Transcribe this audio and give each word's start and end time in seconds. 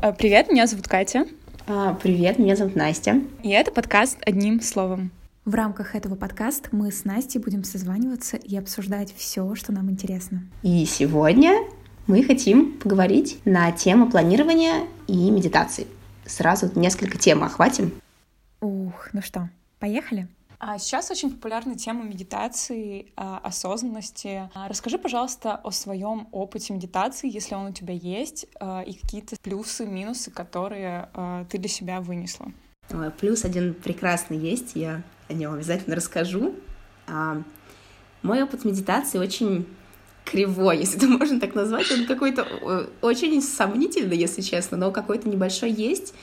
А, 0.00 0.12
привет, 0.12 0.48
меня 0.48 0.68
зовут 0.68 0.86
Катя. 0.86 1.26
А, 1.66 1.92
привет, 1.94 2.38
меня 2.38 2.54
зовут 2.54 2.76
Настя. 2.76 3.20
И 3.42 3.48
это 3.48 3.72
подкаст 3.72 4.16
«Одним 4.24 4.60
словом». 4.60 5.10
В 5.44 5.56
рамках 5.56 5.96
этого 5.96 6.14
подкаста 6.14 6.68
мы 6.70 6.92
с 6.92 7.04
Настей 7.04 7.40
будем 7.40 7.64
созваниваться 7.64 8.36
и 8.36 8.56
обсуждать 8.56 9.12
все, 9.16 9.56
что 9.56 9.72
нам 9.72 9.90
интересно. 9.90 10.44
И 10.62 10.84
сегодня 10.84 11.64
мы 12.06 12.22
хотим 12.22 12.78
поговорить 12.78 13.40
на 13.44 13.72
тему 13.72 14.08
планирования 14.08 14.84
и 15.08 15.32
медитации. 15.32 15.88
Сразу 16.26 16.70
несколько 16.76 17.18
тем 17.18 17.42
охватим. 17.42 17.90
Ух, 18.60 19.08
ну 19.12 19.20
что, 19.20 19.48
поехали? 19.80 20.28
А 20.60 20.76
сейчас 20.78 21.08
очень 21.12 21.30
популярна 21.30 21.76
тема 21.76 22.02
медитации, 22.02 23.12
а, 23.14 23.38
осознанности. 23.38 24.50
А, 24.54 24.68
расскажи, 24.68 24.98
пожалуйста, 24.98 25.54
о 25.54 25.70
своем 25.70 26.26
опыте 26.32 26.72
медитации, 26.72 27.32
если 27.32 27.54
он 27.54 27.66
у 27.66 27.72
тебя 27.72 27.94
есть, 27.94 28.46
а, 28.58 28.82
и 28.82 28.94
какие-то 28.94 29.36
плюсы, 29.40 29.86
минусы, 29.86 30.32
которые 30.32 31.08
ты 31.48 31.58
для 31.58 31.68
себя 31.68 32.00
вынесла. 32.00 32.52
Плюс 33.20 33.44
один 33.44 33.74
прекрасный 33.74 34.36
есть, 34.38 34.72
я 34.74 35.02
о 35.28 35.32
нем 35.32 35.54
обязательно 35.54 35.94
расскажу. 35.94 36.54
Мой 38.22 38.42
опыт 38.42 38.64
медитации 38.64 39.18
очень 39.18 39.66
кривой, 40.24 40.78
если 40.78 40.96
это 40.96 41.06
можно 41.18 41.38
так 41.38 41.54
назвать. 41.54 41.90
Он 41.92 42.06
какой-то 42.06 42.88
очень 43.00 43.40
сомнительный, 43.42 44.16
если 44.16 44.40
честно, 44.40 44.76
но 44.76 44.90
какой-то 44.90 45.28
небольшой 45.28 45.70
есть. 45.70 46.14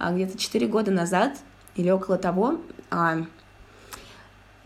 Где-то 0.00 0.36
4 0.36 0.66
года 0.66 0.90
назад 0.90 1.38
или 1.76 1.90
около 1.90 2.18
того 2.18 2.60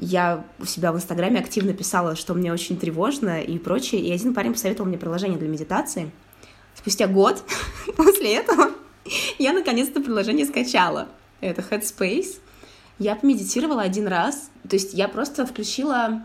я 0.00 0.44
у 0.58 0.64
себя 0.64 0.92
в 0.92 0.96
Инстаграме 0.96 1.40
активно 1.40 1.74
писала, 1.74 2.16
что 2.16 2.32
мне 2.32 2.52
очень 2.52 2.78
тревожно 2.78 3.42
и 3.42 3.58
прочее, 3.58 4.00
и 4.00 4.10
один 4.10 4.32
парень 4.32 4.54
посоветовал 4.54 4.88
мне 4.88 4.96
приложение 4.96 5.38
для 5.38 5.48
медитации. 5.48 6.10
Спустя 6.74 7.06
год 7.06 7.44
после 7.96 8.36
этого 8.36 8.70
я 9.38 9.52
наконец-то 9.52 10.00
приложение 10.00 10.46
скачала. 10.46 11.08
Это 11.42 11.60
Headspace. 11.60 12.38
Я 12.98 13.14
помедитировала 13.14 13.82
один 13.82 14.06
раз, 14.06 14.50
то 14.68 14.76
есть 14.76 14.94
я 14.94 15.06
просто 15.06 15.44
включила 15.44 16.22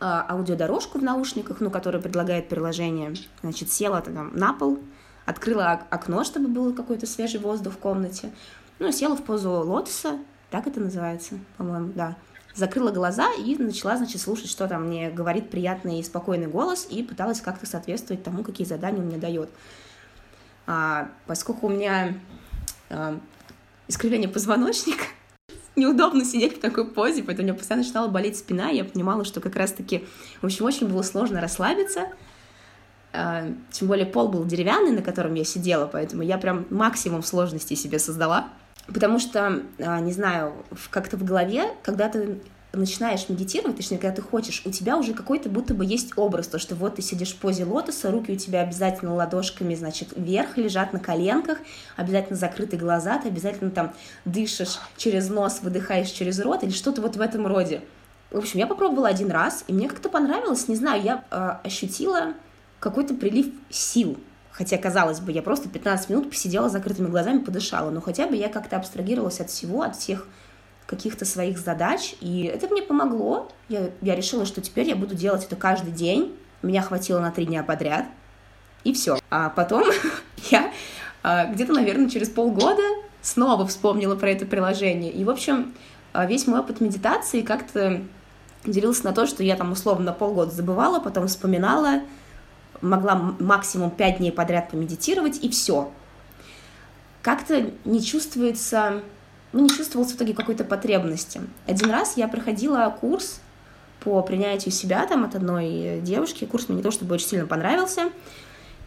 э, 0.00 0.04
аудиодорожку 0.04 0.98
в 0.98 1.02
наушниках, 1.02 1.60
ну, 1.60 1.70
которая 1.70 2.02
предлагает 2.02 2.48
приложение. 2.48 3.14
Значит, 3.42 3.70
села 3.70 4.00
там 4.00 4.36
на 4.36 4.52
пол, 4.52 4.80
открыла 5.26 5.80
окно, 5.90 6.24
чтобы 6.24 6.48
был 6.48 6.74
какой-то 6.74 7.06
свежий 7.06 7.38
воздух 7.38 7.74
в 7.74 7.78
комнате. 7.78 8.32
Ну, 8.80 8.90
села 8.90 9.16
в 9.16 9.22
позу 9.22 9.50
лотоса, 9.50 10.18
так 10.50 10.66
это 10.66 10.80
называется, 10.80 11.38
по-моему, 11.56 11.92
да 11.94 12.16
закрыла 12.56 12.90
глаза 12.90 13.32
и 13.34 13.56
начала, 13.56 13.96
значит, 13.96 14.20
слушать, 14.20 14.50
что 14.50 14.66
там 14.66 14.86
мне 14.86 15.10
говорит 15.10 15.50
приятный 15.50 16.00
и 16.00 16.02
спокойный 16.02 16.46
голос, 16.46 16.86
и 16.90 17.02
пыталась 17.02 17.40
как-то 17.40 17.66
соответствовать 17.66 18.24
тому, 18.24 18.42
какие 18.42 18.66
задания 18.66 19.00
он 19.00 19.06
мне 19.06 19.18
дает. 19.18 19.50
А, 20.66 21.08
поскольку 21.26 21.66
у 21.66 21.70
меня 21.70 22.14
а, 22.88 23.20
искривление 23.88 24.28
позвоночника, 24.28 25.04
неудобно 25.76 26.24
сидеть 26.24 26.56
в 26.56 26.60
такой 26.60 26.90
позе, 26.90 27.22
поэтому 27.22 27.48
у 27.48 27.50
меня 27.50 27.58
постоянно 27.58 27.84
начинала 27.84 28.08
болеть 28.08 28.38
спина, 28.38 28.70
и 28.70 28.76
я 28.76 28.84
понимала, 28.84 29.24
что 29.24 29.40
как 29.40 29.54
раз-таки, 29.54 30.06
в 30.40 30.46
общем, 30.46 30.64
очень 30.64 30.88
было 30.88 31.02
сложно 31.02 31.40
расслабиться, 31.40 32.08
а, 33.12 33.52
тем 33.70 33.88
более 33.88 34.06
пол 34.06 34.28
был 34.28 34.44
деревянный, 34.44 34.92
на 34.92 35.02
котором 35.02 35.34
я 35.34 35.44
сидела, 35.44 35.86
поэтому 35.86 36.22
я 36.22 36.38
прям 36.38 36.66
максимум 36.70 37.22
сложностей 37.22 37.76
себе 37.76 37.98
создала. 37.98 38.48
Потому 38.86 39.18
что, 39.18 39.62
а, 39.78 40.00
не 40.00 40.12
знаю, 40.12 40.54
как-то 40.90 41.16
в 41.16 41.24
голове, 41.24 41.64
когда 41.82 42.08
ты 42.08 42.40
начинаешь 42.72 43.28
медитировать, 43.28 43.76
точнее, 43.76 43.98
когда 43.98 44.14
ты 44.14 44.22
хочешь, 44.22 44.62
у 44.64 44.70
тебя 44.70 44.96
уже 44.96 45.14
какой-то 45.14 45.48
будто 45.48 45.74
бы 45.74 45.84
есть 45.84 46.16
образ, 46.16 46.46
то, 46.46 46.58
что 46.58 46.74
вот 46.74 46.96
ты 46.96 47.02
сидишь 47.02 47.32
в 47.32 47.36
позе 47.36 47.64
лотоса, 47.64 48.10
руки 48.10 48.32
у 48.32 48.36
тебя 48.36 48.60
обязательно 48.60 49.14
ладошками, 49.14 49.74
значит, 49.74 50.08
вверх 50.14 50.56
лежат 50.56 50.92
на 50.92 51.00
коленках, 51.00 51.58
обязательно 51.96 52.36
закрыты 52.36 52.76
глаза, 52.76 53.18
ты 53.18 53.28
обязательно 53.28 53.70
там 53.70 53.92
дышишь 54.24 54.78
через 54.96 55.28
нос, 55.28 55.60
выдыхаешь 55.62 56.10
через 56.10 56.38
рот 56.40 56.62
или 56.62 56.70
что-то 56.70 57.00
вот 57.00 57.16
в 57.16 57.20
этом 57.20 57.46
роде. 57.46 57.82
В 58.30 58.38
общем, 58.38 58.58
я 58.58 58.66
попробовала 58.66 59.08
один 59.08 59.30
раз, 59.30 59.64
и 59.66 59.72
мне 59.72 59.88
как-то 59.88 60.08
понравилось, 60.08 60.68
не 60.68 60.76
знаю, 60.76 61.02
я 61.02 61.24
э, 61.30 61.66
ощутила 61.66 62.34
какой-то 62.80 63.14
прилив 63.14 63.52
сил, 63.70 64.18
Хотя, 64.56 64.78
казалось 64.78 65.20
бы, 65.20 65.32
я 65.32 65.42
просто 65.42 65.68
15 65.68 66.08
минут 66.08 66.30
посидела 66.30 66.68
с 66.68 66.72
закрытыми 66.72 67.08
глазами, 67.08 67.38
подышала. 67.38 67.90
Но 67.90 68.00
хотя 68.00 68.26
бы 68.26 68.36
я 68.36 68.48
как-то 68.48 68.76
абстрагировалась 68.76 69.40
от 69.40 69.50
всего, 69.50 69.82
от 69.82 69.96
всех 69.96 70.26
каких-то 70.86 71.26
своих 71.26 71.58
задач. 71.58 72.14
И 72.20 72.44
это 72.44 72.66
мне 72.68 72.80
помогло. 72.80 73.52
Я, 73.68 73.90
я 74.00 74.16
решила, 74.16 74.46
что 74.46 74.62
теперь 74.62 74.88
я 74.88 74.96
буду 74.96 75.14
делать 75.14 75.44
это 75.44 75.56
каждый 75.56 75.92
день. 75.92 76.34
Меня 76.62 76.80
хватило 76.80 77.20
на 77.20 77.30
три 77.30 77.44
дня 77.44 77.62
подряд. 77.62 78.06
И 78.82 78.94
все. 78.94 79.18
А 79.28 79.50
потом 79.50 79.84
я 80.50 80.72
а, 81.22 81.46
где-то, 81.46 81.74
наверное, 81.74 82.08
через 82.08 82.30
полгода 82.30 82.82
снова 83.20 83.66
вспомнила 83.66 84.16
про 84.16 84.30
это 84.30 84.46
приложение. 84.46 85.12
И, 85.12 85.22
в 85.22 85.28
общем, 85.28 85.74
а, 86.14 86.24
весь 86.24 86.46
мой 86.46 86.60
опыт 86.60 86.80
медитации 86.80 87.42
как-то 87.42 88.00
делился 88.64 89.04
на 89.04 89.12
то, 89.12 89.26
что 89.26 89.42
я 89.42 89.56
там 89.56 89.72
условно 89.72 90.12
полгода 90.12 90.50
забывала, 90.50 90.98
потом 90.98 91.26
вспоминала, 91.26 92.00
могла 92.80 93.14
максимум 93.38 93.90
5 93.90 94.18
дней 94.18 94.32
подряд 94.32 94.70
помедитировать, 94.70 95.42
и 95.42 95.48
все. 95.48 95.90
Как-то 97.22 97.70
не 97.84 98.02
чувствуется, 98.02 99.02
ну, 99.52 99.62
не 99.62 99.68
чувствовалось 99.68 100.12
в 100.12 100.16
итоге 100.16 100.34
какой-то 100.34 100.64
потребности. 100.64 101.40
Один 101.66 101.90
раз 101.90 102.16
я 102.16 102.28
проходила 102.28 102.88
курс 103.00 103.40
по 104.00 104.22
принятию 104.22 104.72
себя 104.72 105.04
там 105.06 105.24
от 105.24 105.34
одной 105.34 106.00
девушки. 106.00 106.44
Курс 106.44 106.68
мне 106.68 106.78
не 106.78 106.82
то 106.82 106.90
чтобы 106.90 107.14
очень 107.14 107.26
сильно 107.26 107.46
понравился. 107.46 108.10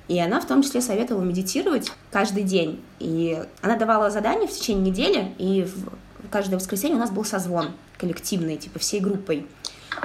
И 0.08 0.20
она 0.20 0.40
в 0.40 0.48
том 0.48 0.64
числе 0.64 0.82
советовала 0.82 1.24
медитировать 1.24 1.92
каждый 2.12 2.44
день. 2.44 2.82
И 3.00 3.44
она 3.62 3.76
давала 3.76 4.10
задания 4.10 4.48
в 4.48 4.52
течение 4.52 4.90
недели, 4.90 5.36
и 5.38 5.64
в 5.64 6.30
каждое 6.32 6.56
воскресенье 6.56 6.96
у 6.96 7.00
нас 7.00 7.12
был 7.12 7.26
созвон 7.26 7.72
коллективный, 7.98 8.58
типа 8.58 8.80
всей 8.80 9.02
группой. 9.02 9.46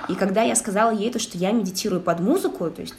И 0.09 0.15
когда 0.15 0.43
я 0.43 0.57
сказала 0.57 0.91
ей 0.91 1.11
то, 1.11 1.19
что 1.19 1.39
я 1.39 1.53
медитирую 1.53 2.03
под 2.03 2.21
музыку, 2.21 2.69
то 2.71 2.83
есть 2.83 2.95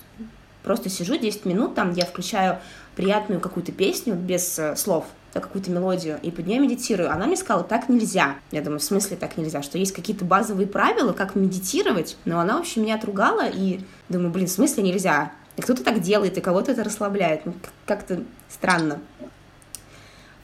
Просто 0.66 0.90
сижу 0.90 1.16
10 1.16 1.46
минут, 1.46 1.76
там 1.76 1.94
я 1.94 2.06
включаю 2.06 2.58
приятную 2.96 3.40
какую-то 3.40 3.72
песню 3.72 4.16
без 4.16 4.58
э, 4.58 4.76
слов, 4.76 5.06
какую-то 5.31 5.70
мелодию, 5.70 6.18
и 6.24 6.31
под 6.31 6.48
нее 6.48 6.59
медитирую. 6.59 7.12
Она 7.12 7.28
мне 7.28 7.36
сказала, 7.38 7.64
так 7.64 7.88
нельзя. 7.88 8.38
Я 8.50 8.64
думаю, 8.64 8.80
в 8.80 8.84
смысле 8.84 9.16
так 9.16 9.38
нельзя? 9.38 9.62
Что 9.62 9.78
есть 9.78 9.94
какие-то 9.94 10.26
базовые 10.26 10.66
правила, 10.66 11.14
как 11.14 11.36
медитировать, 11.36 12.18
но 12.26 12.40
она, 12.40 12.58
в 12.58 12.62
общем, 12.62 12.81
меня 12.81 12.96
отругала, 12.96 13.48
и 13.48 13.81
думаю, 14.09 14.31
блин, 14.31 14.48
в 14.48 14.50
смысле 14.50 14.81
нельзя? 14.81 15.31
И 15.56 15.62
кто-то 15.62 15.84
так 15.84 16.02
делает, 16.02 16.36
и 16.40 16.42
кого-то 16.42 16.72
это 16.72 16.84
расслабляет. 16.84 17.46
Ну, 17.46 17.53
как-то 17.86 18.24
странно. 18.50 19.00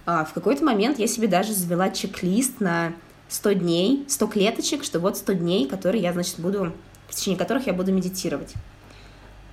А 0.06 0.24
в 0.24 0.34
какой-то 0.34 0.64
момент 0.64 1.00
я 1.00 1.08
себе 1.08 1.28
даже 1.28 1.54
завела 1.54 1.90
чек-лист 1.90 2.60
на 2.60 2.94
100 3.30 3.54
дней, 3.54 4.06
100 4.08 4.28
клеточек, 4.28 4.84
что 4.84 5.00
вот 5.00 5.18
100 5.18 5.34
дней, 5.34 5.68
которые 5.68 6.04
я, 6.04 6.14
значит, 6.14 6.40
буду, 6.40 6.74
в 7.08 7.16
течение 7.16 7.40
которых 7.40 7.66
я 7.66 7.74
буду 7.74 7.92
медитировать. 7.92 8.54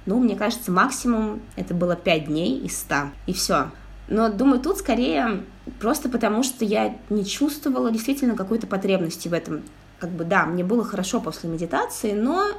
Ну, 0.08 0.18
мне 0.18 0.36
кажется, 0.36 0.72
максимум 0.72 1.42
это 1.54 1.74
было 1.74 1.94
5 1.94 2.28
дней 2.28 2.58
из 2.60 2.78
100, 2.78 2.94
и 3.26 3.34
все. 3.34 3.70
Но 4.08 4.30
думаю, 4.30 4.58
тут 4.58 4.78
скорее 4.78 5.44
просто 5.80 6.08
потому, 6.08 6.42
что 6.42 6.64
я 6.64 6.96
не 7.10 7.26
чувствовала 7.26 7.90
действительно 7.90 8.34
какой-то 8.34 8.66
потребности 8.66 9.28
в 9.28 9.34
этом. 9.34 9.62
Как 9.98 10.08
бы, 10.08 10.24
да, 10.24 10.46
мне 10.46 10.64
было 10.64 10.82
хорошо 10.82 11.20
после 11.20 11.50
медитации, 11.50 12.12
но 12.12 12.52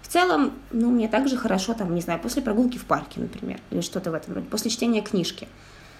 в 0.00 0.08
целом, 0.08 0.54
ну, 0.70 0.90
мне 0.90 1.06
также 1.06 1.36
хорошо, 1.36 1.74
там, 1.74 1.94
не 1.94 2.00
знаю, 2.00 2.20
после 2.20 2.40
прогулки 2.40 2.78
в 2.78 2.86
парке, 2.86 3.20
например, 3.20 3.60
или 3.70 3.82
что-то 3.82 4.10
в 4.10 4.14
этом 4.14 4.36
роде, 4.36 4.46
после 4.46 4.70
чтения 4.70 5.02
книжки. 5.02 5.46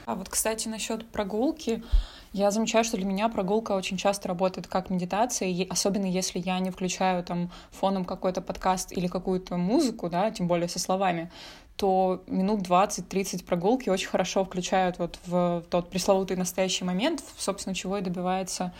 А 0.06 0.14
вот, 0.14 0.30
кстати, 0.30 0.68
насчет 0.68 1.04
прогулки, 1.04 1.84
я 2.34 2.50
замечаю, 2.50 2.82
что 2.82 2.96
для 2.96 3.06
меня 3.06 3.28
прогулка 3.28 3.72
очень 3.72 3.96
часто 3.96 4.26
работает 4.26 4.66
как 4.66 4.90
медитация, 4.90 5.66
особенно 5.70 6.06
если 6.06 6.40
я 6.40 6.58
не 6.58 6.70
включаю 6.70 7.22
там 7.22 7.48
фоном 7.70 8.04
какой-то 8.04 8.42
подкаст 8.42 8.90
или 8.90 9.06
какую-то 9.06 9.56
музыку, 9.56 10.10
да, 10.10 10.32
тем 10.32 10.48
более 10.48 10.68
со 10.68 10.80
словами, 10.80 11.30
то 11.76 12.24
минут 12.26 12.62
20-30 12.62 13.44
прогулки 13.44 13.88
очень 13.88 14.08
хорошо 14.08 14.44
включают 14.44 14.98
вот 14.98 15.20
в 15.26 15.64
тот 15.70 15.90
пресловутый 15.90 16.36
настоящий 16.36 16.84
момент, 16.84 17.22
собственно, 17.38 17.72
чего 17.72 17.98
и 17.98 18.00
добивается 18.00 18.72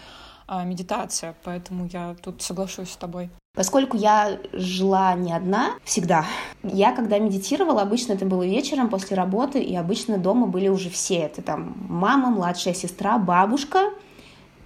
а, 0.49 0.65
медитация. 0.65 1.37
Поэтому 1.45 1.87
я 1.87 2.17
тут 2.21 2.43
соглашусь 2.43 2.91
с 2.91 2.97
тобой. 2.97 3.31
Поскольку 3.55 3.97
я 3.97 4.41
жила 4.53 5.15
не 5.15 5.33
одна 5.33 5.77
всегда, 5.85 6.27
я 6.65 6.91
когда 6.91 7.21
медитировала, 7.21 7.83
обычно 7.83 8.15
это 8.15 8.25
было 8.25 8.43
вечером 8.43 8.89
после 8.89 9.17
работы, 9.17 9.63
и 9.63 9.77
обычно 9.77 10.19
дома 10.19 10.49
были 10.49 10.67
уже 10.67 10.91
все. 10.91 11.19
Это 11.19 11.41
там 11.41 11.77
мама, 11.89 12.31
младшая 12.31 12.75
сестра, 12.75 13.17
бабушка. 13.17 13.91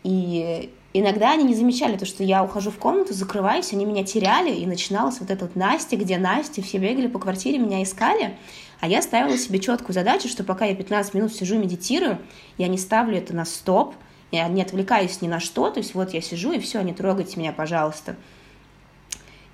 И 0.04 0.70
иногда 0.94 1.32
они 1.32 1.44
не 1.44 1.54
замечали 1.54 1.98
то, 1.98 2.06
что 2.06 2.24
я 2.24 2.42
ухожу 2.42 2.70
в 2.70 2.78
комнату, 2.78 3.12
закрываюсь, 3.12 3.74
они 3.74 3.84
меня 3.84 4.04
теряли, 4.04 4.54
и 4.54 4.64
начиналась 4.64 5.20
вот 5.20 5.30
эта 5.30 5.44
вот 5.44 5.54
Настя, 5.54 5.98
где 5.98 6.16
Настя, 6.16 6.62
все 6.62 6.78
бегали 6.78 7.08
по 7.08 7.18
квартире, 7.18 7.58
меня 7.58 7.82
искали. 7.82 8.38
А 8.80 8.88
я 8.88 9.02
ставила 9.02 9.36
себе 9.36 9.58
четкую 9.58 9.92
задачу, 9.92 10.28
что 10.28 10.44
пока 10.44 10.64
я 10.64 10.74
15 10.74 11.12
минут 11.12 11.34
сижу 11.34 11.58
медитирую, 11.58 12.18
я 12.56 12.68
не 12.68 12.78
ставлю 12.78 13.18
это 13.18 13.36
на 13.36 13.44
стоп, 13.44 13.94
я 14.30 14.48
не 14.48 14.62
отвлекаюсь 14.62 15.20
ни 15.20 15.28
на 15.28 15.40
что, 15.40 15.68
то 15.68 15.78
есть 15.78 15.94
вот 15.94 16.14
я 16.14 16.22
сижу, 16.22 16.52
и 16.52 16.58
все, 16.58 16.80
не 16.80 16.94
трогайте 16.94 17.38
меня, 17.38 17.52
пожалуйста. 17.52 18.16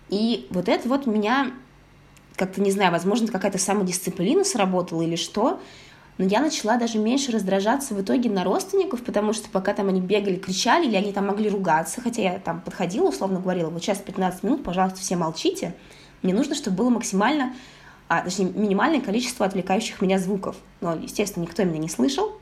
И 0.08 0.46
вот 0.50 0.68
это 0.68 0.88
вот 0.88 1.06
меня 1.06 1.52
как-то, 2.36 2.60
не 2.60 2.70
знаю, 2.70 2.92
возможно, 2.92 3.28
какая-то 3.28 3.58
самодисциплина 3.58 4.44
сработала 4.44 5.02
или 5.02 5.16
что, 5.16 5.60
но 6.18 6.24
я 6.24 6.40
начала 6.40 6.76
даже 6.76 6.98
меньше 6.98 7.32
раздражаться 7.32 7.94
в 7.94 8.00
итоге 8.00 8.30
на 8.30 8.44
родственников, 8.44 9.02
потому 9.02 9.32
что 9.32 9.48
пока 9.48 9.72
там 9.74 9.88
они 9.88 10.00
бегали, 10.00 10.36
кричали, 10.36 10.86
или 10.86 10.96
они 10.96 11.12
там 11.12 11.26
могли 11.26 11.48
ругаться, 11.48 12.00
хотя 12.00 12.22
я 12.22 12.38
там 12.38 12.60
подходила, 12.60 13.08
условно 13.08 13.40
говорила, 13.40 13.70
вот 13.70 13.82
сейчас 13.82 13.98
15 13.98 14.42
минут, 14.44 14.62
пожалуйста, 14.62 15.00
все 15.00 15.16
молчите, 15.16 15.74
мне 16.22 16.32
нужно, 16.32 16.54
чтобы 16.54 16.76
было 16.76 16.90
максимально, 16.90 17.54
а, 18.08 18.22
точнее, 18.22 18.46
минимальное 18.46 19.00
количество 19.00 19.44
отвлекающих 19.44 20.00
меня 20.00 20.18
звуков. 20.18 20.56
Но, 20.80 20.94
естественно, 20.94 21.42
никто 21.42 21.64
меня 21.64 21.78
не 21.78 21.88
слышал. 21.88 22.32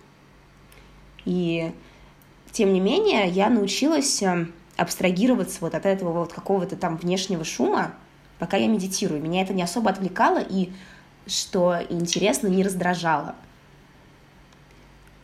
И, 1.25 1.73
тем 2.53 2.73
не 2.73 2.81
менее, 2.81 3.29
я 3.29 3.49
научилась 3.49 4.23
э, 4.23 4.47
абстрагироваться 4.77 5.59
вот 5.61 5.75
от 5.75 5.87
этого 5.87 6.13
вот 6.13 6.33
какого-то 6.33 6.77
там 6.77 6.97
внешнего 6.97 7.45
шума, 7.45 7.95
пока 8.39 8.57
я 8.57 8.67
медитирую. 8.67 9.23
Меня 9.23 9.43
это 9.43 9.53
не 9.53 9.63
особо 9.63 9.91
отвлекало 9.91 10.39
и, 10.39 10.73
что 11.27 11.77
интересно, 11.89 12.49
не 12.49 12.63
раздражало. 12.63 13.35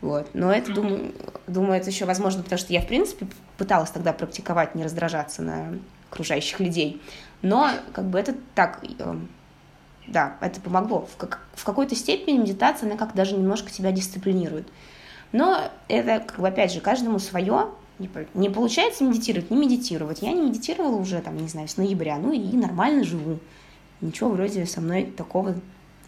Вот. 0.00 0.30
Но 0.34 0.52
это, 0.52 0.72
думаю, 0.72 1.12
думаю, 1.46 1.80
это 1.80 1.90
еще 1.90 2.04
возможно, 2.04 2.42
потому 2.42 2.58
что 2.58 2.72
я, 2.72 2.80
в 2.80 2.86
принципе, 2.86 3.26
пыталась 3.56 3.90
тогда 3.90 4.12
практиковать 4.12 4.74
не 4.74 4.84
раздражаться 4.84 5.42
на 5.42 5.78
окружающих 6.10 6.60
людей. 6.60 7.02
Но 7.42 7.70
как 7.92 8.06
бы 8.06 8.18
это 8.18 8.34
так, 8.54 8.84
э, 8.98 9.16
да, 10.06 10.36
это 10.40 10.60
помогло. 10.60 11.06
В, 11.12 11.16
как, 11.16 11.40
в 11.54 11.64
какой-то 11.64 11.94
степени 11.94 12.38
медитация, 12.38 12.88
она 12.88 12.96
как 12.96 13.14
даже 13.14 13.36
немножко 13.36 13.70
тебя 13.70 13.90
дисциплинирует. 13.90 14.68
Но 15.32 15.70
это, 15.88 16.20
как 16.20 16.38
бы, 16.38 16.48
опять 16.48 16.72
же, 16.72 16.80
каждому 16.80 17.18
свое. 17.18 17.68
Не, 18.34 18.48
получается 18.48 19.04
медитировать, 19.04 19.50
не 19.50 19.56
медитировать. 19.56 20.22
Я 20.22 20.32
не 20.32 20.42
медитировала 20.42 20.96
уже, 20.96 21.20
там, 21.20 21.36
не 21.36 21.48
знаю, 21.48 21.68
с 21.68 21.76
ноября, 21.76 22.18
ну 22.18 22.32
и 22.32 22.56
нормально 22.56 23.04
живу. 23.04 23.38
Ничего 24.00 24.30
вроде 24.30 24.66
со 24.66 24.80
мной 24.80 25.04
такого 25.04 25.56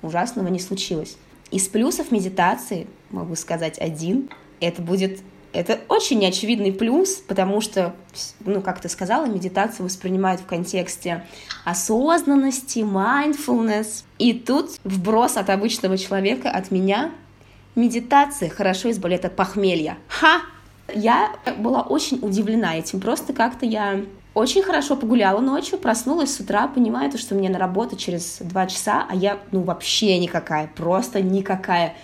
ужасного 0.03 0.49
не 0.49 0.61
случилось. 0.61 1.17
Из 1.51 1.67
плюсов 1.69 2.13
медитации, 2.13 2.87
могу 3.11 3.35
сказать, 3.35 3.79
один, 3.79 4.31
это 4.61 4.83
будет 4.83 5.21
это 5.53 5.81
очень 5.89 6.21
неочевидный 6.21 6.73
плюс, 6.73 7.15
потому 7.27 7.61
что, 7.61 7.95
ну, 8.41 8.61
как 8.61 8.81
ты 8.81 8.89
сказала, 8.89 9.27
медитацию 9.27 9.85
воспринимают 9.85 10.41
в 10.41 10.47
контексте 10.47 11.27
осознанности, 11.65 12.79
mindfulness. 12.81 14.05
И 14.19 14.33
тут 14.33 14.79
вброс 14.85 15.37
от 15.37 15.51
обычного 15.51 15.99
человека, 15.99 16.51
от 16.51 16.71
меня, 16.71 17.11
медитация 17.75 18.49
хорошо 18.49 18.91
избавляет 18.91 19.25
от 19.25 19.35
похмелья. 19.35 19.99
Ха! 20.07 20.43
Я 20.95 21.37
была 21.59 21.83
очень 21.83 22.19
удивлена 22.23 22.77
этим. 22.77 23.01
Просто 23.01 23.33
как-то 23.33 23.67
я 23.67 24.05
очень 24.35 24.63
хорошо 24.63 24.97
погуляла 24.97 25.41
ночью, 25.41 25.79
проснулась 25.79 26.35
с 26.35 26.41
утра, 26.41 26.69
понимаю, 26.69 27.11
то, 27.11 27.19
что 27.19 27.35
мне 27.35 27.49
на 27.49 27.59
работу 27.59 27.97
через 27.97 28.39
два 28.41 28.67
часа, 28.67 29.07
а 29.09 29.15
я, 29.15 29.39
ну, 29.51 29.63
вообще 29.63 30.19
никакая, 30.19 30.71
просто 30.75 31.21
никакая. 31.21 31.95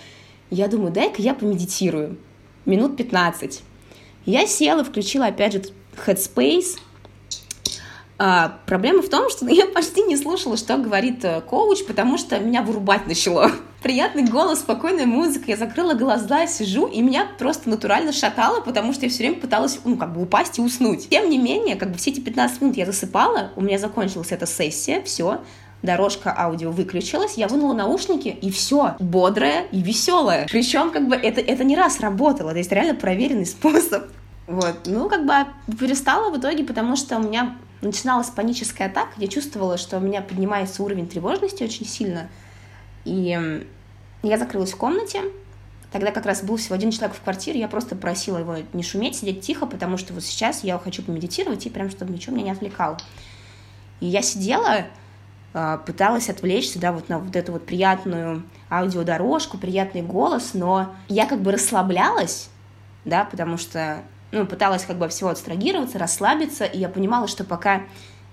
Я 0.51 0.69
думаю, 0.69 0.93
дай-ка 0.93 1.23
я 1.23 1.35
помедитирую. 1.35 2.19
Минут 2.65 2.97
15. 2.97 3.63
Я 4.25 4.47
села, 4.47 4.83
включила, 4.83 5.27
опять 5.27 5.53
же, 5.53 5.63
Headspace, 6.05 6.79
а, 8.19 8.59
проблема 8.67 9.03
в 9.03 9.09
том, 9.09 9.29
что 9.31 9.47
я 9.49 9.67
почти 9.67 10.03
не 10.03 10.17
слушала, 10.17 10.57
что 10.57 10.79
говорит 10.79 11.25
э, 11.25 11.41
коуч, 11.43 11.85
потому 11.87 12.19
что 12.19 12.39
меня 12.39 12.63
вырубать 12.63 13.07
начало. 13.07 13.53
Приятный 13.87 14.25
голос, 14.25 14.59
спокойная 14.59 15.07
музыка, 15.07 15.45
я 15.47 15.57
закрыла 15.57 15.95
глаза, 15.95 16.49
сижу, 16.49 16.89
и 16.89 17.01
меня 17.01 17.25
просто 17.39 17.71
натурально 17.71 18.11
шатало, 18.11 18.61
потому 18.61 18.93
что 18.93 19.05
я 19.05 19.09
все 19.09 19.19
время 19.19 19.37
пыталась, 19.37 19.79
ну, 19.85 19.97
как 19.97 20.13
бы 20.13 20.23
упасть 20.23 20.59
и 20.59 20.61
уснуть. 20.61 21.09
Тем 21.09 21.31
не 21.31 21.39
менее, 21.39 21.77
как 21.77 21.93
бы 21.93 21.97
все 21.97 22.11
эти 22.11 22.19
15 22.19 22.63
минут 22.63 22.77
я 22.77 22.85
засыпала, 22.85 23.53
у 23.55 23.61
меня 23.61 23.79
закончилась 23.79 24.33
эта 24.33 24.45
сессия, 24.45 25.05
все, 25.05 25.41
дорожка 25.85 26.35
аудио 26.37 26.73
выключилась, 26.73 27.35
я 27.35 27.47
вынула 27.47 27.75
наушники, 27.75 28.27
и 28.27 28.51
все, 28.51 28.97
бодрая 28.99 29.67
и 29.71 29.81
веселая. 29.81 30.49
Причем, 30.51 30.91
как 30.91 31.07
бы, 31.07 31.15
это, 31.15 31.41
это 31.41 31.63
не 31.63 31.77
раз 31.77 32.01
работало, 32.01 32.51
это 32.51 32.59
есть 32.59 32.73
реально 32.73 32.97
проверенный 32.97 33.47
способ. 33.47 34.09
Вот, 34.49 34.81
ну, 34.87 35.09
как 35.09 35.25
бы 35.25 35.33
перестала 35.77 36.33
в 36.33 36.41
итоге, 36.41 36.65
потому 36.65 36.97
что 36.97 37.19
у 37.19 37.23
меня 37.23 37.57
начиналась 37.83 38.31
паническая 38.31 38.89
атака, 38.89 39.13
я 39.19 39.29
чувствовала, 39.29 39.79
что 39.79 39.99
у 39.99 40.01
меня 40.01 40.23
поднимается 40.23 40.83
уровень 40.83 41.07
тревожности 41.07 41.63
очень 41.63 41.87
сильно. 41.87 42.29
И 43.05 43.65
я 44.29 44.39
закрылась 44.39 44.73
в 44.73 44.77
комнате. 44.77 45.23
Тогда 45.93 46.11
как 46.11 46.27
раз 46.27 46.43
был 46.43 46.57
всего 46.57 46.75
один 46.75 46.91
человек 46.91 47.17
в 47.17 47.23
квартире, 47.23 47.61
я 47.61 47.69
просто 47.69 47.95
просила 47.95 48.39
его 48.39 48.57
не 48.73 48.83
шуметь, 48.83 49.17
сидеть 49.17 49.41
тихо, 49.41 49.67
потому 49.67 49.97
что 49.97 50.13
вот 50.13 50.25
сейчас 50.25 50.65
я 50.65 50.79
хочу 50.79 51.03
помедитировать, 51.03 51.65
и 51.65 51.71
прям 51.71 51.91
чтобы 51.91 52.13
ничего 52.13 52.35
меня 52.35 52.47
не 52.47 52.51
отвлекало. 52.51 52.99
И 54.01 54.07
я 54.07 54.21
сидела, 54.21 54.87
а, 55.55 55.79
пыталась 55.79 56.29
отвлечься, 56.29 56.79
да, 56.79 56.93
вот 56.93 57.09
на 57.09 57.19
вот 57.19 57.35
эту 57.35 57.53
вот 57.53 57.65
приятную 57.65 58.43
аудиодорожку, 58.69 59.57
приятный 59.57 60.03
голос, 60.03 60.51
но 60.53 60.95
я 61.09 61.25
как 61.27 61.41
бы 61.41 61.53
расслаблялась, 61.53 62.51
да, 63.05 63.25
потому 63.25 63.57
что 63.57 64.03
ну, 64.33 64.45
пыталась 64.45 64.85
как 64.85 64.99
бы 64.99 65.09
всего 65.09 65.31
абстрагироваться, 65.31 65.99
расслабиться, 65.99 66.65
и 66.65 66.79
я 66.79 66.89
понимала, 66.89 67.27
что 67.29 67.45
пока 67.45 67.83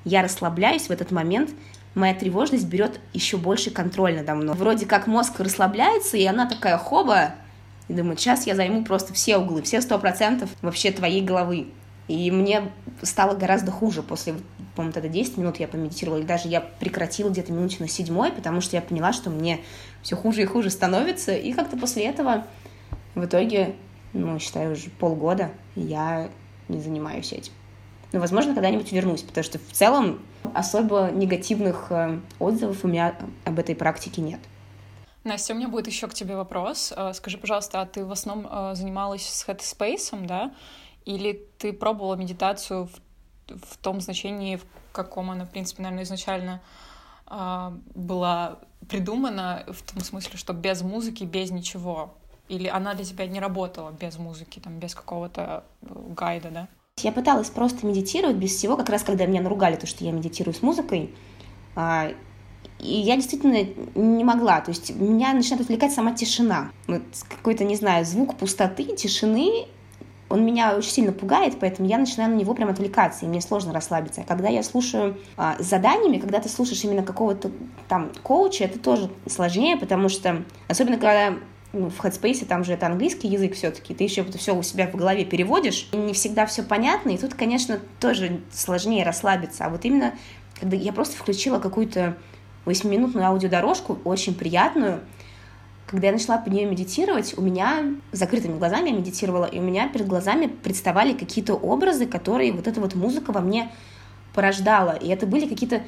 я 0.04 0.22
расслабляюсь 0.22 0.88
в 0.88 0.92
этот 0.92 1.12
момент, 1.12 1.52
моя 1.96 2.14
тревожность 2.14 2.68
берет 2.68 3.00
еще 3.14 3.38
больше 3.38 3.72
контроль 3.72 4.16
надо 4.16 4.36
мной. 4.36 4.56
Вроде 4.56 4.86
как 4.86 5.08
мозг 5.08 5.40
расслабляется, 5.40 6.18
и 6.18 6.26
она 6.26 6.48
такая 6.48 6.78
хоба, 6.78 7.36
и 7.88 7.94
думаю, 7.94 8.18
сейчас 8.18 8.48
я 8.48 8.56
займу 8.56 8.84
просто 8.84 9.14
все 9.14 9.38
углы, 9.38 9.62
все 9.62 9.82
сто 9.82 10.00
процентов 10.00 10.50
вообще 10.62 10.92
твоей 10.92 11.22
головы. 11.22 11.68
И 12.08 12.32
мне 12.32 12.72
стало 13.02 13.36
гораздо 13.36 13.72
хуже 13.72 14.04
после, 14.04 14.36
по-моему, 14.76 14.94
тогда 14.94 15.10
10 15.10 15.38
минут 15.38 15.58
я 15.58 15.68
помедитировала, 15.68 16.20
или 16.20 16.26
даже 16.26 16.50
я 16.50 16.60
прекратила 16.60 17.30
где-то 17.30 17.54
минуте 17.54 17.78
на 17.80 17.88
седьмой, 17.88 18.32
потому 18.32 18.62
что 18.62 18.76
я 18.76 18.82
поняла, 18.82 19.14
что 19.14 19.30
мне 19.30 19.62
все 20.02 20.16
хуже 20.16 20.42
и 20.42 20.46
хуже 20.46 20.70
становится, 20.70 21.34
и 21.34 21.54
как-то 21.54 21.78
после 21.78 22.06
этого 22.06 22.46
в 23.16 23.24
итоге 23.24 23.76
ну, 24.14 24.40
считаю, 24.40 24.74
уже 24.74 24.90
полгода 24.90 25.52
я 25.76 26.30
не 26.70 26.80
занимаюсь 26.80 27.34
этим. 27.34 27.52
Но, 28.14 28.20
возможно, 28.20 28.54
когда-нибудь 28.54 28.92
вернусь, 28.92 29.24
потому 29.24 29.44
что 29.44 29.58
в 29.58 29.72
целом 29.72 30.22
особо 30.54 31.10
негативных 31.12 31.92
э, 31.92 32.20
отзывов 32.38 32.84
у 32.84 32.88
меня 32.88 33.16
об 33.44 33.58
этой 33.58 33.76
практике 33.76 34.22
нет. 34.22 34.40
Настя, 35.24 35.54
у 35.54 35.58
меня 35.58 35.68
будет 35.68 35.88
еще 35.88 36.08
к 36.08 36.14
тебе 36.14 36.36
вопрос. 36.36 36.94
Э, 36.96 37.14
скажи, 37.14 37.40
пожалуйста, 37.40 37.82
а 37.82 37.88
ты 37.88 38.06
в 38.06 38.12
основном 38.12 38.48
э, 38.50 38.76
занималась 38.76 39.28
с 39.28 39.48
Headspace, 39.48 40.28
да? 40.28 40.54
Или 41.06 41.48
ты 41.58 41.74
пробовала 41.74 42.14
медитацию 42.14 42.86
в, 42.86 43.58
в 43.66 43.78
том 43.78 44.00
значении, 44.00 44.58
в 44.58 44.66
каком 44.92 45.32
она, 45.32 45.46
в 45.46 45.50
принципе, 45.50 45.82
наверное, 45.82 46.06
изначально 46.06 46.62
была 47.96 48.60
придумана, 48.88 49.64
в 49.68 49.82
том 49.92 50.04
смысле, 50.04 50.38
что 50.38 50.54
без 50.54 50.84
музыки, 50.84 51.24
без 51.24 51.50
ничего? 51.50 52.14
Или 52.48 52.68
она 52.68 52.94
для 52.94 53.06
тебя 53.06 53.26
не 53.26 53.40
работала 53.40 53.92
без 53.92 54.18
музыки, 54.18 54.60
там, 54.60 54.78
без 54.78 54.94
какого-то 54.94 55.64
гайда, 55.82 56.52
да? 56.52 56.68
Я 57.04 57.12
пыталась 57.12 57.50
просто 57.50 57.86
медитировать 57.86 58.38
без 58.38 58.56
всего, 58.56 58.78
как 58.78 58.90
раз 58.90 59.04
когда 59.04 59.26
меня 59.26 59.42
наругали, 59.42 59.76
то, 59.76 59.86
что 59.86 60.06
я 60.06 60.12
медитирую 60.12 60.54
с 60.54 60.62
музыкой. 60.62 61.14
А, 61.76 62.14
и 62.80 62.94
я 62.94 63.18
действительно 63.18 63.68
не 63.96 64.24
могла. 64.24 64.62
То 64.62 64.72
есть 64.72 64.96
меня 64.96 65.34
начинает 65.34 65.64
отвлекать 65.64 65.92
сама 65.92 66.14
тишина. 66.14 66.72
Вот 66.88 67.02
какой-то, 67.28 67.66
не 67.66 67.76
знаю, 67.76 68.06
звук 68.06 68.38
пустоты, 68.38 68.86
тишины, 68.96 69.68
он 70.30 70.46
меня 70.46 70.76
очень 70.78 70.90
сильно 70.90 71.12
пугает, 71.12 71.58
поэтому 71.60 71.88
я 71.88 71.98
начинаю 71.98 72.32
на 72.32 72.36
него 72.36 72.56
прям 72.56 72.70
отвлекаться, 72.70 73.26
и 73.26 73.28
мне 73.28 73.42
сложно 73.42 73.74
расслабиться. 73.74 74.22
А 74.22 74.24
когда 74.24 74.48
я 74.48 74.64
слушаю 74.64 75.18
а, 75.36 75.58
с 75.60 75.66
заданиями, 75.66 76.18
когда 76.18 76.40
ты 76.40 76.48
слушаешь 76.48 76.84
именно 76.84 77.04
какого-то 77.04 77.52
там 77.90 78.12
коуча, 78.24 78.64
это 78.64 78.80
тоже 78.80 79.12
сложнее, 79.28 79.78
потому 79.78 80.10
что, 80.10 80.44
особенно 80.70 80.98
когда 80.98 81.36
ну, 81.74 81.90
в 81.90 82.00
Headspace 82.06 82.46
там 82.46 82.64
же 82.64 82.74
это 82.74 82.86
английский 82.86 83.28
язык 83.28 83.56
все-таки, 83.56 83.96
ты 83.96 84.04
еще 84.04 84.22
это 84.22 84.38
все 84.38 84.56
у 84.56 84.62
себя 84.62 84.88
в 84.88 84.96
голове 84.96 85.26
переводишь, 85.26 85.90
и 85.92 85.98
не 85.98 86.14
всегда 86.14 86.46
все 86.46 86.62
понятно, 86.62 87.10
и 87.10 87.18
тут, 87.18 87.34
конечно, 87.34 87.80
тоже 88.00 88.42
сложнее 88.52 89.04
расслабиться. 89.04 89.66
А 89.66 89.70
вот 89.70 89.84
именно, 89.84 90.14
когда 90.60 90.78
я 90.78 90.94
просто 90.94 91.18
включила 91.18 91.60
какую-то 91.60 92.16
8-минутную 92.66 93.26
аудиодорожку, 93.26 94.00
очень 94.04 94.36
приятную, 94.36 95.02
когда 95.88 96.08
я 96.08 96.14
начала 96.14 96.38
по 96.38 96.50
нее 96.50 96.66
медитировать, 96.66 97.38
у 97.38 97.42
меня 97.42 97.94
закрытыми 98.12 98.58
глазами 98.58 98.90
я 98.90 98.96
медитировала, 98.96 99.46
и 99.46 99.60
у 99.60 99.64
меня 99.64 99.90
перед 99.90 100.08
глазами 100.08 100.48
представали 100.48 101.14
какие-то 101.14 101.56
образы, 101.56 102.06
которые 102.06 102.54
вот 102.54 102.68
эта 102.68 102.80
вот 102.80 102.96
музыка 102.96 103.32
во 103.32 103.42
мне 103.42 103.70
порождала. 104.34 104.92
И 104.92 105.10
это 105.10 105.26
были 105.28 105.48
какие-то 105.48 105.84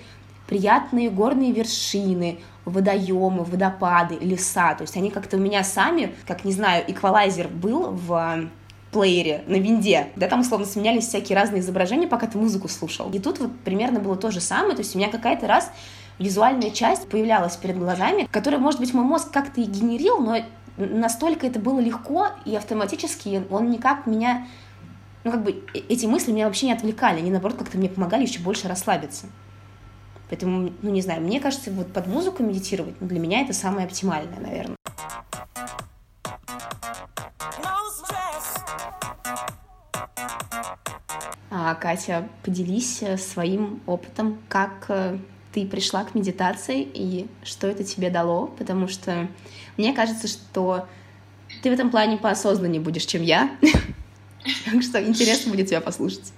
приятные 0.48 1.10
горные 1.10 1.52
вершины, 1.52 2.40
водоемы, 2.66 3.44
водопады, 3.44 4.18
леса. 4.20 4.76
То 4.76 4.84
есть 4.84 4.96
они 4.98 5.12
как-то 5.12 5.38
у 5.38 5.40
меня 5.40 5.64
сами, 5.64 6.16
как, 6.28 6.46
не 6.46 6.52
знаю, 6.52 6.84
эквалайзер 6.88 7.48
был 7.48 7.92
в 7.92 8.14
э, 8.14 8.48
плеере 8.92 9.44
на 9.48 9.56
винде, 9.56 10.08
да, 10.16 10.28
там 10.28 10.42
условно 10.42 10.66
сменялись 10.66 11.08
всякие 11.08 11.38
разные 11.38 11.62
изображения, 11.62 12.08
пока 12.08 12.28
ты 12.28 12.38
музыку 12.38 12.68
слушал. 12.68 13.10
И 13.12 13.20
тут 13.20 13.40
вот 13.40 13.52
примерно 13.60 14.00
было 14.00 14.16
то 14.16 14.32
же 14.32 14.40
самое, 14.40 14.76
то 14.76 14.82
есть 14.82 14.96
у 14.96 14.98
меня 14.98 15.10
какая-то 15.10 15.48
раз 15.48 15.72
визуальная 16.18 16.72
часть 16.72 17.10
появлялась 17.10 17.58
перед 17.58 17.78
глазами, 17.78 18.28
которая, 18.32 18.60
может 18.60 18.80
быть, 18.80 18.94
мой 18.94 19.04
мозг 19.04 19.32
как-то 19.32 19.62
и 19.62 19.66
генерил, 19.66 20.20
но 20.20 20.38
настолько 20.78 21.46
это 21.46 21.60
было 21.60 21.80
легко 21.80 22.28
и 22.46 22.56
автоматически 22.56 23.44
он 23.50 23.70
никак 23.70 24.08
меня 24.08 24.48
ну, 25.26 25.32
как 25.32 25.44
бы 25.44 25.64
э, 25.74 25.80
эти 25.90 26.06
мысли 26.06 26.32
меня 26.32 26.46
вообще 26.46 26.68
не 26.68 26.74
отвлекали, 26.74 27.20
они, 27.20 27.32
наоборот, 27.32 27.58
как-то 27.58 27.78
мне 27.78 27.90
помогали 27.90 28.22
еще 28.22 28.40
больше 28.40 28.68
расслабиться. 28.68 29.26
Поэтому, 30.30 30.72
ну 30.82 30.90
не 30.90 31.02
знаю, 31.02 31.22
мне 31.22 31.40
кажется, 31.40 31.72
вот 31.72 31.92
под 31.94 32.08
музыку 32.08 32.44
медитировать, 32.44 32.96
ну 33.00 33.08
для 33.08 33.20
меня 33.20 33.42
это 33.42 33.54
самое 33.54 33.86
оптимальное, 33.86 34.40
наверное. 34.40 34.76
А, 41.58 41.74
Катя, 41.76 42.28
поделись 42.44 43.02
э, 43.02 43.18
своим 43.18 43.82
опытом, 43.86 44.40
как 44.50 44.86
э, 44.90 45.18
ты 45.54 45.66
пришла 45.66 46.04
к 46.04 46.14
медитации 46.14 46.82
и 46.82 47.28
что 47.44 47.68
это 47.68 47.84
тебе 47.84 48.10
дало, 48.10 48.48
потому 48.48 48.90
что 48.90 49.30
мне 49.78 49.94
кажется, 49.94 50.28
что 50.28 50.88
ты 51.64 51.70
в 51.70 51.74
этом 51.74 51.92
плане 51.92 52.18
поосознаннее 52.18 52.82
будешь, 52.82 53.06
чем 53.06 53.24
я. 53.24 53.56
Так 54.66 54.84
что 54.84 55.04
интересно 55.04 55.52
будет 55.52 55.70
тебя 55.70 55.82
послушать. 55.82 56.32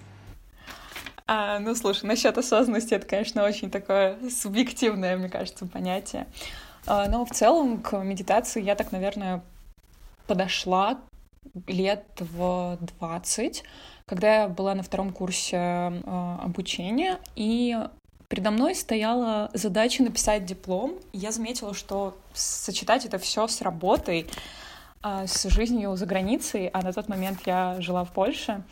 А, 1.28 1.60
ну, 1.60 1.76
слушай, 1.76 2.06
насчет 2.06 2.38
осознанности 2.38 2.94
это, 2.94 3.06
конечно, 3.06 3.44
очень 3.44 3.70
такое 3.70 4.18
субъективное, 4.30 5.18
мне 5.18 5.28
кажется, 5.28 5.66
понятие. 5.66 6.26
А, 6.86 7.08
но 7.10 7.26
в 7.26 7.32
целом 7.32 7.82
к 7.82 7.98
медитации 8.02 8.62
я 8.62 8.76
так, 8.76 8.94
наверное, 8.94 9.44
подошла 10.26 11.00
лет 11.68 12.06
в 12.20 12.78
20, 12.98 13.64
когда 14.06 14.44
я 14.44 14.48
была 14.48 14.74
на 14.74 14.84
втором 14.84 15.12
курсе 15.12 15.58
э, 15.58 16.38
обучения, 16.42 17.20
и 17.36 17.78
передо 18.30 18.52
мной 18.52 18.76
стояла 18.76 19.50
задача 19.54 20.04
написать 20.04 20.46
диплом. 20.46 20.96
Я 21.12 21.32
заметила, 21.32 21.74
что 21.74 22.16
сочетать 22.34 23.06
это 23.06 23.18
все 23.18 23.48
с 23.48 23.62
работой, 23.62 24.28
э, 25.04 25.26
с 25.28 25.50
жизнью 25.50 25.96
за 25.98 26.06
границей, 26.06 26.68
а 26.68 26.82
на 26.82 26.94
тот 26.94 27.10
момент 27.10 27.40
я 27.46 27.76
жила 27.80 28.06
в 28.06 28.12
Польше, 28.14 28.64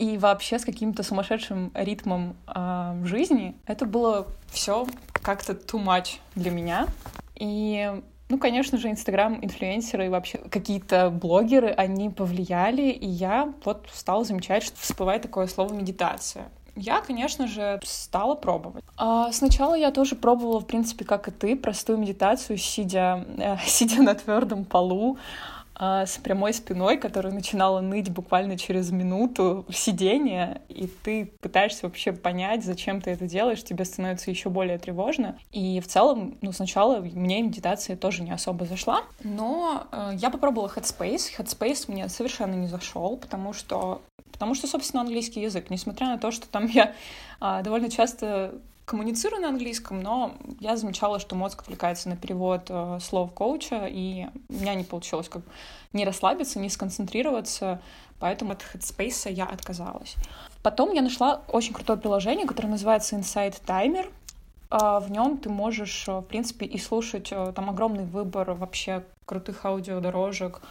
и 0.00 0.16
вообще 0.16 0.58
с 0.58 0.64
каким-то 0.64 1.02
сумасшедшим 1.02 1.72
ритмом 1.74 2.34
э, 2.46 3.02
жизни, 3.04 3.54
это 3.66 3.84
было 3.84 4.26
все 4.50 4.86
как-то 5.12 5.52
too 5.52 5.84
much 5.84 6.20
для 6.34 6.50
меня. 6.50 6.86
И 7.34 8.00
ну, 8.30 8.38
конечно 8.38 8.78
же, 8.78 8.90
Инстаграм-инфлюенсеры 8.90 10.06
и 10.06 10.08
вообще 10.08 10.38
какие-то 10.38 11.10
блогеры, 11.10 11.68
они 11.68 12.08
повлияли, 12.08 12.90
и 12.90 13.06
я 13.06 13.52
вот 13.64 13.88
стала 13.92 14.24
замечать, 14.24 14.62
что 14.62 14.76
всплывает 14.80 15.20
такое 15.20 15.46
слово 15.48 15.74
«медитация». 15.74 16.48
Я, 16.76 17.02
конечно 17.02 17.46
же, 17.46 17.78
стала 17.84 18.36
пробовать. 18.36 18.84
А 18.96 19.30
сначала 19.32 19.74
я 19.74 19.90
тоже 19.90 20.16
пробовала, 20.16 20.60
в 20.60 20.66
принципе, 20.66 21.04
как 21.04 21.28
и 21.28 21.30
ты, 21.30 21.56
простую 21.56 21.98
медитацию, 21.98 22.56
сидя, 22.56 23.26
э, 23.36 23.56
сидя 23.66 24.02
на 24.02 24.14
твердом 24.14 24.64
полу, 24.64 25.18
с 25.80 26.18
прямой 26.18 26.52
спиной, 26.52 26.98
которая 26.98 27.32
начинала 27.32 27.80
ныть 27.80 28.10
буквально 28.10 28.58
через 28.58 28.90
минуту 28.90 29.64
сидения, 29.72 30.60
и 30.68 30.86
ты 30.86 31.32
пытаешься 31.40 31.86
вообще 31.86 32.12
понять, 32.12 32.64
зачем 32.64 33.00
ты 33.00 33.10
это 33.10 33.26
делаешь, 33.26 33.64
тебе 33.64 33.86
становится 33.86 34.30
еще 34.30 34.50
более 34.50 34.78
тревожно. 34.78 35.38
И 35.52 35.80
в 35.80 35.86
целом, 35.86 36.36
ну, 36.42 36.52
сначала 36.52 37.00
мне 37.00 37.40
медитация 37.40 37.96
тоже 37.96 38.22
не 38.22 38.30
особо 38.30 38.66
зашла, 38.66 39.04
но 39.24 39.86
э, 39.90 40.12
я 40.16 40.28
попробовала 40.28 40.68
Headspace. 40.68 41.38
Headspace 41.38 41.84
мне 41.88 42.08
совершенно 42.08 42.54
не 42.54 42.66
зашел, 42.66 43.16
потому 43.16 43.52
что 43.52 44.02
потому 44.32 44.54
что, 44.54 44.66
собственно, 44.66 45.02
английский 45.02 45.42
язык, 45.42 45.68
несмотря 45.68 46.06
на 46.06 46.18
то, 46.18 46.30
что 46.30 46.48
там 46.48 46.66
я 46.66 46.94
а, 47.40 47.60
довольно 47.60 47.90
часто 47.90 48.54
коммуницирую 48.90 49.40
на 49.40 49.50
английском, 49.50 50.00
но 50.00 50.34
я 50.58 50.76
замечала, 50.76 51.20
что 51.20 51.36
мозг 51.36 51.62
отвлекается 51.62 52.08
на 52.08 52.16
перевод 52.16 52.62
э, 52.68 52.98
слов 53.00 53.32
коуча, 53.32 53.86
и 53.86 54.26
у 54.48 54.54
меня 54.54 54.74
не 54.74 54.82
получилось 54.82 55.28
как 55.28 55.42
не 55.92 56.04
расслабиться, 56.04 56.58
не 56.58 56.68
сконцентрироваться, 56.68 57.80
поэтому 58.18 58.50
от 58.50 58.62
Headspace 58.62 59.30
я 59.30 59.44
отказалась. 59.44 60.16
Потом 60.64 60.92
я 60.92 61.02
нашла 61.02 61.42
очень 61.46 61.72
крутое 61.72 62.00
приложение, 62.00 62.48
которое 62.48 62.66
называется 62.66 63.14
Insight 63.14 63.62
Timer. 63.64 64.10
А, 64.70 64.98
в 64.98 65.08
нем 65.08 65.38
ты 65.38 65.50
можешь, 65.50 66.08
э, 66.08 66.18
в 66.18 66.22
принципе, 66.22 66.66
и 66.66 66.76
слушать 66.76 67.28
э, 67.30 67.52
там 67.54 67.70
огромный 67.70 68.04
выбор 68.04 68.54
вообще 68.54 69.04
крутых 69.24 69.64
аудиодорожек, 69.64 70.62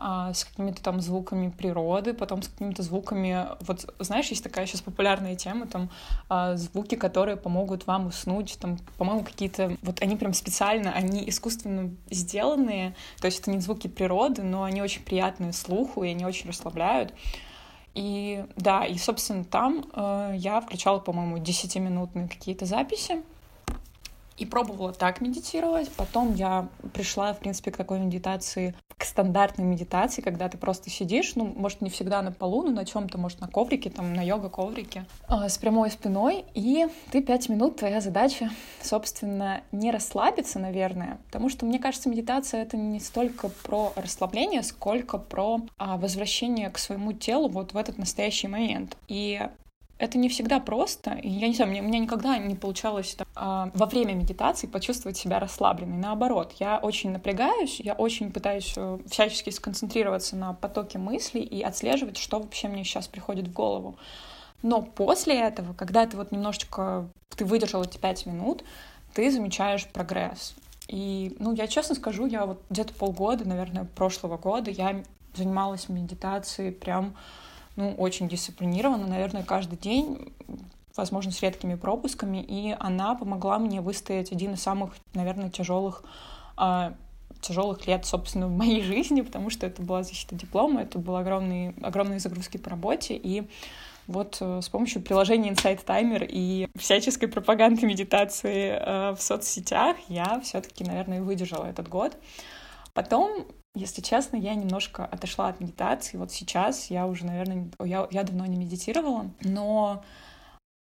с 0.00 0.44
какими-то 0.44 0.82
там 0.82 1.00
звуками 1.00 1.48
природы, 1.50 2.14
потом 2.14 2.42
с 2.42 2.48
какими-то 2.48 2.82
звуками... 2.82 3.46
Вот 3.60 3.92
знаешь, 3.98 4.28
есть 4.28 4.44
такая 4.44 4.66
сейчас 4.66 4.80
популярная 4.80 5.36
тема, 5.36 5.66
там 5.66 5.90
а, 6.28 6.56
звуки, 6.56 6.94
которые 6.94 7.36
помогут 7.36 7.86
вам 7.86 8.06
уснуть, 8.06 8.58
там, 8.60 8.78
по-моему, 8.96 9.24
какие-то... 9.24 9.76
Вот 9.82 10.02
они 10.02 10.16
прям 10.16 10.32
специально, 10.32 10.92
они 10.92 11.28
искусственно 11.28 11.94
сделанные, 12.10 12.94
то 13.20 13.26
есть 13.26 13.40
это 13.40 13.50
не 13.50 13.60
звуки 13.60 13.88
природы, 13.88 14.42
но 14.42 14.64
они 14.64 14.82
очень 14.82 15.02
приятные 15.02 15.52
слуху, 15.52 16.04
и 16.04 16.08
они 16.08 16.24
очень 16.24 16.48
расслабляют. 16.48 17.12
И 17.94 18.44
да, 18.56 18.84
и, 18.84 18.96
собственно, 18.96 19.44
там 19.44 19.84
э, 19.92 20.34
я 20.36 20.60
включала, 20.60 21.00
по-моему, 21.00 21.38
10-минутные 21.38 22.28
какие-то 22.28 22.64
записи, 22.64 23.22
и 24.38 24.46
пробовала 24.46 24.92
так 24.92 25.20
медитировать. 25.20 25.90
Потом 25.90 26.34
я 26.34 26.68
пришла, 26.92 27.32
в 27.32 27.38
принципе, 27.38 27.70
к 27.70 27.76
такой 27.76 27.98
медитации, 27.98 28.74
к 28.96 29.04
стандартной 29.04 29.64
медитации, 29.64 30.22
когда 30.22 30.48
ты 30.48 30.58
просто 30.58 30.90
сидишь, 30.90 31.34
ну, 31.34 31.44
может, 31.44 31.80
не 31.80 31.90
всегда 31.90 32.22
на 32.22 32.32
полу, 32.32 32.62
но 32.62 32.70
на 32.70 32.84
чем-то, 32.84 33.18
может, 33.18 33.40
на 33.40 33.48
коврике, 33.48 33.90
там, 33.90 34.14
на 34.14 34.22
йога-коврике, 34.22 35.04
э, 35.28 35.48
с 35.48 35.58
прямой 35.58 35.90
спиной, 35.90 36.44
и 36.54 36.86
ты 37.10 37.22
пять 37.22 37.48
минут, 37.48 37.76
твоя 37.76 38.00
задача, 38.00 38.50
собственно, 38.82 39.62
не 39.72 39.90
расслабиться, 39.90 40.58
наверное, 40.58 41.18
потому 41.26 41.48
что, 41.48 41.66
мне 41.66 41.78
кажется, 41.78 42.08
медитация— 42.08 42.62
это 42.62 42.76
не 42.76 43.00
столько 43.00 43.48
про 43.48 43.92
расслабление, 43.96 44.62
сколько 44.62 45.18
про 45.18 45.60
а, 45.76 45.96
возвращение 45.96 46.70
к 46.70 46.78
своему 46.78 47.12
телу 47.12 47.48
вот 47.48 47.72
в 47.72 47.76
этот 47.76 47.98
настоящий 47.98 48.48
момент. 48.48 48.96
И 49.08 49.40
это 49.98 50.16
не 50.16 50.28
всегда 50.28 50.60
просто. 50.60 51.18
Я 51.22 51.48
не 51.48 51.54
знаю, 51.54 51.70
мне, 51.70 51.82
у 51.82 51.84
меня 51.84 51.98
никогда 51.98 52.38
не 52.38 52.54
получалось 52.54 53.16
там, 53.16 53.26
э, 53.34 53.70
во 53.74 53.86
время 53.86 54.12
медитации 54.14 54.66
почувствовать 54.66 55.16
себя 55.16 55.40
расслабленной. 55.40 55.98
Наоборот, 55.98 56.54
я 56.60 56.78
очень 56.78 57.10
напрягаюсь, 57.10 57.80
я 57.80 57.94
очень 57.94 58.32
пытаюсь 58.32 58.74
э, 58.76 58.98
всячески 59.10 59.50
сконцентрироваться 59.50 60.36
на 60.36 60.54
потоке 60.54 60.98
мыслей 60.98 61.42
и 61.42 61.62
отслеживать, 61.62 62.16
что 62.16 62.38
вообще 62.38 62.68
мне 62.68 62.84
сейчас 62.84 63.08
приходит 63.08 63.48
в 63.48 63.52
голову. 63.52 63.96
Но 64.62 64.82
после 64.82 65.40
этого, 65.40 65.74
когда 65.74 66.06
ты 66.06 66.16
вот 66.16 66.30
немножечко, 66.30 67.08
ты 67.36 67.44
выдержал 67.44 67.82
эти 67.82 67.98
пять 67.98 68.24
минут, 68.26 68.64
ты 69.14 69.30
замечаешь 69.30 69.86
прогресс. 69.86 70.54
И, 70.86 71.36
ну, 71.38 71.52
я 71.54 71.66
честно 71.66 71.94
скажу, 71.94 72.26
я 72.26 72.46
вот 72.46 72.62
где-то 72.70 72.94
полгода, 72.94 73.46
наверное, 73.46 73.84
прошлого 73.84 74.38
года 74.38 74.70
я 74.70 75.02
занималась 75.34 75.88
медитацией 75.88 76.72
прям 76.72 77.14
ну, 77.78 77.94
очень 77.96 78.28
дисциплинированно, 78.28 79.06
наверное, 79.06 79.44
каждый 79.44 79.78
день, 79.78 80.32
возможно, 80.96 81.30
с 81.30 81.40
редкими 81.40 81.76
пропусками, 81.76 82.42
и 82.42 82.74
она 82.80 83.14
помогла 83.14 83.60
мне 83.60 83.80
выстоять 83.80 84.32
один 84.32 84.54
из 84.54 84.62
самых, 84.62 84.96
наверное, 85.14 85.48
тяжелых 85.48 86.02
а, 86.56 86.94
тяжелых 87.40 87.86
лет, 87.86 88.04
собственно, 88.04 88.48
в 88.48 88.50
моей 88.50 88.82
жизни, 88.92 89.20
потому 89.20 89.48
что 89.48 89.64
это 89.64 89.80
была 89.80 90.02
защита 90.02 90.34
диплома, 90.34 90.82
это 90.82 90.98
был 90.98 91.14
огромный, 91.14 91.72
огромные 91.80 92.18
загрузки 92.18 92.56
по 92.56 92.70
работе, 92.70 93.14
и 93.14 93.48
вот 94.08 94.38
э, 94.40 94.60
с 94.60 94.68
помощью 94.68 95.00
приложения 95.00 95.50
Insight 95.50 95.84
Timer 95.84 96.26
и 96.28 96.68
всяческой 96.74 97.28
пропаганды 97.28 97.86
медитации 97.86 98.70
э, 98.70 99.14
в 99.14 99.22
соцсетях 99.22 99.96
я 100.08 100.40
все-таки, 100.40 100.82
наверное, 100.82 101.22
выдержала 101.22 101.66
этот 101.66 101.88
год. 101.88 102.16
Потом 102.92 103.46
если 103.74 104.02
честно, 104.02 104.36
я 104.36 104.54
немножко 104.54 105.04
отошла 105.04 105.48
от 105.48 105.60
медитации. 105.60 106.16
Вот 106.16 106.32
сейчас 106.32 106.90
я 106.90 107.06
уже, 107.06 107.24
наверное, 107.26 107.68
я, 107.84 108.08
я 108.10 108.24
давно 108.24 108.46
не 108.46 108.56
медитировала, 108.56 109.30
но 109.40 110.02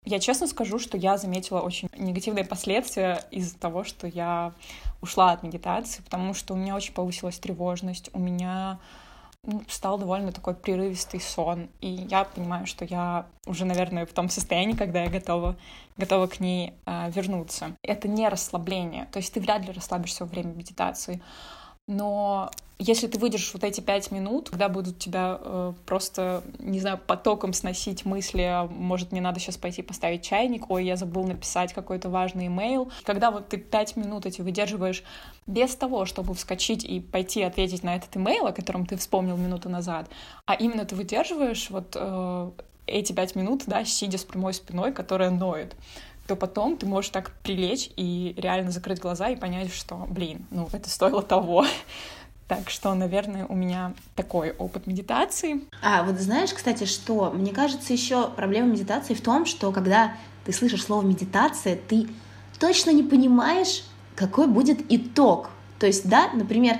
я 0.05 0.21
честно 0.21 0.47
скажу, 0.47 0.79
что 0.79 0.99
я 0.99 1.17
заметила 1.17 1.61
очень 1.61 1.89
негативные 1.97 2.45
последствия 2.45 3.25
из-за 3.31 3.59
того, 3.59 3.85
что 3.85 4.07
я 4.07 4.53
ушла 5.01 5.33
от 5.33 5.43
медитации, 5.43 6.03
потому 6.03 6.35
что 6.35 6.55
у 6.55 6.57
меня 6.57 6.77
очень 6.77 6.93
повысилась 6.93 7.39
тревожность, 7.39 8.11
у 8.13 8.19
меня 8.19 8.79
ну, 9.43 9.63
стал 9.69 9.99
довольно 9.99 10.31
такой 10.31 10.55
прерывистый 10.55 11.21
сон, 11.21 11.69
и 11.81 11.89
я 11.89 12.25
понимаю, 12.25 12.67
что 12.67 12.85
я 12.85 13.27
уже, 13.47 13.65
наверное, 13.65 14.05
в 14.05 14.13
том 14.13 14.29
состоянии, 14.29 14.75
когда 14.75 15.05
я 15.05 15.11
готова, 15.11 15.57
готова 15.97 16.27
к 16.27 16.39
ней 16.39 16.75
э, 16.85 17.11
вернуться. 17.11 17.77
Это 17.83 18.07
не 18.07 18.29
расслабление, 18.29 19.07
то 19.07 19.19
есть 19.19 19.33
ты 19.33 19.41
вряд 19.41 19.67
ли 19.67 19.73
расслабишься 19.73 20.25
во 20.25 20.31
время 20.31 20.53
медитации, 20.53 21.23
но 21.87 22.51
если 22.79 23.07
ты 23.07 23.19
выдержишь 23.19 23.55
вот 23.55 23.63
эти 23.63 23.81
пять 23.81 24.11
минут, 24.11 24.51
когда 24.51 24.69
будут 24.69 24.99
тебя 24.99 25.39
э, 25.41 25.73
просто, 25.87 26.43
не 26.59 26.81
знаю, 26.81 26.99
потоком 26.99 27.53
сносить 27.53 28.05
мысли, 28.05 28.43
а 28.43 28.67
может, 28.67 29.13
мне 29.13 29.21
надо 29.21 29.39
сейчас 29.39 29.57
пойти 29.57 29.81
поставить 29.83 30.23
чайник, 30.23 30.71
ой, 30.71 30.85
я 30.85 30.97
забыл 30.97 31.25
написать 31.25 31.73
какой-то 31.73 32.09
важный 32.09 32.49
имейл. 32.49 32.91
Когда 33.05 33.31
вот 33.31 33.49
ты 33.49 33.59
пять 33.59 33.97
минут 33.97 34.27
эти 34.27 34.41
выдерживаешь 34.41 35.05
без 35.47 35.77
того, 35.77 36.05
чтобы 36.05 36.35
вскочить 36.35 36.85
и 36.85 37.01
пойти 37.01 37.43
ответить 37.43 37.85
на 37.85 37.95
этот 37.95 38.17
имейл, 38.17 38.47
о 38.47 38.53
котором 38.53 38.87
ты 38.87 38.97
вспомнил 38.97 39.37
минуту 39.37 39.69
назад, 39.69 40.09
а 40.47 40.55
именно 40.55 40.85
ты 40.85 40.97
выдерживаешь 40.97 41.71
вот 41.71 41.93
э, 41.95 42.51
эти 42.87 43.13
пять 43.13 43.37
минут, 43.37 43.63
да, 43.67 43.85
сидя 43.85 44.19
с 44.19 44.25
прямой 44.25 44.53
спиной, 44.53 44.93
которая 44.93 45.31
ноет, 45.31 45.77
то 46.27 46.37
потом 46.37 46.77
ты 46.77 46.87
можешь 46.87 47.11
так 47.11 47.31
прилечь 47.43 47.91
и 47.97 48.35
реально 48.37 48.71
закрыть 48.71 49.01
глаза 49.01 49.29
и 49.29 49.37
понять, 49.37 49.73
что, 49.73 50.07
блин, 50.09 50.47
ну 50.51 50.69
это 50.73 50.89
стоило 50.89 51.23
того. 51.23 51.67
Так 52.47 52.69
что, 52.69 52.93
наверное, 52.93 53.47
у 53.47 53.55
меня 53.55 53.95
такой 54.15 54.51
опыт 54.51 54.87
медитации. 54.87 55.63
А 55.81 56.03
вот 56.03 56.21
знаешь, 56.21 56.53
кстати, 56.53 56.85
что 56.85 57.31
мне 57.31 57.53
кажется, 57.53 57.95
еще 57.95 58.29
проблема 58.29 58.69
медитации 58.69 59.15
в 59.15 59.23
том, 59.23 59.47
что 59.47 59.73
когда 59.73 60.13
ты 60.45 60.53
слышишь 60.53 60.85
слово 60.85 61.01
медитация, 61.07 61.75
ты 61.75 62.07
точно 62.59 62.91
не 62.91 63.03
понимаешь, 63.03 63.85
какой 64.15 64.47
будет 64.47 64.85
итог. 64.93 65.49
То 65.79 65.87
есть, 65.87 66.07
да, 66.07 66.31
например, 66.35 66.77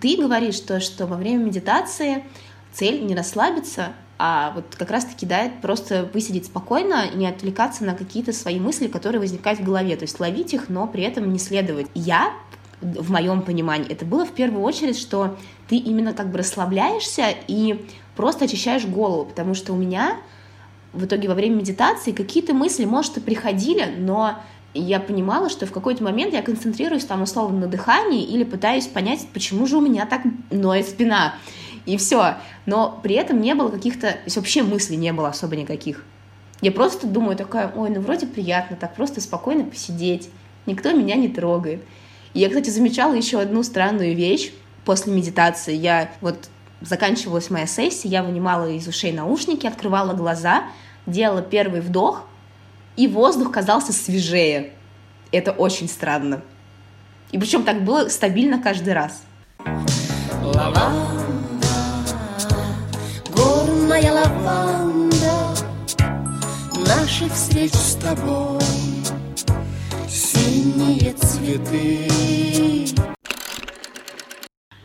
ты 0.00 0.16
говоришь 0.16 0.60
то, 0.60 0.80
что 0.80 1.06
во 1.06 1.16
время 1.16 1.44
медитации 1.44 2.24
цель 2.72 3.04
не 3.04 3.14
расслабиться, 3.14 3.92
а 4.18 4.52
вот 4.54 4.64
как 4.76 4.90
раз-таки, 4.90 5.26
да, 5.26 5.50
просто 5.62 6.10
высидеть 6.12 6.46
спокойно 6.46 7.04
и 7.12 7.16
не 7.16 7.28
отвлекаться 7.28 7.84
на 7.84 7.94
какие-то 7.94 8.32
свои 8.32 8.58
мысли, 8.58 8.88
которые 8.88 9.20
возникают 9.20 9.60
в 9.60 9.64
голове, 9.64 9.96
то 9.96 10.02
есть 10.02 10.18
ловить 10.18 10.52
их, 10.54 10.68
но 10.68 10.88
при 10.88 11.04
этом 11.04 11.32
не 11.32 11.38
следовать. 11.38 11.86
Я 11.94 12.32
в 12.80 13.10
моем 13.10 13.42
понимании, 13.42 13.90
это 13.90 14.04
было 14.04 14.24
в 14.24 14.32
первую 14.32 14.62
очередь, 14.62 14.98
что 14.98 15.36
ты 15.68 15.76
именно 15.76 16.12
как 16.12 16.30
бы 16.30 16.38
расслабляешься 16.38 17.34
и 17.46 17.84
просто 18.16 18.46
очищаешь 18.46 18.84
голову, 18.86 19.24
потому 19.24 19.54
что 19.54 19.72
у 19.72 19.76
меня 19.76 20.16
в 20.92 21.04
итоге 21.04 21.28
во 21.28 21.34
время 21.34 21.56
медитации 21.56 22.12
какие-то 22.12 22.54
мысли, 22.54 22.84
может, 22.84 23.16
и 23.18 23.20
приходили, 23.20 23.94
но 23.98 24.38
я 24.74 25.00
понимала, 25.00 25.48
что 25.48 25.66
в 25.66 25.72
какой-то 25.72 26.02
момент 26.04 26.32
я 26.32 26.42
концентрируюсь 26.42 27.04
там 27.04 27.22
условно 27.22 27.60
на 27.60 27.66
дыхании 27.66 28.24
или 28.24 28.44
пытаюсь 28.44 28.86
понять, 28.86 29.26
почему 29.32 29.66
же 29.66 29.76
у 29.76 29.80
меня 29.80 30.06
так 30.06 30.22
ноет 30.50 30.88
спина. 30.88 31.34
И 31.88 31.96
все. 31.96 32.34
Но 32.66 33.00
при 33.02 33.14
этом 33.14 33.40
не 33.40 33.54
было 33.54 33.70
каких-то... 33.70 34.12
То 34.12 34.18
есть 34.26 34.36
вообще 34.36 34.62
мыслей 34.62 34.98
не 34.98 35.10
было 35.10 35.28
особо 35.28 35.56
никаких. 35.56 36.04
Я 36.60 36.70
просто 36.70 37.06
думаю 37.06 37.34
такая, 37.34 37.72
ой, 37.74 37.88
ну 37.88 38.02
вроде 38.02 38.26
приятно 38.26 38.76
так 38.76 38.94
просто 38.94 39.22
спокойно 39.22 39.64
посидеть. 39.64 40.28
Никто 40.66 40.92
меня 40.92 41.14
не 41.14 41.28
трогает. 41.28 41.82
И 42.34 42.40
я, 42.40 42.48
кстати, 42.48 42.68
замечала 42.68 43.14
еще 43.14 43.40
одну 43.40 43.62
странную 43.62 44.14
вещь 44.14 44.52
после 44.84 45.14
медитации. 45.14 45.74
Я 45.74 46.10
вот 46.20 46.50
заканчивалась 46.82 47.48
моя 47.48 47.66
сессия, 47.66 48.08
я 48.10 48.22
вынимала 48.22 48.68
из 48.70 48.86
ушей 48.86 49.12
наушники, 49.12 49.66
открывала 49.66 50.12
глаза, 50.12 50.64
делала 51.06 51.40
первый 51.40 51.80
вдох, 51.80 52.26
и 52.96 53.08
воздух 53.08 53.50
казался 53.50 53.94
свежее. 53.94 54.74
Это 55.32 55.52
очень 55.52 55.88
странно. 55.88 56.42
И 57.32 57.38
причем 57.38 57.64
так 57.64 57.82
было 57.82 58.10
стабильно 58.10 58.60
каждый 58.60 58.92
раз. 58.92 59.22
Лаванда, 60.42 61.37
горная 63.98 64.12
лаванда, 64.12 65.54
наших 66.86 67.32
встреч 67.32 67.72
с 67.72 67.96
тобой 67.96 68.60
синие 70.08 71.12
цветы. 71.14 72.08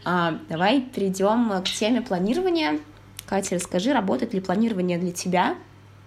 А, 0.03 0.39
давай 0.49 0.81
перейдем 0.81 1.51
к 1.61 1.65
теме 1.65 2.01
планирования. 2.01 2.79
Катя, 3.27 3.55
расскажи, 3.55 3.93
работает 3.93 4.33
ли 4.33 4.41
планирование 4.41 4.97
для 4.97 5.11
тебя? 5.11 5.55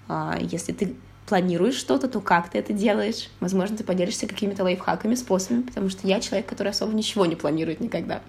А, 0.08 0.36
если 0.40 0.72
ты 0.72 0.96
планируешь 1.26 1.76
что-то, 1.76 2.08
то 2.08 2.20
как 2.20 2.50
ты 2.50 2.58
это 2.58 2.72
делаешь? 2.72 3.30
Возможно, 3.40 3.76
ты 3.76 3.84
поделишься 3.84 4.26
какими-то 4.26 4.64
лайфхаками, 4.64 5.14
способами, 5.14 5.62
потому 5.62 5.88
что 5.90 6.06
я 6.06 6.20
человек, 6.20 6.46
который 6.46 6.68
особо 6.68 6.92
ничего 6.92 7.24
не 7.26 7.36
планирует 7.36 7.80
никогда. 7.80 8.20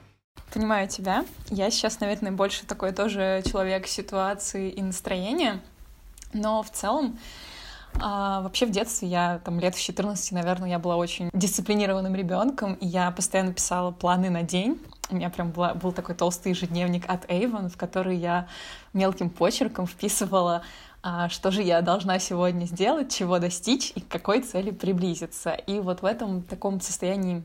Понимаю 0.53 0.87
тебя. 0.87 1.25
Я 1.49 1.69
сейчас, 1.69 1.99
наверное, 1.99 2.31
больше 2.31 2.65
такой 2.65 2.93
тоже 2.93 3.43
человек 3.45 3.87
ситуации 3.87 4.69
и 4.69 4.81
настроения. 4.81 5.59
Но 6.33 6.63
в 6.63 6.69
целом 6.69 7.19
а, 7.99 8.41
вообще 8.41 8.65
в 8.65 8.71
детстве 8.71 9.07
я 9.07 9.39
там 9.43 9.59
лет 9.59 9.75
в 9.75 9.81
14, 9.81 10.31
наверное, 10.31 10.69
я 10.69 10.79
была 10.79 10.95
очень 10.97 11.29
дисциплинированным 11.33 12.15
ребенком, 12.15 12.75
и 12.75 12.85
я 12.85 13.11
постоянно 13.11 13.53
писала 13.53 13.91
планы 13.91 14.29
на 14.29 14.43
день. 14.43 14.79
У 15.09 15.15
меня 15.15 15.29
прям 15.29 15.51
была, 15.51 15.73
был 15.73 15.91
такой 15.91 16.15
толстый 16.15 16.49
ежедневник 16.49 17.09
от 17.09 17.25
Avon, 17.25 17.69
в 17.69 17.77
который 17.77 18.17
я 18.17 18.47
мелким 18.93 19.29
почерком 19.29 19.87
вписывала, 19.87 20.63
а, 21.01 21.29
что 21.29 21.51
же 21.51 21.63
я 21.63 21.81
должна 21.81 22.19
сегодня 22.19 22.65
сделать, 22.65 23.13
чего 23.13 23.39
достичь 23.39 23.91
и 23.95 24.01
к 24.01 24.07
какой 24.07 24.41
цели 24.41 24.71
приблизиться. 24.71 25.51
И 25.51 25.79
вот 25.79 26.01
в 26.01 26.05
этом 26.05 26.41
таком 26.41 26.81
состоянии 26.81 27.43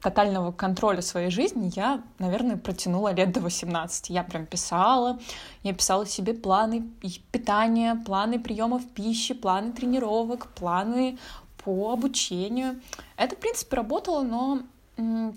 тотального 0.00 0.50
контроля 0.50 1.00
своей 1.00 1.30
жизни 1.30 1.70
я, 1.76 2.02
наверное, 2.18 2.56
протянула 2.56 3.12
лет 3.12 3.32
до 3.32 3.40
18. 3.40 4.10
Я 4.10 4.24
прям 4.24 4.46
писала, 4.46 5.20
я 5.62 5.72
писала 5.72 6.06
себе 6.06 6.34
планы 6.34 6.88
питания, 7.30 7.94
планы 7.94 8.40
приемов 8.40 8.82
пищи, 8.94 9.32
планы 9.32 9.72
тренировок, 9.72 10.48
планы 10.48 11.18
по 11.64 11.92
обучению. 11.92 12.80
Это, 13.16 13.36
в 13.36 13.38
принципе, 13.38 13.76
работало, 13.76 14.22
но 14.22 14.62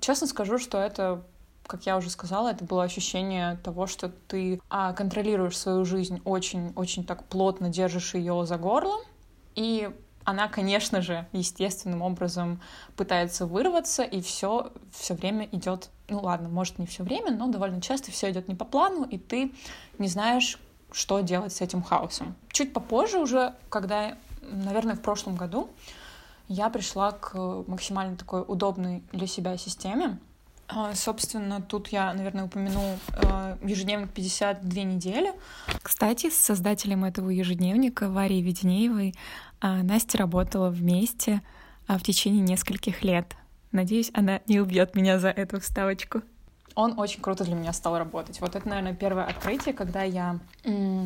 честно 0.01 0.27
скажу, 0.27 0.57
что 0.57 0.79
это 0.79 1.23
как 1.67 1.85
я 1.85 1.97
уже 1.97 2.09
сказала, 2.09 2.47
это 2.47 2.63
было 2.63 2.83
ощущение 2.83 3.57
того, 3.57 3.87
что 3.87 4.07
ты 4.07 4.61
а, 4.69 4.93
контролируешь 4.93 5.57
свою 5.57 5.83
жизнь 5.83 6.21
очень-очень 6.23 7.03
так 7.03 7.25
плотно, 7.25 7.67
держишь 7.67 8.15
ее 8.15 8.45
за 8.45 8.57
горло, 8.57 9.01
и 9.55 9.91
она, 10.27 10.49
конечно 10.49 11.01
же, 11.01 11.25
естественным 11.31 12.01
образом 12.01 12.59
пытается 12.97 13.45
вырваться, 13.45 14.03
и 14.03 14.19
все 14.19 14.73
все 14.91 15.13
время 15.13 15.47
идет, 15.53 15.89
ну 16.09 16.19
ладно, 16.19 16.49
может 16.49 16.79
не 16.79 16.85
все 16.85 17.03
время, 17.03 17.31
но 17.31 17.47
довольно 17.47 17.79
часто 17.81 18.11
все 18.11 18.29
идет 18.29 18.49
не 18.49 18.55
по 18.55 18.65
плану, 18.65 19.05
и 19.05 19.17
ты 19.17 19.53
не 19.97 20.09
знаешь, 20.09 20.59
что 20.91 21.21
делать 21.21 21.53
с 21.53 21.61
этим 21.61 21.81
хаосом. 21.81 22.35
Чуть 22.49 22.73
попозже 22.73 23.19
уже, 23.19 23.53
когда, 23.69 24.17
наверное, 24.41 24.95
в 24.95 25.01
прошлом 25.01 25.37
году 25.37 25.69
я 26.49 26.67
пришла 26.67 27.13
к 27.13 27.33
максимально 27.65 28.17
такой 28.17 28.43
удобной 28.45 29.03
для 29.13 29.27
себя 29.27 29.55
системе. 29.55 30.19
А, 30.69 30.93
собственно, 30.95 31.61
тут 31.61 31.87
я, 31.87 32.13
наверное, 32.13 32.43
упомяну 32.43 32.99
э, 33.13 33.57
ежедневник 33.63 34.11
52 34.11 34.83
недели. 34.83 35.31
Кстати, 35.81 36.29
с 36.29 36.35
создателем 36.35 37.05
этого 37.05 37.29
ежедневника, 37.29 38.09
Варей 38.09 38.41
Веденеевой, 38.41 39.15
а, 39.59 39.83
Настя 39.83 40.17
работала 40.19 40.69
вместе 40.69 41.41
а, 41.87 41.97
в 41.97 42.03
течение 42.03 42.41
нескольких 42.41 43.03
лет. 43.03 43.35
Надеюсь, 43.71 44.11
она 44.13 44.41
не 44.47 44.59
убьет 44.59 44.95
меня 44.95 45.19
за 45.19 45.29
эту 45.29 45.59
вставочку. 45.59 46.21
Он 46.75 46.99
очень 46.99 47.21
круто 47.21 47.43
для 47.43 47.55
меня 47.55 47.73
стал 47.73 47.97
работать. 47.97 48.39
Вот 48.39 48.55
это, 48.55 48.67
наверное, 48.69 48.93
первое 48.93 49.25
открытие, 49.25 49.73
когда 49.73 50.03
я, 50.03 50.39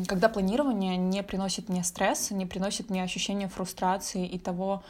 когда 0.06 0.28
планирование 0.28 0.98
не 0.98 1.22
приносит 1.22 1.70
мне 1.70 1.82
стресса, 1.82 2.34
не 2.34 2.44
приносит 2.44 2.90
мне 2.90 3.02
ощущения 3.02 3.48
фрустрации 3.48 4.26
и 4.26 4.38
того, 4.38 4.82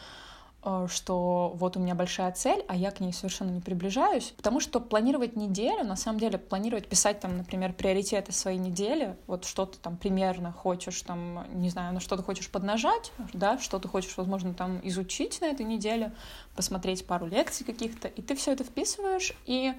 что 0.88 1.52
вот 1.56 1.76
у 1.76 1.80
меня 1.80 1.94
большая 1.94 2.30
цель, 2.32 2.64
а 2.68 2.76
я 2.76 2.92
к 2.92 3.00
ней 3.00 3.12
совершенно 3.12 3.50
не 3.50 3.60
приближаюсь, 3.60 4.32
потому 4.36 4.60
что 4.60 4.78
планировать 4.78 5.34
неделю, 5.34 5.84
на 5.84 5.96
самом 5.96 6.20
деле 6.20 6.38
планировать, 6.38 6.86
писать 6.86 7.18
там, 7.18 7.36
например, 7.36 7.72
приоритеты 7.72 8.32
своей 8.32 8.58
недели, 8.58 9.16
вот 9.26 9.44
что 9.44 9.66
ты 9.66 9.78
там 9.78 9.96
примерно 9.96 10.52
хочешь, 10.52 11.02
там, 11.02 11.46
не 11.52 11.68
знаю, 11.68 11.92
на 11.94 12.00
что 12.00 12.16
ты 12.16 12.22
хочешь 12.22 12.48
поднажать, 12.48 13.12
да, 13.32 13.58
что 13.58 13.80
ты 13.80 13.88
хочешь, 13.88 14.16
возможно, 14.16 14.54
там 14.54 14.80
изучить 14.84 15.40
на 15.40 15.46
этой 15.46 15.66
неделе, 15.66 16.12
посмотреть 16.54 17.06
пару 17.06 17.26
лекций 17.26 17.66
каких-то, 17.66 18.06
и 18.06 18.22
ты 18.22 18.36
все 18.36 18.52
это 18.52 18.62
вписываешь, 18.62 19.34
и 19.46 19.74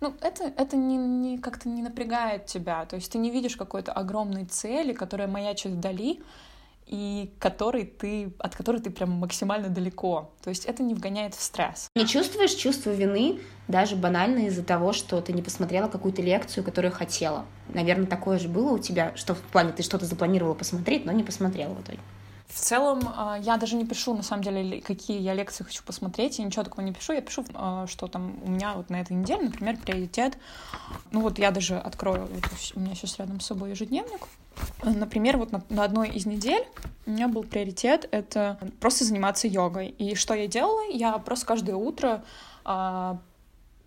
ну, 0.00 0.14
это, 0.20 0.44
это 0.44 0.76
не, 0.76 0.96
не, 0.96 1.38
как-то 1.38 1.68
не 1.68 1.80
напрягает 1.80 2.46
тебя, 2.46 2.84
то 2.86 2.96
есть 2.96 3.12
ты 3.12 3.18
не 3.18 3.30
видишь 3.30 3.56
какой-то 3.56 3.92
огромной 3.92 4.46
цели, 4.46 4.92
которая 4.92 5.28
маячит 5.28 5.72
вдали, 5.72 6.20
и 6.86 7.32
который 7.38 7.84
ты, 7.84 8.32
от 8.38 8.56
которой 8.56 8.80
ты 8.80 8.90
прям 8.90 9.10
максимально 9.10 9.68
далеко. 9.68 10.32
То 10.42 10.50
есть 10.50 10.64
это 10.66 10.82
не 10.82 10.94
вгоняет 10.94 11.34
в 11.34 11.42
стресс. 11.42 11.88
Не 11.94 12.06
чувствуешь 12.06 12.52
чувство 12.52 12.90
вины 12.90 13.40
даже 13.68 13.96
банально 13.96 14.46
из-за 14.46 14.62
того, 14.62 14.92
что 14.92 15.20
ты 15.20 15.32
не 15.32 15.42
посмотрела 15.42 15.88
какую-то 15.88 16.22
лекцию, 16.22 16.64
которую 16.64 16.92
хотела? 16.92 17.46
Наверное, 17.68 18.06
такое 18.06 18.38
же 18.38 18.48
было 18.48 18.72
у 18.72 18.78
тебя, 18.78 19.12
что 19.16 19.34
в 19.34 19.40
плане 19.40 19.72
ты 19.72 19.82
что-то 19.82 20.04
запланировала 20.04 20.54
посмотреть, 20.54 21.06
но 21.06 21.12
не 21.12 21.22
посмотрела 21.22 21.72
в 21.74 21.80
итоге. 21.82 22.00
В 22.54 22.60
целом, 22.60 23.00
а, 23.16 23.36
я 23.40 23.56
даже 23.56 23.74
не 23.74 23.84
пишу, 23.84 24.14
на 24.14 24.22
самом 24.22 24.44
деле, 24.44 24.80
какие 24.80 25.20
я 25.20 25.34
лекции 25.34 25.64
хочу 25.64 25.82
посмотреть, 25.82 26.38
я 26.38 26.44
ничего 26.44 26.62
такого 26.62 26.84
не 26.84 26.92
пишу, 26.92 27.12
я 27.12 27.20
пишу, 27.20 27.44
а, 27.54 27.88
что 27.88 28.06
там 28.06 28.36
у 28.44 28.48
меня 28.48 28.74
вот 28.74 28.90
на 28.90 29.00
этой 29.00 29.16
неделе, 29.16 29.42
например, 29.42 29.76
приоритет, 29.76 30.38
ну 31.10 31.20
вот 31.20 31.40
я 31.40 31.50
даже 31.50 31.76
открою, 31.76 32.28
у 32.76 32.80
меня 32.80 32.94
сейчас 32.94 33.18
рядом 33.18 33.40
с 33.40 33.46
собой 33.46 33.70
ежедневник, 33.70 34.28
Например, 34.84 35.36
вот 35.36 35.50
на, 35.50 35.64
на 35.68 35.82
одной 35.82 36.10
из 36.10 36.26
недель 36.26 36.64
у 37.06 37.10
меня 37.10 37.26
был 37.26 37.42
приоритет— 37.42 38.08
это 38.12 38.58
просто 38.80 39.04
заниматься 39.04 39.48
йогой. 39.48 39.88
И 39.88 40.14
что 40.14 40.34
я 40.34 40.46
делала? 40.46 40.88
Я 40.90 41.18
просто 41.18 41.46
каждое 41.46 41.74
утро 41.74 42.22
а, 42.64 43.18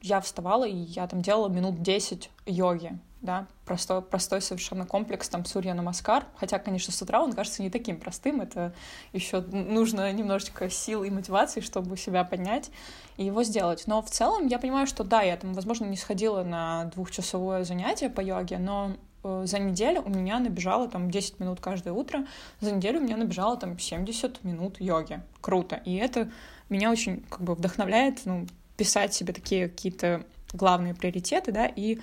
я 0.01 0.19
вставала, 0.19 0.65
и 0.65 0.75
я 0.75 1.07
там 1.07 1.21
делала 1.21 1.47
минут 1.47 1.81
10 1.81 2.29
йоги, 2.45 2.99
да, 3.21 3.47
простой, 3.65 4.01
простой 4.01 4.41
совершенно 4.41 4.85
комплекс, 4.85 5.27
там, 5.29 5.45
Сурья 5.45 5.73
Намаскар, 5.73 6.25
хотя, 6.35 6.59
конечно, 6.59 6.93
с 6.93 7.01
утра 7.01 7.21
он 7.21 7.33
кажется 7.33 7.61
не 7.61 7.69
таким 7.69 7.99
простым, 7.99 8.41
это 8.41 8.73
еще 9.13 9.41
нужно 9.41 10.11
немножечко 10.11 10.69
сил 10.69 11.03
и 11.03 11.09
мотивации, 11.09 11.61
чтобы 11.61 11.97
себя 11.97 12.23
поднять 12.23 12.71
и 13.17 13.25
его 13.25 13.43
сделать, 13.43 13.83
но 13.87 14.01
в 14.01 14.09
целом 14.09 14.47
я 14.47 14.59
понимаю, 14.59 14.87
что 14.87 15.03
да, 15.03 15.21
я 15.21 15.37
там, 15.37 15.53
возможно, 15.53 15.85
не 15.85 15.97
сходила 15.97 16.43
на 16.43 16.85
двухчасовое 16.85 17.63
занятие 17.63 18.09
по 18.09 18.21
йоге, 18.21 18.57
но 18.57 18.95
Э, 19.27 19.43
за 19.45 19.59
неделю 19.59 20.01
у 20.01 20.09
меня 20.09 20.39
набежало 20.39 20.87
там 20.87 21.11
10 21.11 21.39
минут 21.39 21.59
каждое 21.59 21.93
утро, 21.93 22.25
за 22.61 22.71
неделю 22.71 22.99
у 22.99 23.03
меня 23.03 23.17
набежало 23.17 23.57
там 23.57 23.77
70 23.77 24.43
минут 24.43 24.79
йоги. 24.79 25.21
Круто. 25.41 25.81
И 25.85 25.95
это 25.95 26.31
меня 26.69 26.91
очень 26.91 27.23
как 27.29 27.41
бы 27.41 27.55
вдохновляет, 27.55 28.25
ну, 28.25 28.47
писать 28.77 29.13
себе 29.13 29.33
такие 29.33 29.69
какие-то 29.69 30.23
главные 30.53 30.93
приоритеты, 30.93 31.51
да, 31.51 31.65
и, 31.65 31.99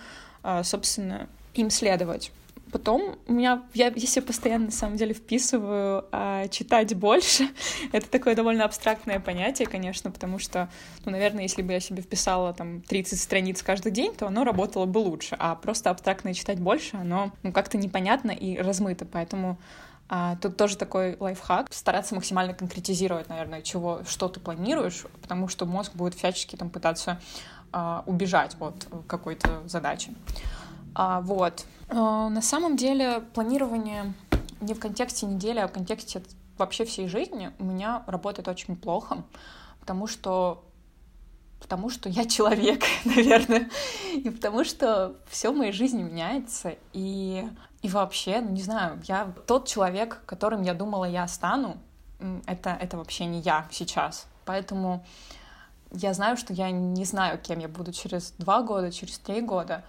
собственно, 0.63 1.29
им 1.55 1.71
следовать. 1.71 2.33
потом 2.73 3.17
у 3.29 3.33
меня, 3.33 3.63
я, 3.73 3.87
я 3.95 4.07
себе 4.07 4.27
постоянно, 4.27 4.67
на 4.67 4.73
самом 4.73 4.97
деле, 4.97 5.15
вписываю 5.15 6.05
а, 6.11 6.49
читать 6.49 6.95
больше. 6.95 7.49
Это 7.93 8.09
такое 8.09 8.35
довольно 8.35 8.65
абстрактное 8.65 9.21
понятие, 9.21 9.69
конечно, 9.69 10.11
потому 10.11 10.39
что, 10.39 10.69
ну, 11.05 11.13
наверное, 11.13 11.45
если 11.45 11.63
бы 11.63 11.73
я 11.73 11.81
себе 11.81 12.03
вписала 12.03 12.53
там 12.53 12.81
30 12.83 13.21
страниц 13.21 13.63
каждый 13.63 13.93
день, 13.93 14.15
то 14.15 14.27
оно 14.27 14.45
работало 14.45 14.87
бы 14.87 14.99
лучше, 14.99 15.37
а 15.39 15.55
просто 15.55 15.91
абстрактное 15.91 16.35
читать 16.35 16.59
больше, 16.59 16.97
оно, 16.97 17.33
ну, 17.43 17.53
как-то 17.53 17.79
непонятно 17.79 18.33
и 18.33 18.59
размыто, 18.59 19.05
поэтому 19.05 19.59
а, 20.09 20.37
тут 20.37 20.57
тоже 20.57 20.77
такой 20.77 21.17
лайфхак— 21.19 21.69
стараться 21.73 22.15
максимально 22.15 22.55
конкретизировать, 22.55 23.29
наверное, 23.29 23.63
чего, 23.63 24.03
что 24.07 24.29
ты 24.29 24.39
планируешь, 24.39 25.07
потому 25.23 25.49
что 25.49 25.65
мозг 25.65 25.93
будет 25.95 26.15
всячески 26.15 26.57
там 26.57 26.69
пытаться 26.69 27.21
а, 27.64 27.64
убежать 28.07 28.57
от 28.61 28.87
какой-то 29.07 29.63
задачи. 29.67 30.15
А, 30.95 31.21
вот. 31.21 31.67
А, 31.89 32.29
на 32.29 32.43
самом 32.43 32.77
деле 32.77 33.21
планирование 33.21 34.15
не 34.61 34.75
в 34.75 34.81
контексте 34.81 35.27
недели, 35.27 35.59
а 35.59 35.69
в 35.69 35.73
контексте 35.73 36.23
вообще 36.57 36.85
всей 36.85 37.09
жизни 37.09 37.51
у 37.59 37.65
меня 37.65 38.03
работает 38.07 38.49
очень 38.49 38.77
плохо, 38.77 39.25
потому 39.81 40.07
что 40.07 40.65
потому 41.61 41.89
что 41.89 42.11
я 42.11 42.27
человек, 42.27 42.83
наверное, 43.05 43.71
и 44.13 44.29
потому 44.29 44.65
что 44.65 45.17
все 45.27 45.51
в 45.51 45.57
моей 45.57 45.73
жизни 45.73 46.03
меняется, 46.03 46.77
и, 46.93 47.49
и 47.81 47.89
вообще, 47.89 48.43
ну 48.43 48.51
не 48.51 48.61
знаю, 48.61 49.01
я 49.05 49.33
тот 49.47 49.67
человек, 49.67 50.21
которым 50.27 50.63
я 50.63 50.75
думала 50.75 51.07
я 51.07 51.27
стану, 51.27 51.79
это, 52.47 52.77
это 52.79 52.99
вообще 52.99 53.25
не 53.25 53.41
я 53.41 53.67
сейчас, 53.71 54.27
поэтому 54.45 55.05
я 55.95 56.13
знаю, 56.15 56.37
что 56.37 56.53
я 56.53 56.71
не 56.71 57.05
знаю, 57.05 57.39
кем 57.39 57.59
я 57.59 57.69
буду 57.69 57.93
через 57.93 58.33
два 58.33 58.63
года, 58.63 58.93
через 58.93 59.19
три 59.19 59.41
года, 59.41 59.85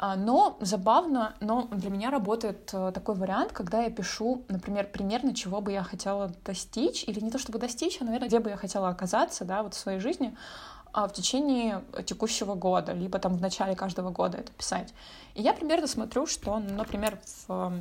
а, 0.00 0.14
но 0.14 0.56
забавно, 0.60 1.34
но 1.40 1.66
для 1.72 1.90
меня 1.90 2.10
работает 2.10 2.70
э, 2.72 2.92
такой 2.94 3.16
вариант, 3.16 3.52
когда 3.52 3.82
я 3.82 3.90
пишу, 3.90 4.44
например, 4.48 4.86
примерно, 4.86 5.34
чего 5.34 5.60
бы 5.60 5.72
я 5.72 5.82
хотела 5.82 6.32
достичь, 6.44 7.02
или 7.04 7.18
не 7.18 7.32
то 7.32 7.38
чтобы 7.38 7.58
достичь, 7.58 7.98
а, 8.00 8.04
наверное, 8.04 8.28
где 8.28 8.38
бы 8.38 8.50
я 8.50 8.56
хотела 8.56 8.90
оказаться, 8.90 9.44
да, 9.44 9.64
вот 9.64 9.74
в 9.74 9.78
своей 9.78 9.98
жизни, 9.98 10.36
а, 10.92 11.08
в 11.08 11.12
течение 11.12 11.82
текущего 12.06 12.54
года, 12.54 12.92
либо 12.92 13.18
там 13.18 13.34
в 13.34 13.40
начале 13.40 13.74
каждого 13.74 14.10
года 14.10 14.38
это 14.38 14.52
писать. 14.52 14.94
И 15.34 15.42
я 15.42 15.52
примерно 15.52 15.88
смотрю, 15.88 16.26
что, 16.26 16.58
например, 16.58 17.18
в 17.48 17.72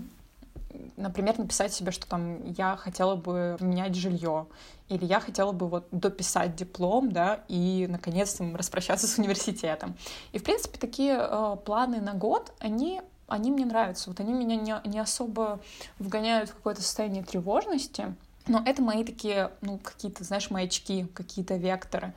например, 0.95 1.37
написать 1.37 1.73
себе, 1.73 1.91
что 1.91 2.07
там 2.07 2.43
я 2.53 2.75
хотела 2.75 3.15
бы 3.15 3.57
менять 3.59 3.95
жилье, 3.95 4.47
или 4.89 5.05
я 5.05 5.19
хотела 5.19 5.51
бы 5.51 5.67
вот 5.67 5.87
дописать 5.91 6.55
диплом, 6.55 7.11
да, 7.11 7.41
и 7.47 7.87
наконец-то 7.89 8.45
распрощаться 8.55 9.07
с 9.07 9.17
университетом. 9.17 9.95
И, 10.31 10.39
в 10.39 10.43
принципе, 10.43 10.77
такие 10.77 11.17
э, 11.19 11.55
планы 11.65 12.01
на 12.01 12.13
год, 12.13 12.53
они 12.59 13.01
они 13.27 13.51
мне 13.51 13.65
нравятся, 13.65 14.09
вот 14.09 14.21
они 14.21 14.31
меня 14.31 14.55
не, 14.55 14.73
не 14.85 14.99
особо 14.99 15.59
вгоняют 15.99 16.49
в 16.49 16.55
какое-то 16.55 16.81
состояние 16.81 17.23
тревожности, 17.23 18.15
но 18.47 18.63
это 18.65 18.81
мои 18.81 19.03
такие, 19.03 19.51
ну, 19.61 19.77
какие-то, 19.77 20.23
знаешь, 20.23 20.49
маячки, 20.49 21.05
какие-то 21.13 21.55
векторы. 21.55 22.13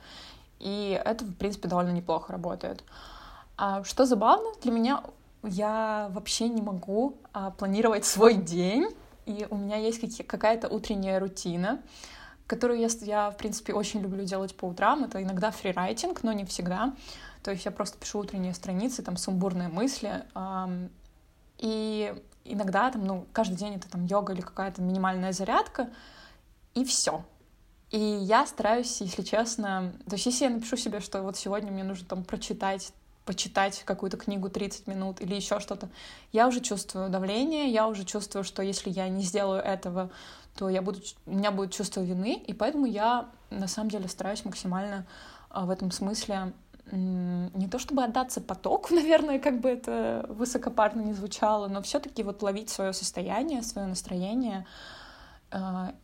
И 0.59 0.99
это, 1.03 1.25
в 1.25 1.33
принципе, 1.35 1.67
довольно 1.67 1.91
неплохо 1.91 2.31
работает. 2.31 2.83
А 3.57 3.83
что 3.83 4.05
забавно, 4.05 4.51
для 4.61 4.71
меня 4.71 5.03
я 5.43 6.09
вообще 6.11 6.49
не 6.49 6.61
могу 6.61 7.17
а, 7.33 7.51
планировать 7.51 8.05
свой 8.05 8.35
день, 8.35 8.87
и 9.25 9.47
у 9.49 9.57
меня 9.57 9.77
есть 9.77 10.25
какая-то 10.25 10.67
утренняя 10.67 11.19
рутина, 11.19 11.81
которую 12.47 12.79
я, 12.79 12.89
я, 13.01 13.31
в 13.31 13.37
принципе, 13.37 13.73
очень 13.73 14.01
люблю 14.01 14.23
делать 14.25 14.55
по 14.55 14.65
утрам. 14.65 15.03
Это 15.03 15.21
иногда 15.21 15.51
фрирайтинг, 15.51 16.23
но 16.23 16.33
не 16.33 16.45
всегда. 16.45 16.93
То 17.43 17.51
есть 17.51 17.65
я 17.65 17.71
просто 17.71 17.97
пишу 17.97 18.19
утренние 18.19 18.53
страницы, 18.53 19.03
там 19.03 19.17
сумбурные 19.17 19.69
мысли. 19.69 20.25
Эм, 20.35 20.89
и 21.57 22.13
иногда 22.43 22.91
там, 22.91 23.05
ну, 23.05 23.25
каждый 23.31 23.55
день 23.55 23.75
это 23.75 23.89
там 23.89 24.05
йога 24.05 24.33
или 24.33 24.41
какая-то 24.41 24.81
минимальная 24.81 25.31
зарядка, 25.31 25.89
и 26.73 26.83
все. 26.83 27.23
И 27.89 27.99
я 27.99 28.45
стараюсь, 28.45 29.01
если 29.01 29.21
честно, 29.21 29.93
то 30.07 30.15
есть 30.15 30.25
если 30.25 30.45
я 30.45 30.49
напишу 30.49 30.77
себе, 30.77 31.01
что 31.01 31.21
вот 31.23 31.35
сегодня 31.37 31.71
мне 31.71 31.83
нужно 31.83 32.07
там 32.07 32.23
прочитать 32.23 32.93
почитать 33.25 33.83
какую-то 33.85 34.17
книгу 34.17 34.49
30 34.49 34.87
минут 34.87 35.21
или 35.21 35.35
еще 35.35 35.59
что-то, 35.59 35.89
я 36.31 36.47
уже 36.47 36.59
чувствую 36.59 37.09
давление, 37.09 37.69
я 37.69 37.87
уже 37.87 38.03
чувствую, 38.03 38.43
что 38.43 38.63
если 38.63 38.89
я 38.89 39.07
не 39.09 39.23
сделаю 39.23 39.61
этого, 39.61 40.09
то 40.55 40.69
я 40.69 40.81
буду, 40.81 40.99
у 41.25 41.35
меня 41.35 41.51
будет 41.51 41.71
чувство 41.71 42.01
вины, 42.01 42.33
и 42.35 42.53
поэтому 42.53 42.85
я 42.85 43.29
на 43.49 43.67
самом 43.67 43.89
деле 43.89 44.07
стараюсь 44.07 44.43
максимально 44.43 45.05
а, 45.49 45.65
в 45.65 45.69
этом 45.69 45.91
смысле 45.91 46.53
не 46.91 47.67
то 47.67 47.79
чтобы 47.79 48.03
отдаться 48.03 48.41
потоку, 48.41 48.93
наверное, 48.93 49.39
как 49.39 49.59
бы 49.59 49.69
это 49.69 50.25
высокопарно 50.29 51.01
не 51.01 51.13
звучало, 51.13 51.67
но 51.67 51.81
все-таки 51.81 52.23
вот 52.23 52.41
ловить 52.41 52.69
свое 52.69 52.93
состояние, 52.93 53.61
свое 53.61 53.87
настроение, 53.87 54.65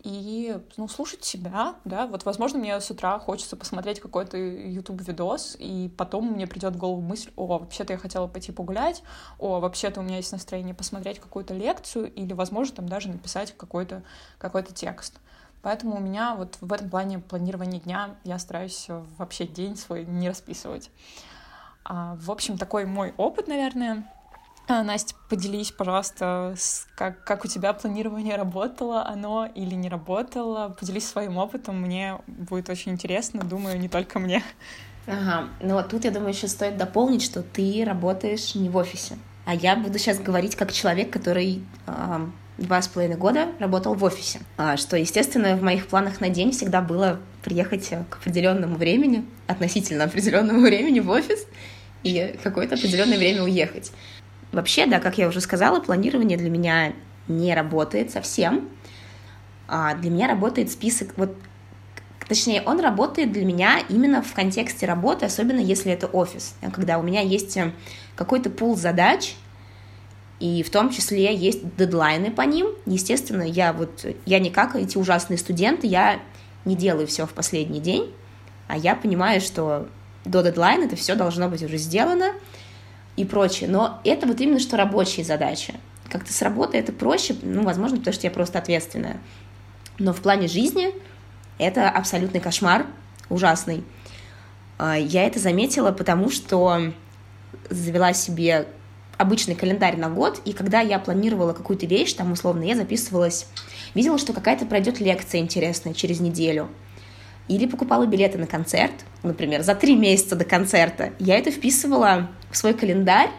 и, 0.03 0.59
ну, 0.75 0.87
слушать 0.89 1.23
себя, 1.23 1.75
да, 1.85 2.05
вот, 2.05 2.25
возможно, 2.25 2.59
мне 2.59 2.79
с 2.81 2.91
утра 2.91 3.17
хочется 3.17 3.55
посмотреть 3.55 4.01
какой-то 4.01 4.37
YouTube-видос, 4.37 5.55
и 5.57 5.89
потом 5.97 6.33
мне 6.33 6.47
придет 6.47 6.75
в 6.75 6.77
голову 6.77 7.01
мысль, 7.01 7.31
о, 7.37 7.45
вообще-то 7.45 7.93
я 7.93 7.99
хотела 7.99 8.27
пойти 8.27 8.51
погулять, 8.51 9.03
о, 9.39 9.59
вообще-то 9.59 10.01
у 10.01 10.03
меня 10.03 10.17
есть 10.17 10.33
настроение 10.33 10.75
посмотреть 10.75 11.19
какую-то 11.19 11.53
лекцию, 11.53 12.13
или, 12.13 12.33
возможно, 12.33 12.75
там 12.75 12.89
даже 12.89 13.07
написать 13.07 13.55
какой-то 13.55 14.03
какой 14.37 14.63
текст. 14.63 15.19
Поэтому 15.61 15.97
у 15.97 15.99
меня 15.99 16.35
вот 16.35 16.57
в 16.61 16.71
этом 16.71 16.89
плане 16.89 17.19
планирования 17.19 17.79
дня 17.79 18.15
я 18.23 18.39
стараюсь 18.39 18.87
вообще 19.17 19.45
день 19.45 19.75
свой 19.75 20.05
не 20.05 20.29
расписывать. 20.29 20.91
А, 21.83 22.17
в 22.19 22.31
общем, 22.31 22.57
такой 22.57 22.85
мой 22.85 23.13
опыт, 23.17 23.47
наверное. 23.47 24.11
А, 24.69 24.83
Настя, 24.83 25.15
поделись, 25.29 25.71
пожалуйста, 25.71 26.53
с, 26.57 26.87
как, 26.95 27.23
как 27.23 27.45
у 27.45 27.47
тебя 27.47 27.71
планирование 27.71 28.35
работало, 28.35 29.05
оно 29.05 29.49
или 29.55 29.75
не 29.75 29.87
работало. 29.87 30.75
Поделись 30.77 31.07
своим 31.07 31.37
опытом, 31.37 31.81
мне 31.81 32.17
будет 32.27 32.69
очень 32.69 32.91
интересно, 32.91 33.43
думаю, 33.43 33.79
не 33.79 33.87
только 33.87 34.19
мне. 34.19 34.43
Ага, 35.07 35.47
ну 35.61 35.75
вот 35.75 35.87
тут, 35.87 36.03
я 36.03 36.11
думаю, 36.11 36.33
еще 36.33 36.49
стоит 36.49 36.75
дополнить, 36.75 37.23
что 37.23 37.41
ты 37.43 37.85
работаешь 37.85 38.55
не 38.55 38.67
в 38.67 38.75
офисе. 38.75 39.17
А 39.45 39.55
я 39.55 39.77
буду 39.77 39.97
сейчас 39.99 40.19
говорить 40.19 40.57
как 40.57 40.73
человек, 40.73 41.11
который 41.11 41.63
э, 41.85 42.27
два 42.57 42.81
с 42.81 42.89
половиной 42.89 43.15
года 43.15 43.47
работал 43.59 43.93
в 43.93 44.03
офисе. 44.03 44.41
А, 44.57 44.75
что, 44.75 44.97
естественно, 44.97 45.55
в 45.55 45.63
моих 45.63 45.87
планах 45.87 46.19
на 46.19 46.27
день 46.27 46.51
всегда 46.51 46.81
было 46.81 47.21
приехать 47.41 47.87
к 48.09 48.17
определенному 48.17 48.75
времени, 48.75 49.23
относительно 49.47 50.03
определенному 50.03 50.59
времени 50.67 50.99
в 50.99 51.09
офис 51.09 51.45
и 52.03 52.37
какое-то 52.43 52.75
определенное 52.75 53.17
время 53.17 53.43
уехать. 53.43 53.93
Вообще, 54.57 54.87
да, 54.87 54.99
как 54.99 55.19
я 55.19 55.27
уже 55.27 55.39
сказала, 55.39 55.79
планирование 55.79 56.35
для 56.35 56.49
меня 56.49 56.93
не 57.27 57.53
работает 57.53 58.09
совсем. 58.09 58.69
А 59.67 59.93
для 59.93 60.09
меня 60.09 60.27
работает 60.27 60.71
список, 60.71 61.09
вот, 61.15 61.35
точнее, 62.27 62.63
он 62.63 62.79
работает 62.79 63.31
для 63.31 63.45
меня 63.45 63.81
именно 63.87 64.23
в 64.23 64.33
контексте 64.33 64.87
работы, 64.87 65.27
особенно 65.27 65.59
если 65.59 65.91
это 65.91 66.07
офис, 66.07 66.55
когда 66.73 66.97
у 66.97 67.03
меня 67.03 67.21
есть 67.21 67.55
э, 67.55 67.71
какой-то 68.15 68.49
пул 68.49 68.75
задач, 68.75 69.35
и 70.39 70.63
в 70.63 70.71
том 70.71 70.89
числе 70.89 71.35
есть 71.35 71.75
дедлайны 71.75 72.31
по 72.31 72.41
ним. 72.41 72.69
Естественно, 72.87 73.43
я 73.43 73.73
вот, 73.73 74.07
я 74.25 74.39
не 74.39 74.49
как 74.49 74.75
эти 74.75 74.97
ужасные 74.97 75.37
студенты, 75.37 75.85
я 75.85 76.19
не 76.65 76.75
делаю 76.75 77.05
все 77.05 77.27
в 77.27 77.33
последний 77.33 77.79
день, 77.79 78.11
а 78.67 78.75
я 78.75 78.95
понимаю, 78.95 79.39
что 79.39 79.87
до 80.25 80.41
дедлайна 80.41 80.85
это 80.85 80.95
все 80.95 81.13
должно 81.13 81.47
быть 81.47 81.61
уже 81.61 81.77
сделано, 81.77 82.33
и 83.17 83.25
прочее. 83.25 83.69
Но 83.69 83.99
это 84.05 84.27
вот 84.27 84.39
именно 84.39 84.59
что 84.59 84.77
рабочие 84.77 85.25
задачи. 85.25 85.73
Как-то 86.09 86.31
с 86.31 86.41
работы 86.41 86.77
это 86.77 86.93
проще, 86.93 87.35
ну, 87.41 87.63
возможно, 87.63 87.97
потому 87.97 88.13
что 88.13 88.27
я 88.27 88.31
просто 88.31 88.59
ответственная. 88.59 89.17
Но 89.99 90.13
в 90.13 90.21
плане 90.21 90.47
жизни 90.47 90.93
это 91.57 91.89
абсолютный 91.89 92.39
кошмар, 92.39 92.85
ужасный. 93.29 93.83
А, 94.77 94.95
я 94.95 95.25
это 95.25 95.39
заметила, 95.39 95.91
потому 95.91 96.29
что 96.29 96.93
завела 97.69 98.13
себе 98.13 98.67
обычный 99.17 99.55
календарь 99.55 99.97
на 99.97 100.09
год, 100.09 100.39
и 100.45 100.53
когда 100.53 100.79
я 100.79 100.99
планировала 100.99 101.53
какую-то 101.53 101.87
вещь, 101.87 102.13
там, 102.13 102.31
условно, 102.31 102.63
я 102.63 102.75
записывалась, 102.75 103.47
видела, 103.95 104.19
что 104.19 104.31
какая-то 104.31 104.67
пройдет 104.67 104.99
лекция 104.99 105.41
интересная 105.41 105.95
через 105.95 106.19
неделю, 106.19 106.69
или 107.47 107.65
покупала 107.65 108.05
билеты 108.05 108.37
на 108.37 108.47
концерт, 108.47 108.93
например, 109.23 109.63
за 109.63 109.75
три 109.75 109.95
месяца 109.95 110.35
до 110.35 110.45
концерта, 110.45 111.11
я 111.19 111.37
это 111.37 111.51
вписывала 111.51 112.29
в 112.49 112.57
свой 112.57 112.73
календарь, 112.73 113.29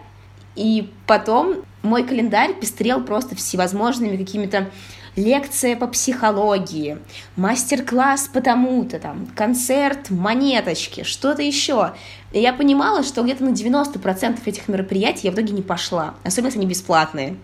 и 0.57 0.91
потом 1.07 1.65
мой 1.83 2.03
календарь 2.03 2.55
пестрел 2.55 3.03
просто 3.03 3.37
всевозможными 3.37 4.17
какими-то 4.17 4.71
лекция 5.19 5.77
по 5.77 5.87
психологии, 5.87 6.99
мастер-класс 7.37 8.31
по 8.33 8.41
тому-то, 8.41 8.99
там, 8.99 9.27
концерт, 9.35 10.11
монеточки, 10.11 11.03
что-то 11.03 11.43
еще. 11.43 11.95
И 12.33 12.41
я 12.41 12.53
понимала, 12.53 13.03
что 13.03 13.23
где-то 13.23 13.45
на 13.45 13.51
90% 13.51 14.41
этих 14.45 14.69
мероприятий 14.69 15.27
я 15.27 15.33
в 15.33 15.35
итоге 15.35 15.53
не 15.53 15.63
пошла, 15.63 16.15
особенно 16.25 16.49
если 16.49 16.61
они 16.61 16.69
бесплатные. 16.69 17.37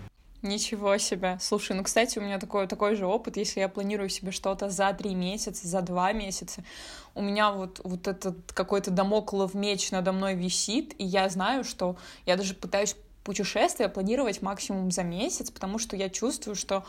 Ничего 0.45 0.95
себе. 0.99 1.39
Слушай, 1.41 1.75
ну, 1.75 1.81
кстати, 1.81 2.19
у 2.19 2.21
меня 2.21 2.37
такой, 2.37 2.67
такой 2.67 2.95
же 2.95 3.07
опыт, 3.07 3.35
если 3.35 3.61
я 3.61 3.67
планирую 3.67 4.09
себе 4.09 4.31
что-то 4.31 4.69
за 4.69 4.93
три 4.93 5.15
месяца, 5.15 5.67
за 5.67 5.81
два 5.81 6.13
месяца, 6.13 6.63
у 7.15 7.23
меня 7.23 7.51
вот, 7.51 7.81
вот 7.83 8.07
этот 8.07 8.51
какой-то 8.53 8.91
домоклов 8.91 9.55
меч 9.55 9.89
надо 9.89 10.11
мной 10.11 10.35
висит, 10.35 10.93
и 10.99 11.03
я 11.03 11.29
знаю, 11.29 11.63
что 11.63 11.95
я 12.27 12.37
даже 12.37 12.53
пытаюсь 12.53 12.95
путешествие 13.23 13.89
планировать 13.89 14.43
максимум 14.43 14.91
за 14.91 15.01
месяц, 15.01 15.49
потому 15.49 15.79
что 15.79 15.95
я 15.95 16.09
чувствую, 16.09 16.55
что 16.55 16.85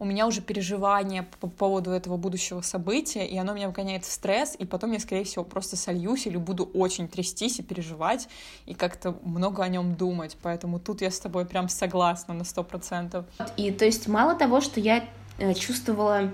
у 0.00 0.06
меня 0.06 0.26
уже 0.26 0.40
переживания 0.40 1.26
по 1.40 1.46
поводу 1.46 1.90
этого 1.90 2.16
будущего 2.16 2.62
события, 2.62 3.26
и 3.26 3.36
оно 3.36 3.52
меня 3.52 3.68
вгоняет 3.68 4.04
в 4.04 4.10
стресс, 4.10 4.56
и 4.58 4.64
потом 4.64 4.92
я, 4.92 4.98
скорее 4.98 5.24
всего, 5.24 5.44
просто 5.44 5.76
сольюсь 5.76 6.26
или 6.26 6.38
буду 6.38 6.64
очень 6.72 7.06
трястись 7.06 7.58
и 7.58 7.62
переживать, 7.62 8.26
и 8.64 8.72
как-то 8.72 9.14
много 9.22 9.62
о 9.62 9.68
нем 9.68 9.94
думать. 9.94 10.38
Поэтому 10.42 10.80
тут 10.80 11.02
я 11.02 11.10
с 11.10 11.20
тобой 11.20 11.44
прям 11.44 11.68
согласна 11.68 12.32
на 12.32 12.44
сто 12.44 12.64
процентов. 12.64 13.26
И 13.58 13.70
то 13.70 13.84
есть 13.84 14.08
мало 14.08 14.34
того, 14.34 14.62
что 14.62 14.80
я 14.80 15.04
э, 15.38 15.52
чувствовала 15.52 16.30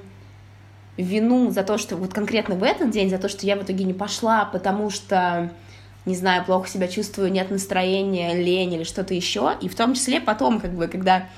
вину 0.97 1.51
за 1.51 1.65
то, 1.65 1.77
что 1.77 1.97
вот 1.97 2.15
конкретно 2.15 2.55
в 2.55 2.63
этот 2.63 2.91
день, 2.91 3.11
за 3.11 3.19
то, 3.19 3.29
что 3.29 3.47
я 3.47 3.57
в 3.57 3.65
итоге 3.65 3.85
не 3.85 3.95
пошла, 3.95 4.45
потому 4.45 4.91
что 4.91 5.53
не 6.05 6.15
знаю, 6.15 6.45
плохо 6.45 6.69
себя 6.69 6.87
чувствую, 6.87 7.33
нет 7.33 7.51
настроения, 7.51 8.33
лень 8.33 8.75
или 8.75 8.85
что-то 8.85 9.13
еще. 9.13 9.55
И 9.61 9.69
в 9.69 9.75
том 9.75 9.95
числе 9.95 10.21
потом, 10.21 10.61
как 10.61 10.73
бы, 10.73 10.87
когда 10.87 11.29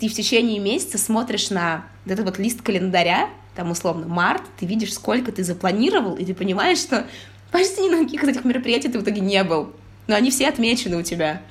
ты 0.00 0.08
в 0.08 0.14
течение 0.14 0.58
месяца 0.58 0.96
смотришь 0.96 1.50
на 1.50 1.84
этот 2.06 2.24
вот 2.24 2.38
лист 2.38 2.62
календаря, 2.62 3.28
там 3.54 3.70
условно 3.70 4.08
март, 4.08 4.42
ты 4.58 4.64
видишь, 4.64 4.94
сколько 4.94 5.30
ты 5.30 5.44
запланировал, 5.44 6.16
и 6.16 6.24
ты 6.24 6.34
понимаешь, 6.34 6.78
что 6.78 7.06
почти 7.52 7.82
ни 7.82 7.90
на 7.90 8.04
каких 8.04 8.22
из 8.24 8.28
этих 8.30 8.44
мероприятий 8.44 8.88
ты 8.88 8.98
в 8.98 9.02
итоге 9.02 9.20
не 9.20 9.44
был. 9.44 9.72
Но 10.06 10.16
они 10.16 10.30
все 10.30 10.48
отмечены 10.48 10.96
у 10.96 11.02
тебя. 11.02 11.42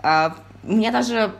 А, 0.00 0.36
у 0.64 0.72
меня 0.72 0.90
даже 0.90 1.32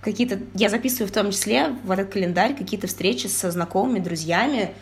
какие-то... 0.00 0.40
Я 0.54 0.68
записываю 0.68 1.08
в 1.08 1.12
том 1.12 1.30
числе 1.30 1.68
в 1.84 1.90
этот 1.92 2.12
календарь 2.12 2.56
какие-то 2.56 2.88
встречи 2.88 3.28
со 3.28 3.52
знакомыми, 3.52 4.00
друзьями, 4.00 4.74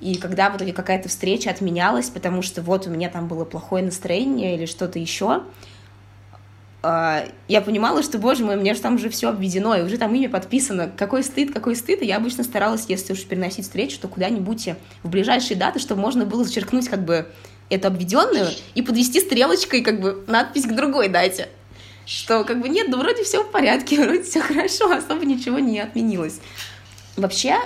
и 0.00 0.16
когда 0.16 0.50
в 0.50 0.56
итоге 0.56 0.72
какая-то 0.72 1.08
встреча 1.08 1.50
отменялась, 1.50 2.08
потому 2.08 2.42
что 2.42 2.62
вот 2.62 2.86
у 2.86 2.90
меня 2.90 3.08
там 3.08 3.26
было 3.26 3.44
плохое 3.44 3.84
настроение 3.84 4.54
или 4.54 4.66
что-то 4.66 5.00
еще, 5.00 5.42
я 6.86 7.60
понимала, 7.62 8.02
что, 8.02 8.18
боже 8.18 8.44
мой, 8.44 8.56
мне 8.56 8.74
же 8.74 8.80
там 8.80 8.96
уже 8.96 9.08
все 9.08 9.30
обведено, 9.30 9.74
и 9.74 9.82
уже 9.82 9.96
там 9.96 10.14
имя 10.14 10.28
подписано. 10.28 10.92
Какой 10.96 11.22
стыд, 11.22 11.52
какой 11.52 11.76
стыд. 11.76 12.02
И 12.02 12.06
я 12.06 12.16
обычно 12.16 12.44
старалась, 12.44 12.84
если 12.88 13.14
уж 13.14 13.24
переносить 13.24 13.64
встречу, 13.64 13.98
то 14.00 14.08
куда-нибудь 14.08 14.70
в 15.02 15.08
ближайшие 15.08 15.56
даты, 15.56 15.78
чтобы 15.78 16.02
можно 16.02 16.26
было 16.26 16.44
зачеркнуть 16.44 16.88
как 16.88 17.04
бы 17.04 17.26
эту 17.70 17.88
обведенную 17.88 18.48
и 18.74 18.82
подвести 18.82 19.20
стрелочкой 19.20 19.80
как 19.80 20.00
бы 20.00 20.24
надпись 20.26 20.66
к 20.66 20.74
другой 20.74 21.08
дате. 21.08 21.48
Что 22.06 22.44
как 22.44 22.60
бы 22.60 22.68
нет, 22.68 22.90
да 22.90 22.98
вроде 22.98 23.24
все 23.24 23.42
в 23.42 23.50
порядке, 23.50 23.98
вроде 24.04 24.22
все 24.22 24.40
хорошо, 24.40 24.92
особо 24.92 25.24
ничего 25.24 25.58
не 25.58 25.80
отменилось. 25.80 26.40
Вообще, 27.16 27.56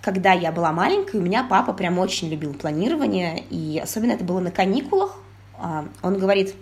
когда 0.00 0.32
я 0.32 0.52
была 0.52 0.72
маленькой, 0.72 1.20
у 1.20 1.22
меня 1.22 1.44
папа 1.44 1.74
прям 1.74 1.98
очень 1.98 2.30
любил 2.30 2.54
планирование, 2.54 3.44
и 3.50 3.78
особенно 3.82 4.12
это 4.12 4.24
было 4.24 4.40
на 4.40 4.50
каникулах. 4.50 5.16
А, 5.58 5.86
он 6.02 6.18
говорит, 6.18 6.54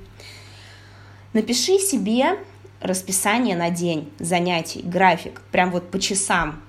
Напиши 1.33 1.79
себе 1.79 2.39
расписание 2.81 3.57
на 3.57 3.71
день 3.71 4.13
занятий, 4.19 4.83
график, 4.83 5.41
прям 5.51 5.71
вот 5.71 5.91
по 5.91 5.99
часам. 5.99 6.61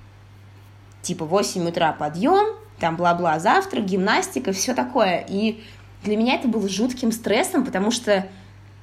Типа 1.02 1.26
8 1.26 1.68
утра 1.68 1.92
подъем, 1.92 2.56
там 2.78 2.96
бла-бла, 2.96 3.38
завтрак, 3.38 3.84
гимнастика, 3.84 4.52
все 4.52 4.72
такое. 4.72 5.24
И 5.28 5.62
для 6.02 6.16
меня 6.16 6.36
это 6.36 6.48
было 6.48 6.66
жутким 6.66 7.12
стрессом, 7.12 7.64
потому 7.64 7.90
что 7.90 8.26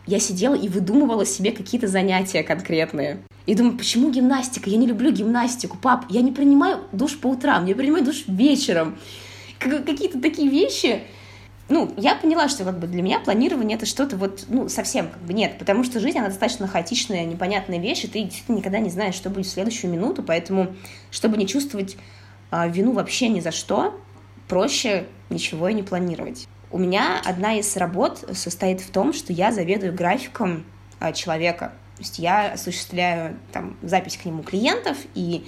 я 0.05 0.19
сидела 0.19 0.53
и 0.53 0.67
выдумывала 0.67 1.25
себе 1.25 1.51
какие-то 1.51 1.87
занятия 1.87 2.43
конкретные. 2.43 3.23
И 3.47 3.55
думаю, 3.55 3.75
почему 3.75 4.11
гимнастика? 4.11 4.69
Я 4.69 4.77
не 4.77 4.85
люблю 4.85 5.11
гимнастику. 5.11 5.77
Пап, 5.77 6.05
я 6.09 6.21
не 6.21 6.31
принимаю 6.31 6.81
душ 6.91 7.17
по 7.17 7.27
утрам, 7.27 7.65
я 7.65 7.73
принимаю 7.73 8.05
душ 8.05 8.25
вечером. 8.27 8.99
Какие-то 9.57 10.21
такие 10.21 10.47
вещи, 10.47 11.01
ну, 11.71 11.93
я 11.97 12.15
поняла, 12.15 12.49
что 12.49 12.65
как 12.65 12.79
бы 12.79 12.87
для 12.87 13.01
меня 13.01 13.19
планирование 13.19 13.77
это 13.77 13.85
что-то 13.85 14.17
вот, 14.17 14.45
ну, 14.49 14.67
совсем 14.67 15.07
как 15.07 15.21
бы 15.21 15.33
нет, 15.33 15.57
потому 15.57 15.83
что 15.83 15.99
жизнь, 15.99 16.17
она 16.17 16.27
достаточно 16.27 16.67
хаотичная, 16.67 17.25
непонятная 17.25 17.79
вещь, 17.79 18.03
и 18.03 18.07
ты 18.07 18.23
действительно 18.23 18.57
никогда 18.57 18.79
не 18.79 18.89
знаешь, 18.89 19.15
что 19.15 19.29
будет 19.29 19.45
в 19.45 19.49
следующую 19.49 19.91
минуту, 19.91 20.21
поэтому, 20.21 20.75
чтобы 21.09 21.37
не 21.37 21.47
чувствовать 21.47 21.97
а, 22.51 22.67
вину 22.67 22.91
вообще 22.91 23.29
ни 23.29 23.39
за 23.39 23.51
что, 23.51 23.99
проще 24.47 25.07
ничего 25.29 25.69
и 25.69 25.73
не 25.73 25.81
планировать. 25.81 26.47
У 26.71 26.77
меня 26.77 27.21
одна 27.23 27.57
из 27.57 27.75
работ 27.77 28.23
состоит 28.33 28.81
в 28.81 28.91
том, 28.91 29.13
что 29.13 29.31
я 29.31 29.51
заведую 29.51 29.93
графиком 29.93 30.65
а, 30.99 31.13
человека, 31.13 31.71
то 31.95 32.01
есть 32.01 32.19
я 32.19 32.53
осуществляю 32.53 33.37
там 33.51 33.77
запись 33.81 34.17
к 34.17 34.25
нему 34.25 34.43
клиентов, 34.43 34.97
и 35.15 35.47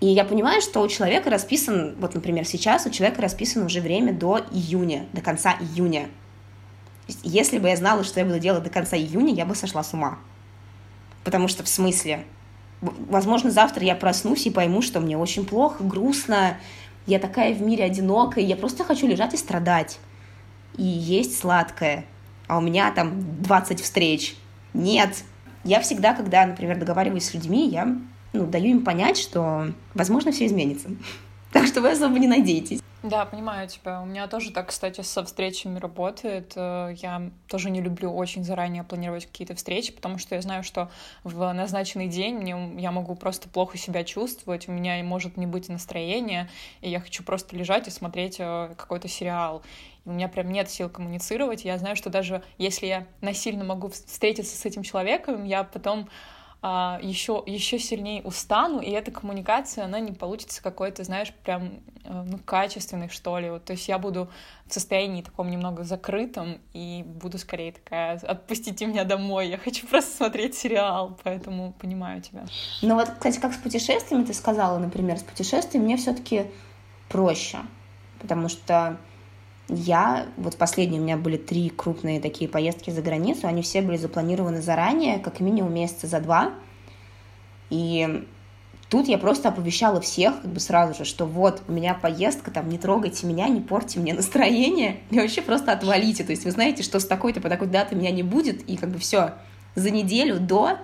и 0.00 0.06
я 0.06 0.24
понимаю, 0.24 0.60
что 0.60 0.80
у 0.80 0.88
человека 0.88 1.30
расписан, 1.30 1.94
вот, 1.98 2.14
например, 2.14 2.44
сейчас 2.44 2.86
у 2.86 2.90
человека 2.90 3.22
расписано 3.22 3.66
уже 3.66 3.80
время 3.80 4.12
до 4.12 4.44
июня, 4.50 5.06
до 5.12 5.20
конца 5.20 5.56
июня. 5.60 6.08
Если 7.22 7.58
бы 7.58 7.68
я 7.68 7.76
знала, 7.76 8.04
что 8.04 8.20
я 8.20 8.26
буду 8.26 8.38
делать 8.38 8.62
до 8.62 8.70
конца 8.70 8.96
июня, 8.96 9.32
я 9.34 9.46
бы 9.46 9.54
сошла 9.54 9.82
с 9.82 9.92
ума. 9.92 10.18
Потому 11.22 11.48
что 11.48 11.62
в 11.62 11.68
смысле, 11.68 12.24
возможно, 12.80 13.50
завтра 13.50 13.84
я 13.84 13.94
проснусь 13.94 14.46
и 14.46 14.50
пойму, 14.50 14.82
что 14.82 15.00
мне 15.00 15.16
очень 15.16 15.46
плохо, 15.46 15.82
грустно, 15.84 16.58
я 17.06 17.18
такая 17.18 17.54
в 17.54 17.62
мире 17.62 17.84
одинокая, 17.84 18.44
я 18.44 18.56
просто 18.56 18.84
хочу 18.84 19.06
лежать 19.06 19.34
и 19.34 19.38
страдать. 19.38 19.98
И 20.76 20.82
есть 20.82 21.38
сладкое. 21.38 22.04
А 22.46 22.58
у 22.58 22.60
меня 22.60 22.90
там 22.90 23.42
20 23.42 23.80
встреч. 23.80 24.36
Нет. 24.72 25.24
Я 25.62 25.80
всегда, 25.80 26.14
когда, 26.14 26.44
например, 26.44 26.78
договариваюсь 26.78 27.24
с 27.24 27.34
людьми, 27.34 27.68
я 27.68 27.96
ну, 28.34 28.46
даю 28.46 28.66
им 28.66 28.84
понять, 28.84 29.16
что, 29.16 29.68
возможно, 29.94 30.32
все 30.32 30.46
изменится. 30.46 30.88
Так 31.52 31.68
что 31.68 31.80
вы 31.80 31.92
особо 31.92 32.18
не 32.18 32.26
надейтесь. 32.26 32.80
Да, 33.04 33.26
понимаю 33.26 33.68
тебя. 33.68 34.02
У 34.02 34.06
меня 34.06 34.26
тоже 34.26 34.50
так, 34.50 34.70
кстати, 34.70 35.02
со 35.02 35.24
встречами 35.24 35.78
работает. 35.78 36.54
Э, 36.56 36.92
я 36.96 37.30
тоже 37.46 37.70
не 37.70 37.80
люблю 37.80 38.10
очень 38.12 38.42
заранее 38.42 38.82
планировать 38.82 39.26
какие-то 39.26 39.54
встречи, 39.54 39.92
потому 39.92 40.18
что 40.18 40.34
я 40.34 40.42
знаю, 40.42 40.64
что 40.64 40.90
в 41.22 41.52
назначенный 41.52 42.08
день 42.08 42.34
мне, 42.34 42.80
я 42.80 42.90
могу 42.90 43.14
просто 43.14 43.48
плохо 43.48 43.78
себя 43.78 44.02
чувствовать, 44.02 44.68
у 44.68 44.72
меня 44.72 45.00
может 45.04 45.36
не 45.36 45.46
быть 45.46 45.68
настроения, 45.68 46.50
и 46.80 46.90
я 46.90 46.98
хочу 46.98 47.22
просто 47.22 47.54
лежать 47.54 47.86
и 47.86 47.90
смотреть 47.92 48.36
э, 48.40 48.74
какой-то 48.76 49.06
сериал. 49.06 49.62
И 50.06 50.08
у 50.08 50.12
меня 50.12 50.26
прям 50.26 50.50
нет 50.50 50.68
сил 50.70 50.88
коммуницировать. 50.88 51.64
Я 51.64 51.78
знаю, 51.78 51.94
что 51.94 52.10
даже 52.10 52.42
если 52.58 52.86
я 52.86 53.06
насильно 53.20 53.62
могу 53.62 53.90
встретиться 53.90 54.56
с 54.56 54.64
этим 54.64 54.82
человеком, 54.82 55.44
я 55.44 55.62
потом 55.62 56.08
еще, 57.02 57.42
а, 57.46 57.50
еще 57.50 57.78
сильнее 57.78 58.22
устану, 58.22 58.80
и 58.80 58.90
эта 58.90 59.10
коммуникация, 59.10 59.84
она 59.84 60.00
не 60.00 60.12
получится 60.12 60.62
какой-то, 60.62 61.04
знаешь, 61.04 61.30
прям, 61.44 61.82
э, 62.04 62.24
ну, 62.26 62.38
качественной, 62.38 63.10
что 63.10 63.38
ли. 63.38 63.50
Вот, 63.50 63.66
то 63.66 63.72
есть 63.74 63.86
я 63.86 63.98
буду 63.98 64.30
в 64.66 64.72
состоянии 64.72 65.20
таком 65.20 65.50
немного 65.50 65.84
закрытом, 65.84 66.58
и 66.72 67.04
буду 67.06 67.36
скорее 67.36 67.72
такая, 67.72 68.18
отпустите 68.18 68.86
меня 68.86 69.04
домой, 69.04 69.48
я 69.48 69.58
хочу 69.58 69.86
просто 69.86 70.16
смотреть 70.16 70.54
сериал, 70.54 71.18
поэтому 71.22 71.74
понимаю 71.74 72.22
тебя. 72.22 72.46
Ну 72.80 72.94
вот, 72.94 73.10
кстати, 73.10 73.38
как 73.38 73.52
с 73.52 73.58
путешествиями 73.58 74.24
ты 74.24 74.32
сказала, 74.32 74.78
например, 74.78 75.18
с 75.18 75.22
путешествиями 75.22 75.84
мне 75.84 75.96
все 75.98 76.14
таки 76.14 76.46
проще, 77.10 77.58
потому 78.20 78.48
что 78.48 78.96
я, 79.68 80.26
вот 80.36 80.56
последние 80.56 81.00
у 81.00 81.04
меня 81.04 81.16
были 81.16 81.36
три 81.36 81.70
крупные 81.70 82.20
такие 82.20 82.48
поездки 82.48 82.90
за 82.90 83.00
границу, 83.00 83.46
они 83.46 83.62
все 83.62 83.80
были 83.80 83.96
запланированы 83.96 84.60
заранее, 84.60 85.18
как 85.18 85.40
минимум 85.40 85.72
месяца 85.72 86.06
за 86.06 86.20
два. 86.20 86.52
И 87.70 88.26
тут 88.90 89.08
я 89.08 89.16
просто 89.16 89.48
оповещала 89.48 90.00
всех 90.02 90.42
как 90.42 90.52
бы 90.52 90.60
сразу 90.60 90.94
же, 90.94 91.04
что 91.04 91.24
вот 91.24 91.62
у 91.66 91.72
меня 91.72 91.94
поездка, 91.94 92.50
там 92.50 92.68
не 92.68 92.76
трогайте 92.76 93.26
меня, 93.26 93.48
не 93.48 93.60
портите 93.60 94.00
мне 94.00 94.12
настроение, 94.12 95.00
и 95.10 95.18
вообще 95.18 95.40
просто 95.40 95.72
отвалите. 95.72 96.24
То 96.24 96.32
есть 96.32 96.44
вы 96.44 96.50
знаете, 96.50 96.82
что 96.82 97.00
с 97.00 97.06
такой-то 97.06 97.40
по 97.40 97.48
такой 97.48 97.68
даты 97.68 97.94
меня 97.94 98.10
не 98.10 98.22
будет, 98.22 98.62
и 98.68 98.76
как 98.76 98.90
бы 98.90 98.98
все, 98.98 99.32
за 99.74 99.90
неделю 99.90 100.40
до 100.40 100.78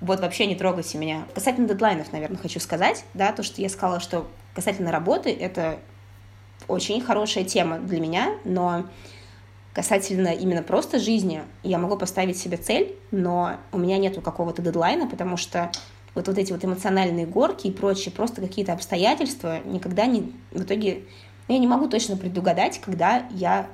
вот 0.00 0.20
вообще 0.20 0.46
не 0.46 0.56
трогайте 0.56 0.98
меня. 0.98 1.26
Касательно 1.34 1.68
дедлайнов, 1.68 2.10
наверное, 2.12 2.38
хочу 2.38 2.58
сказать, 2.58 3.04
да, 3.14 3.32
то, 3.32 3.42
что 3.42 3.60
я 3.60 3.68
сказала, 3.68 4.00
что 4.00 4.26
касательно 4.54 4.90
работы, 4.90 5.30
это 5.30 5.78
очень 6.68 7.00
хорошая 7.00 7.44
тема 7.44 7.78
для 7.78 8.00
меня, 8.00 8.34
но 8.44 8.84
касательно 9.72 10.28
именно 10.28 10.62
просто 10.62 10.98
жизни, 10.98 11.42
я 11.62 11.78
могу 11.78 11.96
поставить 11.96 12.36
себе 12.36 12.56
цель, 12.56 12.96
но 13.10 13.56
у 13.72 13.78
меня 13.78 13.98
нету 13.98 14.20
какого-то 14.20 14.62
дедлайна, 14.62 15.06
потому 15.06 15.36
что 15.36 15.70
вот, 16.14 16.26
вот 16.26 16.38
эти 16.38 16.52
вот 16.52 16.64
эмоциональные 16.64 17.26
горки 17.26 17.68
и 17.68 17.70
прочие 17.70 18.12
просто 18.12 18.40
какие-то 18.40 18.72
обстоятельства 18.72 19.60
никогда 19.64 20.06
не... 20.06 20.32
В 20.50 20.62
итоге 20.62 21.04
я 21.48 21.58
не 21.58 21.66
могу 21.66 21.88
точно 21.88 22.16
предугадать, 22.16 22.80
когда 22.80 23.26
я 23.30 23.68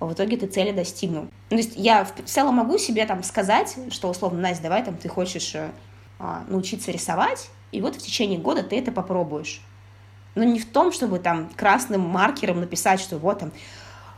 в 0.00 0.12
итоге 0.12 0.36
этой 0.36 0.48
цели 0.48 0.72
достигну. 0.72 1.22
Ну, 1.22 1.30
то 1.48 1.56
есть 1.56 1.72
я 1.76 2.04
в 2.04 2.12
целом 2.24 2.56
могу 2.56 2.78
себе 2.78 3.06
там 3.06 3.22
сказать, 3.22 3.76
что 3.90 4.10
условно, 4.10 4.40
Настя, 4.40 4.64
давай 4.64 4.84
там 4.84 4.96
ты 4.96 5.08
хочешь 5.08 5.54
э, 5.54 5.70
а, 6.18 6.44
научиться 6.48 6.90
рисовать, 6.90 7.48
и 7.72 7.80
вот 7.80 7.96
в 7.96 7.98
течение 7.98 8.38
года 8.38 8.62
ты 8.62 8.78
это 8.78 8.92
попробуешь 8.92 9.62
но 10.34 10.44
не 10.44 10.58
в 10.58 10.66
том, 10.66 10.92
чтобы 10.92 11.18
там 11.18 11.50
красным 11.56 12.00
маркером 12.00 12.60
написать, 12.60 13.00
что 13.00 13.18
вот 13.18 13.40
там 13.40 13.52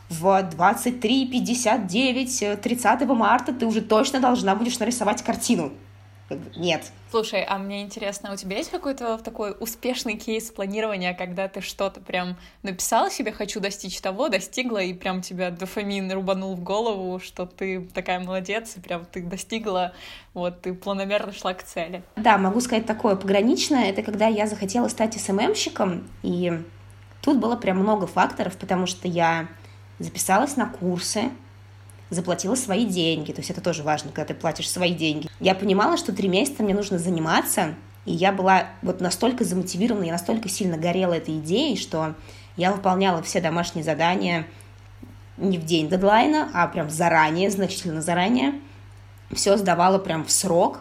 в 0.08 0.26
23.59 0.26 2.56
30 2.56 3.06
марта 3.08 3.52
ты 3.52 3.66
уже 3.66 3.82
точно 3.82 4.20
должна 4.20 4.54
будешь 4.54 4.78
нарисовать 4.78 5.22
картину. 5.22 5.72
Нет. 6.56 6.90
Слушай, 7.10 7.44
а 7.44 7.56
мне 7.58 7.82
интересно, 7.82 8.32
у 8.32 8.36
тебя 8.36 8.56
есть 8.56 8.70
какой-то 8.70 9.18
такой 9.18 9.56
успешный 9.58 10.16
кейс 10.16 10.50
планирования, 10.50 11.14
когда 11.14 11.48
ты 11.48 11.60
что-то 11.60 12.00
прям 12.00 12.36
написала 12.62 13.10
себе 13.10 13.32
«хочу 13.32 13.60
достичь 13.60 14.00
того», 14.00 14.28
достигла, 14.28 14.78
и 14.78 14.92
прям 14.92 15.22
тебя 15.22 15.50
дофамин 15.50 16.10
рубанул 16.12 16.56
в 16.56 16.62
голову, 16.62 17.20
что 17.20 17.46
ты 17.46 17.88
такая 17.94 18.18
молодец, 18.18 18.76
и 18.76 18.80
прям 18.80 19.04
ты 19.04 19.22
достигла, 19.22 19.92
вот, 20.34 20.62
ты 20.62 20.74
планомерно 20.74 21.32
шла 21.32 21.54
к 21.54 21.62
цели? 21.62 22.02
Да, 22.16 22.38
могу 22.38 22.60
сказать 22.60 22.86
такое 22.86 23.14
пограничное. 23.16 23.90
Это 23.90 24.02
когда 24.02 24.26
я 24.26 24.46
захотела 24.46 24.88
стать 24.88 25.14
СММщиком, 25.14 26.08
и 26.22 26.60
тут 27.22 27.38
было 27.38 27.56
прям 27.56 27.78
много 27.78 28.06
факторов, 28.06 28.56
потому 28.56 28.86
что 28.86 29.06
я 29.06 29.46
записалась 29.98 30.56
на 30.56 30.66
курсы, 30.68 31.30
заплатила 32.10 32.54
свои 32.54 32.86
деньги, 32.86 33.32
то 33.32 33.40
есть 33.40 33.50
это 33.50 33.60
тоже 33.60 33.82
важно, 33.82 34.10
когда 34.12 34.26
ты 34.26 34.34
платишь 34.34 34.70
свои 34.70 34.94
деньги. 34.94 35.28
Я 35.40 35.54
понимала, 35.54 35.96
что 35.96 36.12
три 36.12 36.28
месяца 36.28 36.62
мне 36.62 36.74
нужно 36.74 36.98
заниматься, 36.98 37.74
и 38.04 38.12
я 38.12 38.32
была 38.32 38.66
вот 38.82 39.00
настолько 39.00 39.44
замотивирована, 39.44 40.04
я 40.04 40.12
настолько 40.12 40.48
сильно 40.48 40.76
горела 40.76 41.14
этой 41.14 41.38
идеей, 41.38 41.76
что 41.76 42.14
я 42.56 42.72
выполняла 42.72 43.22
все 43.22 43.40
домашние 43.40 43.84
задания 43.84 44.46
не 45.36 45.58
в 45.58 45.64
день 45.64 45.88
дедлайна, 45.88 46.50
а 46.54 46.66
прям 46.68 46.88
заранее, 46.88 47.50
значительно 47.50 48.00
заранее. 48.00 48.54
Все 49.32 49.56
сдавала 49.56 49.98
прям 49.98 50.24
в 50.24 50.30
срок. 50.30 50.80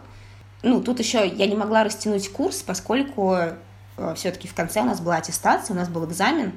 Ну, 0.61 0.81
тут 0.81 0.99
еще 0.99 1.27
я 1.27 1.47
не 1.47 1.55
могла 1.55 1.83
растянуть 1.83 2.31
курс, 2.31 2.61
поскольку 2.61 3.35
э, 3.35 4.13
все-таки 4.15 4.47
в 4.47 4.53
конце 4.53 4.81
у 4.81 4.85
нас 4.85 5.01
была 5.01 5.17
аттестация, 5.17 5.73
у 5.73 5.77
нас 5.77 5.89
был 5.89 6.05
экзамен, 6.05 6.53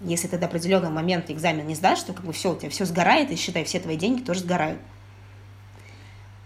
если 0.00 0.28
ты 0.28 0.38
до 0.38 0.46
определенного 0.46 0.92
момента 0.92 1.32
экзамен 1.32 1.66
не 1.66 1.74
сдашь, 1.74 2.02
то 2.02 2.12
как 2.12 2.24
бы 2.24 2.32
все, 2.32 2.52
у 2.52 2.56
тебя 2.56 2.70
все 2.70 2.84
сгорает, 2.84 3.30
и 3.30 3.36
считай, 3.36 3.64
все 3.64 3.80
твои 3.80 3.96
деньги 3.96 4.22
тоже 4.22 4.40
сгорают. 4.40 4.78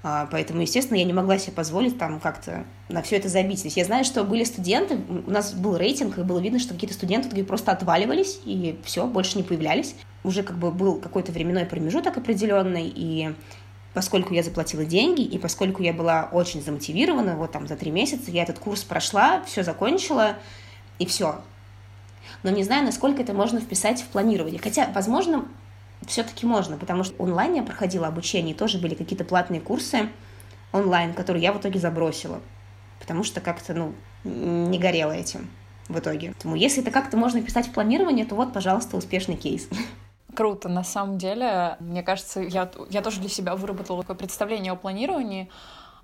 А, 0.02 0.26
поэтому, 0.30 0.62
естественно, 0.62 0.96
я 0.96 1.04
не 1.04 1.12
могла 1.12 1.38
себе 1.38 1.52
позволить 1.52 1.98
там 1.98 2.20
как-то 2.20 2.64
на 2.88 3.02
все 3.02 3.16
это 3.16 3.28
забить. 3.28 3.60
То 3.60 3.66
есть 3.66 3.76
я 3.76 3.84
знаю, 3.84 4.04
что 4.04 4.24
были 4.24 4.44
студенты, 4.44 4.98
у 5.26 5.30
нас 5.30 5.52
был 5.52 5.76
рейтинг, 5.76 6.18
и 6.18 6.22
было 6.22 6.38
видно, 6.38 6.58
что 6.58 6.72
какие-то 6.72 6.94
студенты 6.94 7.44
просто 7.44 7.72
отваливались, 7.72 8.40
и 8.44 8.78
все, 8.84 9.06
больше 9.06 9.36
не 9.36 9.42
появлялись. 9.42 9.94
Уже 10.24 10.42
как 10.42 10.58
бы 10.58 10.70
был 10.70 11.00
какой-то 11.00 11.32
временной 11.32 11.66
промежуток 11.66 12.16
определенный, 12.16 12.90
и 12.94 13.34
поскольку 13.92 14.32
я 14.32 14.42
заплатила 14.42 14.84
деньги, 14.84 15.22
и 15.22 15.38
поскольку 15.38 15.82
я 15.82 15.92
была 15.92 16.28
очень 16.32 16.62
замотивирована, 16.62 17.36
вот 17.36 17.52
там 17.52 17.66
за 17.66 17.76
три 17.76 17.90
месяца 17.90 18.30
я 18.30 18.44
этот 18.44 18.58
курс 18.58 18.84
прошла, 18.84 19.42
все 19.44 19.62
закончила, 19.62 20.36
и 20.98 21.04
все 21.04 21.42
но 22.42 22.50
не 22.50 22.64
знаю, 22.64 22.84
насколько 22.84 23.22
это 23.22 23.32
можно 23.34 23.60
вписать 23.60 24.02
в 24.02 24.06
планирование. 24.06 24.60
Хотя, 24.60 24.90
возможно, 24.94 25.46
все-таки 26.06 26.46
можно, 26.46 26.76
потому 26.76 27.04
что 27.04 27.14
онлайн 27.22 27.54
я 27.54 27.62
проходила 27.62 28.06
обучение, 28.06 28.54
тоже 28.54 28.78
были 28.78 28.94
какие-то 28.94 29.24
платные 29.24 29.60
курсы 29.60 30.08
онлайн, 30.72 31.14
которые 31.14 31.42
я 31.42 31.52
в 31.52 31.58
итоге 31.58 31.78
забросила, 31.78 32.40
потому 33.00 33.24
что 33.24 33.40
как-то, 33.40 33.74
ну, 33.74 33.94
не 34.24 34.78
горела 34.78 35.12
этим 35.12 35.50
в 35.88 35.98
итоге. 35.98 36.28
Поэтому 36.32 36.54
если 36.54 36.82
это 36.82 36.90
как-то 36.90 37.16
можно 37.16 37.40
вписать 37.40 37.66
в 37.66 37.72
планирование, 37.72 38.24
то 38.24 38.34
вот, 38.34 38.52
пожалуйста, 38.52 38.96
успешный 38.96 39.36
кейс. 39.36 39.68
Круто, 40.34 40.68
на 40.68 40.84
самом 40.84 41.18
деле, 41.18 41.76
мне 41.80 42.02
кажется, 42.02 42.40
я, 42.40 42.70
я 42.88 43.02
тоже 43.02 43.20
для 43.20 43.28
себя 43.28 43.56
выработала 43.56 44.02
такое 44.02 44.16
представление 44.16 44.72
о 44.72 44.76
планировании, 44.76 45.50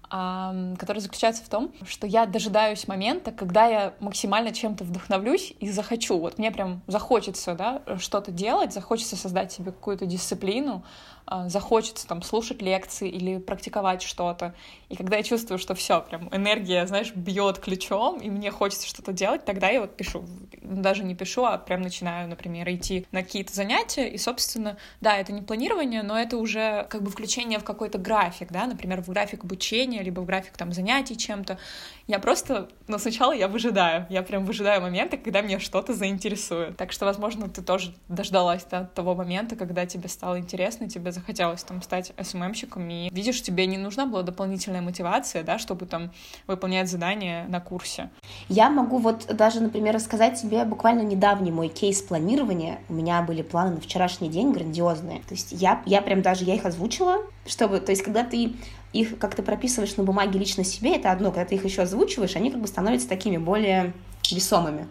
который 0.08 1.00
заключается 1.00 1.42
в 1.42 1.48
том, 1.48 1.72
что 1.86 2.06
я 2.06 2.26
дожидаюсь 2.26 2.86
момента, 2.86 3.32
когда 3.32 3.66
я 3.66 3.94
максимально 4.00 4.52
чем-то 4.52 4.84
вдохновлюсь 4.84 5.54
и 5.60 5.70
захочу. 5.70 6.18
Вот 6.18 6.38
мне 6.38 6.50
прям 6.50 6.82
захочется, 6.86 7.54
да, 7.54 7.82
что-то 7.98 8.30
делать, 8.30 8.72
захочется 8.72 9.16
создать 9.16 9.52
себе 9.52 9.72
какую-то 9.72 10.06
дисциплину, 10.06 10.84
а, 11.28 11.48
захочется 11.48 12.06
там 12.06 12.22
слушать 12.22 12.62
лекции 12.62 13.08
или 13.08 13.38
практиковать 13.38 14.02
что-то. 14.02 14.54
И 14.88 14.94
когда 14.94 15.16
я 15.16 15.24
чувствую, 15.24 15.58
что 15.58 15.74
все, 15.74 16.00
прям 16.00 16.28
энергия, 16.32 16.86
знаешь, 16.86 17.12
бьет 17.12 17.58
ключом, 17.58 18.20
и 18.20 18.30
мне 18.30 18.52
хочется 18.52 18.86
что-то 18.86 19.12
делать, 19.12 19.44
тогда 19.44 19.68
я 19.68 19.80
вот 19.80 19.96
пишу. 19.96 20.24
Даже 20.62 21.02
не 21.02 21.16
пишу, 21.16 21.44
а 21.44 21.58
прям 21.58 21.82
начинаю, 21.82 22.28
например, 22.28 22.70
идти 22.70 23.06
на 23.10 23.24
какие-то 23.24 23.52
занятия. 23.52 24.08
И, 24.08 24.18
собственно, 24.18 24.76
да, 25.00 25.16
это 25.16 25.32
не 25.32 25.42
планирование, 25.42 26.04
но 26.04 26.16
это 26.16 26.36
уже 26.36 26.86
как 26.88 27.02
бы 27.02 27.10
включение 27.10 27.58
в 27.58 27.64
какой-то 27.64 27.98
график, 27.98 28.52
да, 28.52 28.66
например, 28.66 29.02
в 29.02 29.08
график 29.08 29.42
обучения, 29.42 29.95
либо 30.02 30.20
в 30.20 30.26
график 30.26 30.56
там 30.56 30.72
занятий 30.72 31.16
чем-то. 31.16 31.58
Я 32.06 32.18
просто, 32.18 32.68
но 32.86 32.98
сначала 32.98 33.32
я 33.32 33.48
выжидаю. 33.48 34.06
Я 34.10 34.22
прям 34.22 34.44
выжидаю 34.44 34.80
момента, 34.80 35.16
когда 35.16 35.40
меня 35.40 35.58
что-то 35.58 35.92
заинтересует. 35.92 36.76
Так 36.76 36.92
что, 36.92 37.04
возможно, 37.04 37.48
ты 37.48 37.62
тоже 37.62 37.94
дождалась 38.08 38.64
да, 38.70 38.84
того 38.84 39.14
момента, 39.14 39.56
когда 39.56 39.86
тебе 39.86 40.08
стало 40.08 40.38
интересно, 40.38 40.88
тебе 40.88 41.10
захотелось 41.10 41.64
там 41.64 41.82
стать 41.82 42.12
СММщиком, 42.20 42.88
и 42.88 43.10
видишь, 43.10 43.42
тебе 43.42 43.66
не 43.66 43.78
нужна 43.78 44.06
была 44.06 44.22
дополнительная 44.22 44.82
мотивация, 44.82 45.42
да, 45.42 45.58
чтобы 45.58 45.86
там 45.86 46.12
выполнять 46.46 46.88
задания 46.88 47.46
на 47.48 47.60
курсе. 47.60 48.10
Я 48.48 48.70
могу 48.70 48.98
вот 48.98 49.26
даже, 49.26 49.60
например, 49.60 49.94
рассказать 49.94 50.40
тебе 50.40 50.64
буквально 50.64 51.02
недавний 51.02 51.50
мой 51.50 51.68
кейс 51.68 52.02
планирования. 52.02 52.78
У 52.88 52.94
меня 52.94 53.22
были 53.22 53.42
планы 53.42 53.76
на 53.76 53.80
вчерашний 53.80 54.28
день 54.28 54.52
грандиозные. 54.52 55.20
То 55.20 55.34
есть 55.34 55.52
я, 55.52 55.82
я 55.86 56.02
прям 56.02 56.22
даже, 56.22 56.44
я 56.44 56.54
их 56.54 56.64
озвучила, 56.64 57.18
чтобы, 57.46 57.80
то 57.80 57.90
есть 57.90 58.02
когда 58.02 58.24
ты 58.24 58.54
их 59.00 59.18
как-то 59.18 59.42
прописываешь 59.42 59.96
на 59.96 60.04
бумаге 60.04 60.38
лично 60.38 60.64
себе, 60.64 60.96
это 60.96 61.10
одно, 61.10 61.30
когда 61.30 61.44
ты 61.44 61.54
их 61.54 61.64
еще 61.64 61.82
озвучиваешь, 61.82 62.36
они 62.36 62.50
как 62.50 62.60
бы 62.60 62.66
становятся 62.66 63.08
такими 63.08 63.36
более 63.36 63.92
весомыми. 64.30 64.88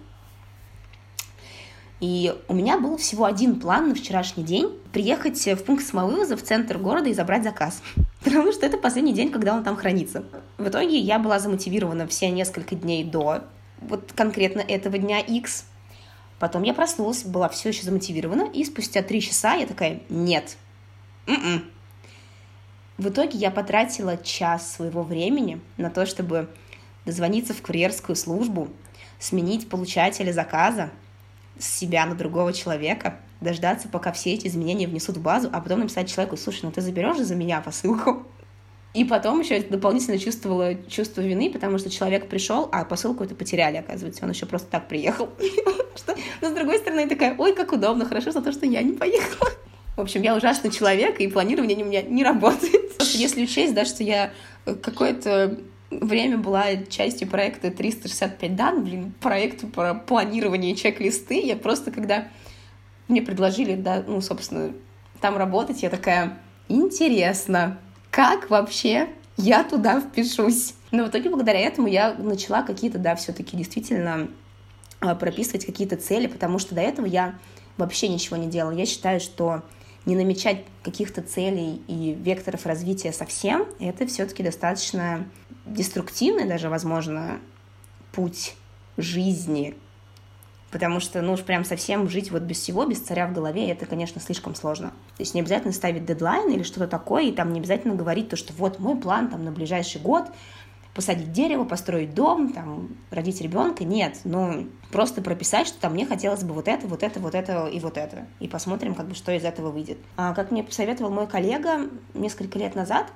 И 2.02 2.36
у 2.48 2.54
меня 2.54 2.78
был 2.78 2.98
всего 2.98 3.26
один 3.26 3.60
план 3.60 3.90
на 3.90 3.96
вчерашний 3.96 4.44
день— 4.44 4.70
приехать 4.92 5.44
в 5.46 5.64
пункт 5.64 5.86
самовывоза 5.86 6.36
в 6.36 6.44
центр 6.44 6.78
города 6.78 7.10
и 7.10 7.14
забрать 7.14 7.44
заказ. 7.44 7.82
Потому 8.24 8.52
что 8.52 8.66
это 8.66 8.78
последний 8.78 9.14
день, 9.14 9.32
когда 9.32 9.56
он 9.56 9.64
там 9.64 9.76
хранится. 9.76 10.26
В 10.58 10.68
итоге 10.68 10.98
я 11.00 11.20
была 11.20 11.40
замотивирована 11.40 12.08
все 12.08 12.30
несколько 12.30 12.76
дней 12.76 13.04
до 13.04 13.44
вот 13.82 14.12
конкретно 14.14 14.60
этого 14.60 14.98
дня 14.98 15.20
X. 15.20 15.66
Потом 16.40 16.64
я 16.64 16.74
проснулась, 16.74 17.24
была 17.24 17.48
все 17.50 17.70
еще 17.70 17.84
замотивирована, 17.84 18.44
и 18.44 18.66
спустя 18.66 19.02
три 19.02 19.22
часа 19.22 19.54
я 19.54 19.66
такая, 19.66 20.02
нет, 20.10 20.58
м-м, 21.28 21.64
в 22.98 23.10
итоге 23.10 23.38
я 23.38 23.52
потратила 23.52 24.18
час 24.18 24.72
своего 24.72 25.04
времени 25.04 25.60
на 25.78 25.90
то, 25.90 26.06
чтобы 26.06 26.50
дозвониться 27.06 27.54
в 27.54 27.62
курьерскую 27.62 28.16
службу, 28.16 28.70
сменить 29.20 29.70
получателя 29.70 30.32
заказа 30.32 30.90
с 31.60 31.68
себя 31.68 32.06
на 32.06 32.16
другого 32.16 32.54
человека, 32.54 33.20
дождаться, 33.42 33.88
пока 33.88 34.12
все 34.12 34.34
эти 34.34 34.48
изменения 34.48 34.88
внесут 34.88 35.18
в 35.18 35.22
базу, 35.22 35.50
а 35.52 35.62
потом 35.62 35.82
написать 35.82 36.10
человеку, 36.10 36.38
слушай, 36.38 36.62
ну 36.64 36.72
ты 36.72 36.82
заберешь 36.82 37.18
же 37.18 37.24
за 37.26 37.36
меня 37.36 37.62
посылку? 37.62 38.26
И 38.94 39.04
потом 39.04 39.42
еще 39.42 39.60
дополнительно 39.62 40.18
чувствовала 40.18 40.74
чувство 40.88 41.20
вины, 41.20 41.52
потому 41.52 41.78
что 41.78 41.90
человек 41.90 42.30
пришел, 42.30 42.70
а 42.72 42.86
посылку 42.86 43.26
это 43.26 43.36
потеряли, 43.36 43.76
оказывается. 43.76 44.24
Он 44.24 44.32
еще 44.32 44.46
просто 44.46 44.70
так 44.70 44.88
приехал. 44.88 45.30
Но 46.42 46.50
с 46.50 46.54
другой 46.54 46.78
стороны, 46.78 47.08
такая, 47.10 47.36
ой, 47.38 47.54
как 47.54 47.74
удобно, 47.74 48.06
хорошо 48.06 48.32
за 48.32 48.42
то, 48.42 48.54
что 48.54 48.66
я 48.66 48.82
не 48.82 48.94
поехала. 48.94 49.50
В 49.96 50.02
общем, 50.02 50.22
я 50.24 50.36
ужасный 50.36 50.72
человек, 50.72 51.20
и 51.20 51.28
планирование 51.28 51.78
у 51.78 51.88
меня 51.88 52.02
не 52.02 52.24
работает. 52.24 53.02
Если 53.14 53.44
учесть, 53.44 53.74
да, 53.74 53.86
что 53.86 54.04
я 54.04 54.32
какое-то 54.66 55.58
время 55.90 56.38
была 56.38 56.76
частью 56.90 57.30
проекта 57.30 57.72
365 57.72 58.56
дан, 58.56 58.84
блин, 58.84 59.14
проект 59.22 59.72
про 59.72 59.94
планирование 59.94 60.76
чек-листы, 60.76 61.40
я 61.40 61.56
просто, 61.56 61.92
когда 61.92 62.28
мне 63.08 63.22
предложили, 63.22 63.76
да, 63.76 64.04
ну, 64.06 64.20
собственно, 64.20 64.74
там 65.22 65.38
работать, 65.38 65.84
я 65.84 65.90
такая, 65.90 66.40
интересно, 66.68 67.80
как 68.12 68.50
вообще 68.50 69.08
я 69.38 69.64
туда 69.64 70.02
впишусь? 70.02 70.74
Но 70.92 71.06
в 71.06 71.10
итоге 71.10 71.30
благодаря 71.30 71.60
этому 71.60 71.88
я 71.88 72.14
начала 72.14 72.64
какие-то, 72.64 72.98
да, 72.98 73.16
все-таки 73.16 73.56
действительно 73.56 74.28
а, 75.00 75.16
прописывать 75.16 75.66
какие-то 75.66 75.98
цели, 75.98 76.28
потому 76.28 76.60
что 76.60 76.76
до 76.76 76.82
этого 76.82 77.06
я 77.06 77.36
вообще 77.78 78.08
ничего 78.08 78.38
не 78.38 78.48
делала. 78.48 78.72
Я 78.72 78.86
считаю, 78.86 79.20
что 79.20 79.64
не 80.06 80.16
намечать 80.16 80.66
каких-то 80.84 81.22
целей 81.22 81.82
и 81.88 82.14
векторов 82.14 82.66
развития 82.66 83.12
совсем, 83.12 83.66
это 83.80 84.06
все-таки 84.06 84.44
достаточно 84.44 85.26
деструктивный 85.66 86.48
даже, 86.48 86.70
возможно, 86.70 87.40
путь 88.12 88.56
жизни, 88.98 89.76
потому 90.72 91.00
что, 91.00 91.22
ну 91.22 91.34
уж 91.34 91.42
прям 91.42 91.66
совсем 91.66 92.10
жить 92.10 92.32
вот 92.32 92.44
без 92.44 92.58
всего, 92.60 92.86
без 92.86 93.00
царя 93.00 93.28
в 93.28 93.34
голове, 93.34 93.70
это, 93.70 93.86
конечно, 93.86 94.22
слишком 94.22 94.56
сложно. 94.56 94.90
То 94.90 95.24
есть 95.24 95.34
не 95.34 95.42
обязательно 95.42 95.74
ставить 95.74 96.06
дедлайн 96.06 96.52
или 96.52 96.64
что-то 96.64 96.88
такое, 96.88 97.24
и 97.24 97.32
там 97.32 97.52
не 97.52 97.60
обязательно 97.60 97.96
говорить 97.96 98.30
то, 98.30 98.36
что 98.36 98.54
вот 98.54 98.80
мой 98.80 98.96
план 98.96 99.30
там 99.30 99.44
на 99.44 99.52
ближайший 99.52 100.02
год, 100.02 100.26
посадить 100.96 101.34
дерево, 101.34 101.66
построить 101.66 102.16
дом, 102.16 102.54
там, 102.54 102.88
родить 103.12 103.42
ребенка. 103.42 103.84
Нет, 103.84 104.22
ну, 104.24 104.68
просто 104.92 105.22
прописать, 105.22 105.68
что 105.68 105.80
там 105.80 105.94
мне 105.94 106.06
хотелось 106.06 106.44
бы 106.44 106.54
вот 106.54 106.70
это, 106.70 106.88
вот 106.88 107.04
это, 107.04 107.20
вот 107.20 107.36
это 107.36 107.68
и 107.68 107.80
вот 107.82 107.98
это. 107.98 108.26
И 108.40 108.48
посмотрим, 108.48 108.96
как 108.96 109.08
бы, 109.08 109.14
что 109.14 109.34
из 109.34 109.44
этого 109.44 109.70
выйдет. 109.72 109.98
А, 110.16 110.34
как 110.34 110.52
мне 110.52 110.64
посоветовал 110.64 111.12
мой 111.12 111.28
коллега 111.28 111.90
несколько 112.14 112.58
лет 112.58 112.76
назад, 112.76 113.08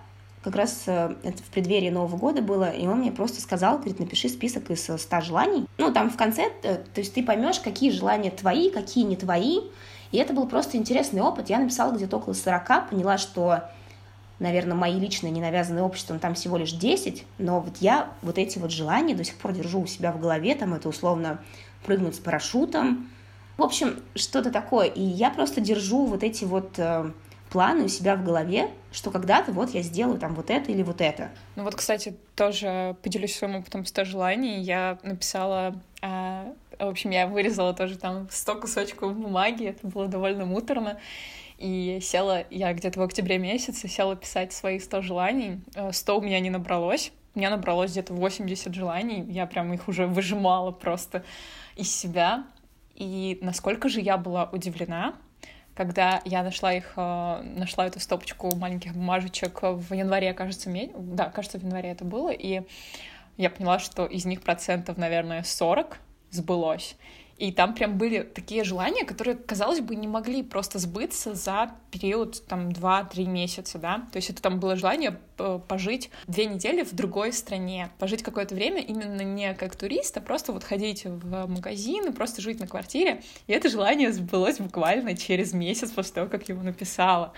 как 0.44 0.56
раз 0.56 0.84
э, 0.88 1.16
это 1.24 1.42
в 1.42 1.48
преддверии 1.48 1.90
Нового 1.90 2.18
года 2.18 2.42
было, 2.42 2.70
и 2.70 2.86
он 2.86 3.00
мне 3.00 3.12
просто 3.12 3.42
сказал, 3.42 3.78
говорит, 3.78 4.00
напиши 4.00 4.30
список 4.30 4.70
из 4.70 4.84
100 4.84 5.22
желаний. 5.22 5.66
Ну, 5.78 5.92
там 5.94 6.10
в 6.10 6.18
конце, 6.18 6.52
э, 6.64 6.76
то 6.76 7.02
есть 7.02 7.14
ты 7.14 7.24
поймешь, 7.24 7.60
какие 7.60 7.92
желания 7.92 8.32
твои, 8.32 8.70
какие 8.70 9.06
не 9.06 9.16
твои. 9.16 9.62
И 10.12 10.18
это 10.18 10.34
был 10.34 10.48
просто 10.48 10.78
интересный 10.78 11.22
опыт. 11.22 11.50
Я 11.50 11.60
написала 11.60 11.94
где-то 11.94 12.18
около 12.18 12.34
40, 12.34 12.90
поняла, 12.90 13.18
что 13.18 13.70
наверное, 14.40 14.76
мои 14.76 15.00
личные, 15.00 15.32
не 15.32 15.42
навязанные 15.42 15.84
обществом, 15.84 16.20
там 16.20 16.34
всего 16.34 16.58
лишь 16.58 16.72
10, 16.72 17.26
но 17.38 17.60
вот 17.60 17.78
я 17.80 18.12
вот 18.22 18.38
эти 18.38 18.58
вот 18.58 18.72
желания 18.72 19.16
до 19.16 19.24
сих 19.24 19.36
пор 19.36 19.54
держу 19.54 19.82
у 19.82 19.88
себя 19.88 20.12
в 20.12 20.20
голове, 20.20 20.56
там 20.56 20.74
это 20.74 20.90
условно 20.90 21.42
прыгнуть 21.86 22.16
с 22.16 22.20
парашютом, 22.20 23.10
в 23.58 23.64
общем, 23.64 24.00
что-то 24.16 24.52
такое. 24.52 24.88
И 24.88 25.02
я 25.02 25.30
просто 25.30 25.60
держу 25.60 26.06
вот 26.06 26.24
эти 26.24 26.46
вот 26.46 26.80
э, 26.80 27.12
планы 27.50 27.84
у 27.84 27.88
себя 27.90 28.16
в 28.16 28.24
голове, 28.24 28.70
что 28.94 29.12
когда-то 29.12 29.52
вот 29.52 29.72
я 29.72 29.82
сделаю 29.82 30.18
там 30.18 30.34
вот 30.34 30.50
это 30.50 30.72
или 30.72 30.82
вот 30.82 31.02
это. 31.02 31.30
Ну 31.58 31.64
вот, 31.64 31.76
кстати, 31.76 32.16
тоже 32.36 32.96
поделюсь 33.04 33.36
своим 33.36 33.58
опытом 33.58 33.86
100 33.86 34.06
желаний. 34.06 34.62
Я 34.62 34.98
написала 35.04 35.76
э, 36.02 36.54
в 36.80 36.88
общем, 36.88 37.10
я 37.10 37.28
вырезала 37.28 37.74
тоже 37.74 37.98
там 37.98 38.28
100 38.32 38.56
кусочков 38.62 39.14
бумаги, 39.14 39.66
это 39.66 39.86
было 39.86 40.08
довольно 40.08 40.46
муторно. 40.46 40.98
И 41.60 42.00
села, 42.02 42.46
я 42.50 42.72
где-то 42.74 43.02
в 43.02 43.04
октябре 43.04 43.38
месяце 43.38 43.90
села 43.90 44.16
писать 44.16 44.54
свои 44.54 44.80
100 44.80 45.02
желаний. 45.02 45.60
100 45.92 46.14
э, 46.14 46.18
у 46.18 46.22
меня 46.22 46.40
не 46.40 46.50
набралось. 46.50 47.12
У 47.36 47.40
меня 47.40 47.50
набралось 47.50 47.92
где-то 47.92 48.14
80 48.14 48.74
желаний. 48.74 49.26
Я 49.30 49.46
прям 49.46 49.74
их 49.74 49.90
уже 49.90 50.08
выжимала 50.08 50.72
просто 50.72 51.26
из 51.76 51.94
себя. 51.94 52.46
И 52.96 53.40
насколько 53.42 53.90
же 53.90 54.00
я 54.00 54.18
была 54.18 54.46
удивлена, 54.46 55.16
когда 55.76 56.22
я 56.24 56.44
нашла 56.44 56.74
их, 56.74 56.94
э, 56.96 57.42
нашла 57.58 57.88
эту 57.88 58.00
стопочку 58.00 58.56
маленьких 58.56 58.94
бумажечек 58.94 59.60
в 59.62 59.94
январе, 59.94 60.34
кажется, 60.34 60.70
ме... 60.70 60.90
да, 60.96 61.26
кажется, 61.26 61.60
в 61.60 61.64
январе 61.64 61.90
это 61.90 62.06
было, 62.06 62.30
и 62.30 62.62
я 63.36 63.50
поняла, 63.50 63.80
что 63.80 64.06
из 64.06 64.24
них 64.24 64.42
процентов, 64.42 64.98
наверное, 64.98 65.44
40 65.44 65.98
сбылось. 66.32 66.96
И 67.40 67.54
там 67.54 67.74
прям 67.74 67.98
были 67.98 68.22
такие 68.24 68.66
желания, 68.66 69.06
которые, 69.06 69.38
казалось 69.38 69.80
бы, 69.80 69.96
не 69.96 70.10
могли 70.10 70.44
просто 70.44 70.78
сбыться 70.78 71.36
за 71.36 71.72
период 71.90 72.46
там 72.48 72.68
2-3 72.68 73.26
месяца, 73.28 73.78
да. 73.78 74.08
То 74.12 74.18
есть 74.18 74.30
это 74.30 74.42
там 74.42 74.60
было 74.60 74.76
желание 74.76 75.18
пожить 75.70 76.10
две 76.28 76.46
недели 76.46 76.84
в 76.84 76.94
другой 76.94 77.32
стране, 77.32 77.92
пожить 77.98 78.24
какое-то 78.24 78.56
время 78.56 78.82
именно 78.82 79.22
не 79.22 79.54
как 79.54 79.78
турист, 79.78 80.18
а 80.18 80.22
просто 80.22 80.52
вот 80.52 80.66
ходить 80.66 81.06
в 81.06 81.48
магазин 81.48 82.08
и 82.08 82.12
просто 82.12 82.42
жить 82.42 82.60
на 82.60 82.68
квартире. 82.68 83.24
И 83.48 83.54
это 83.54 83.70
желание 83.70 84.12
сбылось 84.12 84.58
буквально 84.58 85.16
через 85.16 85.54
месяц 85.54 85.92
после 85.92 86.16
того, 86.16 86.30
как 86.30 86.50
его 86.50 86.62
написала. 86.62 87.32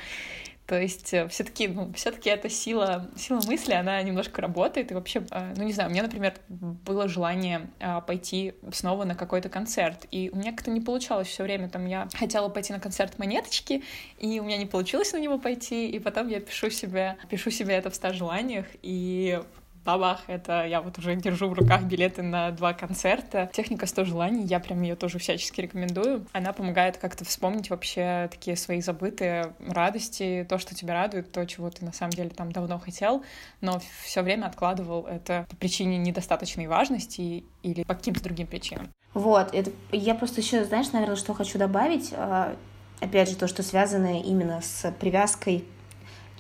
То 0.72 0.80
есть 0.80 1.14
э, 1.14 1.28
все-таки, 1.28 1.68
ну, 1.68 1.92
все-таки 1.92 2.30
эта 2.30 2.48
сила, 2.48 3.12
сила 3.18 3.42
мысли, 3.46 3.74
она 3.74 4.02
немножко 4.02 4.42
работает. 4.42 4.90
И 4.90 4.94
вообще, 4.94 5.22
э, 5.30 5.54
ну 5.58 5.64
не 5.64 5.74
знаю, 5.74 5.90
у 5.90 5.92
меня, 5.92 6.02
например, 6.02 6.34
было 6.48 7.10
желание 7.10 7.70
э, 7.80 8.00
пойти 8.08 8.54
снова 8.72 9.04
на 9.04 9.14
какой-то 9.14 9.50
концерт. 9.50 10.06
И 10.12 10.30
у 10.32 10.38
меня 10.38 10.52
как-то 10.52 10.72
не 10.72 10.80
получалось 10.80 11.28
все 11.28 11.44
время. 11.44 11.68
Там 11.68 11.88
я 11.88 12.08
хотела 12.14 12.48
пойти 12.48 12.72
на 12.72 12.80
концерт 12.80 13.20
монеточки, 13.20 13.84
и 14.18 14.40
у 14.40 14.44
меня 14.46 14.56
не 14.56 14.66
получилось 14.66 15.12
на 15.12 15.18
него 15.18 15.40
пойти. 15.40 15.90
И 15.90 16.00
потом 16.00 16.30
я 16.30 16.40
пишу 16.40 16.70
себе, 16.70 17.18
пишу 17.30 17.52
себе 17.52 17.76
это 17.76 17.90
в 17.90 17.96
ста 17.96 18.14
желаниях, 18.14 18.66
и 18.82 19.42
бабах, 19.84 20.22
это 20.28 20.66
я 20.66 20.82
вот 20.82 20.98
уже 20.98 21.16
держу 21.16 21.50
в 21.50 21.54
руках 21.54 21.84
билеты 21.84 22.22
на 22.22 22.52
два 22.52 22.74
концерта. 22.74 23.50
Техника 23.54 23.86
100 23.86 24.06
желаний, 24.06 24.46
я 24.46 24.60
прям 24.60 24.82
ее 24.82 24.96
тоже 24.96 25.20
всячески 25.20 25.62
рекомендую. 25.62 26.26
Она 26.34 26.54
помогает 26.54 26.98
как-то 26.98 27.26
вспомнить 27.26 27.70
вообще 27.70 28.30
такие 28.32 28.56
свои 28.56 28.82
забытые 28.82 29.54
радости, 29.68 30.46
то, 30.48 30.58
что 30.58 30.76
тебя 30.76 30.94
радует, 30.94 31.32
то, 31.32 31.46
чего 31.46 31.70
ты 31.70 31.86
на 31.86 31.94
самом 31.94 32.12
деле 32.12 32.30
там 32.30 32.52
давно 32.52 32.80
хотел, 32.80 33.24
но 33.62 33.82
все 34.04 34.22
время 34.22 34.46
откладывал 34.46 35.06
это 35.06 35.46
по 35.50 35.56
причине 35.56 35.98
недостаточной 35.98 36.68
важности 36.68 37.44
или 37.64 37.84
по 37.84 37.96
каким-то 37.96 38.24
другим 38.24 38.48
причинам. 38.48 38.90
Вот, 39.14 39.54
это, 39.54 39.72
я 39.92 40.16
просто 40.16 40.42
еще, 40.42 40.64
знаешь, 40.64 40.92
наверное, 40.92 41.18
что 41.18 41.34
хочу 41.34 41.58
добавить, 41.58 42.14
а, 42.14 42.56
опять 43.02 43.30
же, 43.30 43.36
то, 43.36 43.48
что 43.48 43.62
связано 43.62 44.22
именно 44.22 44.62
с 44.62 44.90
привязкой 45.00 45.66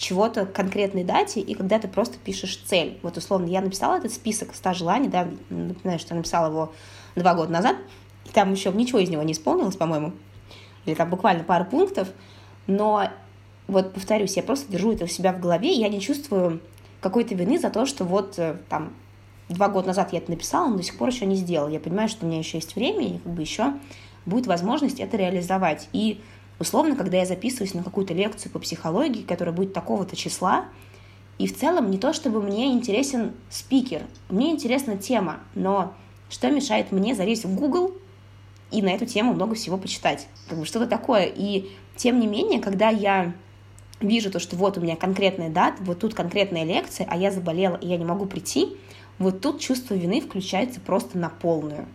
чего-то 0.01 0.47
конкретной 0.47 1.03
дате, 1.03 1.41
и 1.41 1.53
когда 1.53 1.77
ты 1.77 1.87
просто 1.87 2.17
пишешь 2.17 2.57
цель. 2.65 2.97
Вот, 3.03 3.17
условно, 3.17 3.45
я 3.45 3.61
написала 3.61 3.97
этот 3.97 4.11
список 4.11 4.55
100 4.55 4.73
желаний, 4.73 5.09
да, 5.09 5.27
напоминаю, 5.49 5.99
что 5.99 6.15
я 6.15 6.17
написала 6.17 6.47
его 6.47 6.73
два 7.15 7.35
года 7.35 7.51
назад, 7.51 7.75
и 8.25 8.29
там 8.29 8.51
еще 8.51 8.71
ничего 8.71 8.97
из 8.97 9.09
него 9.09 9.21
не 9.21 9.33
исполнилось, 9.33 9.75
по-моему, 9.75 10.13
или 10.85 10.95
там 10.95 11.07
буквально 11.11 11.43
пару 11.43 11.65
пунктов, 11.65 12.07
но 12.65 13.09
вот, 13.67 13.93
повторюсь, 13.93 14.35
я 14.37 14.41
просто 14.41 14.71
держу 14.71 14.91
это 14.91 15.03
у 15.03 15.07
себя 15.07 15.33
в 15.33 15.39
голове, 15.39 15.71
и 15.71 15.79
я 15.79 15.87
не 15.87 16.01
чувствую 16.01 16.61
какой-то 16.99 17.35
вины 17.35 17.59
за 17.59 17.69
то, 17.69 17.85
что 17.85 18.03
вот 18.03 18.39
э, 18.39 18.57
там 18.69 18.93
два 19.49 19.69
года 19.69 19.87
назад 19.87 20.13
я 20.13 20.19
это 20.19 20.31
написала, 20.31 20.67
но 20.67 20.77
до 20.77 20.83
сих 20.83 20.97
пор 20.97 21.09
еще 21.09 21.27
не 21.27 21.35
сделала. 21.35 21.69
Я 21.69 21.79
понимаю, 21.79 22.09
что 22.09 22.25
у 22.25 22.27
меня 22.27 22.39
еще 22.39 22.57
есть 22.57 22.75
время, 22.75 23.07
и 23.07 23.17
как 23.19 23.33
бы 23.33 23.41
еще 23.41 23.73
будет 24.25 24.47
возможность 24.47 24.99
это 24.99 25.15
реализовать. 25.15 25.89
И 25.93 26.21
Условно, 26.61 26.95
когда 26.95 27.17
я 27.17 27.25
записываюсь 27.25 27.73
на 27.73 27.81
какую-то 27.81 28.13
лекцию 28.13 28.51
по 28.51 28.59
психологии, 28.59 29.23
которая 29.23 29.51
будет 29.51 29.73
такого-то 29.73 30.15
числа, 30.15 30.65
и 31.39 31.47
в 31.47 31.57
целом 31.57 31.89
не 31.89 31.97
то, 31.97 32.13
чтобы 32.13 32.39
мне 32.39 32.71
интересен 32.71 33.31
спикер, 33.49 34.03
мне 34.29 34.51
интересна 34.51 34.95
тема, 34.95 35.39
но 35.55 35.95
что 36.29 36.51
мешает 36.51 36.91
мне 36.91 37.15
залезть 37.15 37.45
в 37.45 37.55
Google 37.55 37.95
и 38.69 38.83
на 38.83 38.89
эту 38.89 39.07
тему 39.07 39.33
много 39.33 39.55
всего 39.55 39.75
почитать? 39.75 40.27
Как 40.49 40.59
бы 40.59 40.65
что-то 40.67 40.85
такое. 40.85 41.31
И 41.35 41.71
тем 41.95 42.19
не 42.19 42.27
менее, 42.27 42.59
когда 42.61 42.89
я 42.89 43.33
вижу 43.99 44.29
то, 44.29 44.37
что 44.37 44.55
вот 44.55 44.77
у 44.77 44.81
меня 44.81 44.95
конкретная 44.95 45.49
дата, 45.49 45.81
вот 45.81 45.97
тут 45.97 46.13
конкретная 46.13 46.63
лекция, 46.63 47.07
а 47.09 47.17
я 47.17 47.31
заболела, 47.31 47.77
и 47.77 47.87
я 47.87 47.97
не 47.97 48.05
могу 48.05 48.27
прийти, 48.27 48.77
вот 49.17 49.41
тут 49.41 49.61
чувство 49.61 49.95
вины 49.95 50.21
включается 50.21 50.79
просто 50.79 51.17
на 51.17 51.29
полную. 51.29 51.87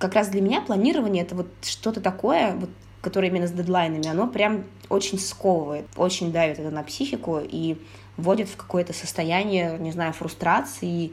Как 0.00 0.14
раз 0.14 0.28
для 0.28 0.40
меня 0.40 0.60
планирование— 0.60 1.22
это 1.24 1.36
вот 1.36 1.46
что-то 1.62 2.00
такое, 2.00 2.56
вот 2.56 2.70
которое 3.02 3.28
именно 3.28 3.46
с 3.46 3.52
дедлайнами, 3.52 4.06
оно 4.06 4.26
прям 4.26 4.64
очень 4.88 5.18
сковывает, 5.18 5.84
очень 5.96 6.32
давит 6.32 6.58
это 6.58 6.70
на 6.70 6.82
психику 6.82 7.40
и 7.42 7.76
вводит 8.16 8.48
в 8.48 8.56
какое-то 8.56 8.92
состояние, 8.92 9.76
не 9.78 9.90
знаю, 9.90 10.12
фрустрации, 10.12 10.88
и 10.88 11.12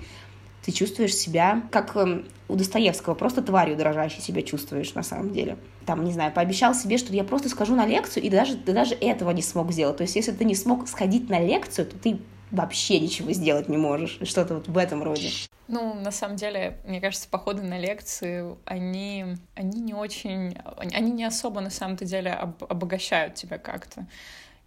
ты 0.63 0.71
чувствуешь 0.71 1.15
себя, 1.15 1.63
как 1.71 1.95
эм, 1.95 2.25
у 2.47 2.55
Достоевского, 2.55 3.15
просто 3.15 3.41
тварью 3.41 3.75
дрожащей 3.75 4.21
себя 4.21 4.41
чувствуешь 4.41 4.93
на 4.93 5.03
самом 5.03 5.31
деле. 5.31 5.57
Там, 5.85 6.03
не 6.03 6.11
знаю, 6.11 6.31
пообещал 6.31 6.75
себе, 6.75 6.97
что 6.97 7.11
я 7.13 7.23
просто 7.23 7.49
скажу 7.49 7.75
на 7.75 7.87
лекцию, 7.87 8.23
и 8.23 8.29
даже, 8.29 8.55
ты 8.55 8.73
даже 8.73 8.93
этого 8.93 9.31
не 9.31 9.41
смог 9.41 9.71
сделать. 9.71 9.97
То 9.97 10.03
есть, 10.03 10.15
если 10.15 10.31
ты 10.31 10.45
не 10.45 10.55
смог 10.55 10.87
сходить 10.87 11.29
на 11.29 11.39
лекцию, 11.39 11.87
то 11.87 11.97
ты 11.97 12.19
вообще 12.51 12.99
ничего 12.99 13.31
сделать 13.31 13.69
не 13.69 13.77
можешь. 13.77 14.19
Что-то 14.23 14.55
вот 14.55 14.67
в 14.67 14.77
этом 14.77 15.03
роде. 15.03 15.29
Ну, 15.67 15.93
на 15.93 16.11
самом 16.11 16.35
деле, 16.35 16.77
мне 16.85 16.99
кажется, 16.99 17.27
походы 17.29 17.61
на 17.61 17.77
лекции, 17.77 18.55
они, 18.65 19.35
они 19.53 19.81
не 19.81 19.93
очень, 19.93 20.57
они 20.77 21.11
не 21.11 21.23
особо 21.23 21.61
на 21.61 21.69
самом-то 21.69 22.05
деле 22.05 22.31
об, 22.31 22.63
обогащают 22.63 23.35
тебя 23.35 23.59
как-то. 23.59 24.07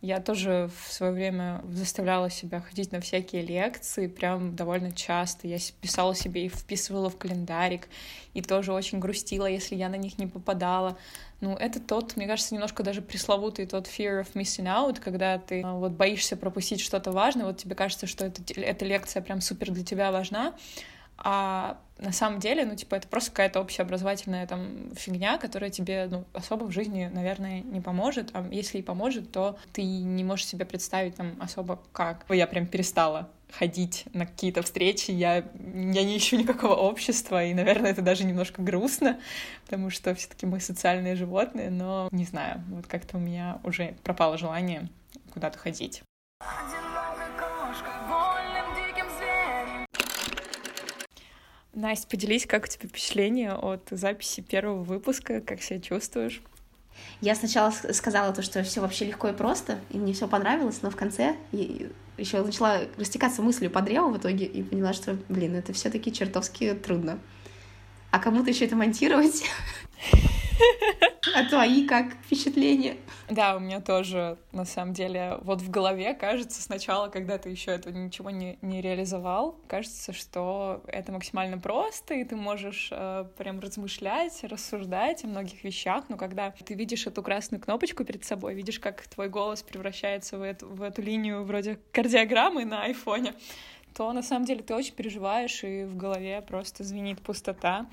Я 0.03 0.18
тоже 0.18 0.68
в 0.84 0.92
свое 0.92 1.12
время 1.12 1.62
заставляла 1.70 2.28
себя 2.28 2.61
ходить 2.61 2.90
на 2.90 3.00
всякие 3.00 3.42
лекции, 3.42 4.09
прям 4.09 4.57
довольно 4.57 4.90
часто. 4.90 5.46
Я 5.46 5.59
писала 5.80 6.12
себе 6.12 6.44
и 6.46 6.48
вписывала 6.48 7.09
в 7.09 7.16
календарик, 7.16 7.88
и 8.34 8.42
тоже 8.42 8.72
очень 8.72 8.98
грустила, 8.98 9.46
если 9.46 9.76
я 9.76 9.88
на 9.88 9.94
них 9.94 10.18
не 10.18 10.26
попадала. 10.26 10.98
Ну, 11.40 11.55
это 11.55 11.78
тот, 11.78 12.16
мне 12.16 12.26
кажется, 12.26 12.53
немножко 12.53 12.82
даже 12.82 13.00
пресловутый 13.00 13.64
тот 13.66 13.86
fear 13.86 14.22
of 14.22 14.32
missing 14.34 14.66
out, 14.66 15.00
когда 15.00 15.38
ты 15.38 15.62
а, 15.62 15.74
вот 15.74 15.92
боишься 15.92 16.36
пропустить 16.36 16.80
что-то 16.80 17.12
важное, 17.12 17.46
вот 17.46 17.59
тебе 17.59 17.76
кажется, 17.76 18.09
что 18.09 18.24
это, 18.24 18.42
эта 18.57 18.84
лекция 18.84 19.22
прям 19.22 19.40
супер 19.40 19.70
для 19.70 19.84
тебя 19.84 20.11
важна, 20.11 20.55
а 21.24 21.78
на 21.98 22.10
самом 22.10 22.40
деле, 22.40 22.64
ну, 22.64 22.74
типа, 22.74 22.96
это 22.96 23.06
просто 23.06 23.30
какая-то 23.30 23.60
общеобразовательная 23.60 24.46
там 24.46 24.90
фигня, 24.96 25.38
которая 25.38 25.70
тебе, 25.70 26.08
ну, 26.10 26.24
особо 26.32 26.64
в 26.64 26.72
жизни, 26.72 27.08
наверное, 27.12 27.60
не 27.60 27.80
поможет. 27.80 28.30
А 28.34 28.44
если 28.50 28.78
и 28.78 28.82
поможет, 28.82 29.30
то 29.30 29.56
ты 29.72 29.84
не 29.84 30.24
можешь 30.24 30.46
себе 30.46 30.64
представить 30.64 31.14
там 31.14 31.36
особо 31.40 31.80
как. 31.92 32.26
Я 32.28 32.48
прям 32.48 32.66
перестала 32.66 33.28
ходить 33.52 34.06
на 34.14 34.26
какие-то 34.26 34.62
встречи, 34.62 35.10
я, 35.10 35.36
я 35.36 35.44
не 36.04 36.16
ищу 36.16 36.36
никакого 36.36 36.74
общества, 36.74 37.44
и, 37.44 37.54
наверное, 37.54 37.90
это 37.90 38.02
даже 38.02 38.24
немножко 38.24 38.62
грустно, 38.62 39.20
потому 39.64 39.90
что 39.90 40.14
все 40.14 40.28
таки 40.28 40.46
мы 40.46 40.58
социальные 40.58 41.16
животные, 41.16 41.70
но 41.70 42.08
не 42.10 42.24
знаю, 42.24 42.62
вот 42.70 42.86
как-то 42.86 43.18
у 43.18 43.20
меня 43.20 43.60
уже 43.62 43.94
пропало 44.02 44.38
желание 44.38 44.88
куда-то 45.32 45.58
ходить. 45.58 46.02
Настя, 51.74 52.06
поделись, 52.06 52.46
как 52.46 52.64
у 52.64 52.66
тебя 52.66 52.88
впечатление 52.88 53.52
от 53.54 53.88
записи 53.90 54.42
первого 54.42 54.82
выпуска, 54.82 55.40
как 55.40 55.62
себя 55.62 55.80
чувствуешь? 55.80 56.42
Я 57.22 57.34
сначала 57.34 57.70
сказала 57.70 58.34
то, 58.34 58.42
что 58.42 58.62
все 58.62 58.80
вообще 58.80 59.06
легко 59.06 59.28
и 59.28 59.32
просто, 59.32 59.78
и 59.90 59.96
мне 59.96 60.12
все 60.12 60.28
понравилось, 60.28 60.82
но 60.82 60.90
в 60.90 60.96
конце 60.96 61.36
еще 62.18 62.42
начала 62.42 62.82
растекаться 62.98 63.40
мыслью 63.40 63.70
по 63.70 63.80
древу 63.80 64.10
в 64.10 64.18
итоге 64.18 64.44
и 64.44 64.62
поняла, 64.62 64.92
что, 64.92 65.16
блин, 65.30 65.56
это 65.56 65.72
все-таки 65.72 66.12
чертовски 66.12 66.74
трудно. 66.74 67.18
А 68.10 68.18
кому-то 68.18 68.50
еще 68.50 68.66
это 68.66 68.76
монтировать? 68.76 69.44
А 71.34 71.44
твои 71.44 71.86
как 71.86 72.14
впечатления? 72.24 72.96
Да, 73.30 73.57
у 73.57 73.61
меня 73.61 73.80
тоже, 73.80 74.38
на 74.50 74.64
самом 74.64 74.92
деле, 74.92 75.38
вот 75.42 75.62
в 75.62 75.70
голове 75.70 76.14
кажется 76.14 76.61
сначала, 76.61 77.09
когда 77.09 77.38
ты 77.38 77.48
еще 77.48 77.70
этого 77.70 77.96
ничего 77.96 78.30
не, 78.30 78.59
не 78.61 78.82
реализовал, 78.82 79.57
кажется, 79.68 80.12
что 80.12 80.82
это 80.88 81.12
максимально 81.12 81.59
просто, 81.59 82.14
и 82.14 82.24
ты 82.24 82.36
можешь 82.36 82.88
э, 82.90 83.24
прям 83.38 83.61
размышлять, 83.61 84.42
рассуждать 84.44 85.24
о 85.24 85.28
многих 85.28 85.62
вещах, 85.64 86.05
но 86.09 86.16
когда 86.16 86.50
ты 86.50 86.74
видишь 86.74 87.07
эту 87.07 87.22
красную 87.22 87.61
кнопочку 87.61 88.05
перед 88.05 88.24
собой, 88.24 88.55
видишь, 88.55 88.80
как 88.80 89.07
твой 89.07 89.28
голос 89.28 89.62
превращается 89.62 90.38
в 90.38 90.42
эту, 90.42 90.68
в 90.68 90.82
эту 90.82 91.03
линию 91.03 91.44
вроде 91.44 91.78
кардиограммы 91.92 92.64
на 92.64 92.82
айфоне, 92.82 93.34
то 93.94 94.12
на 94.12 94.22
самом 94.22 94.46
деле 94.46 94.62
ты 94.62 94.74
очень 94.74 94.94
переживаешь, 94.94 95.64
и 95.64 95.84
в 95.84 95.96
голове 95.96 96.42
просто 96.42 96.84
звенит 96.84 97.20
пустота. 97.20 97.86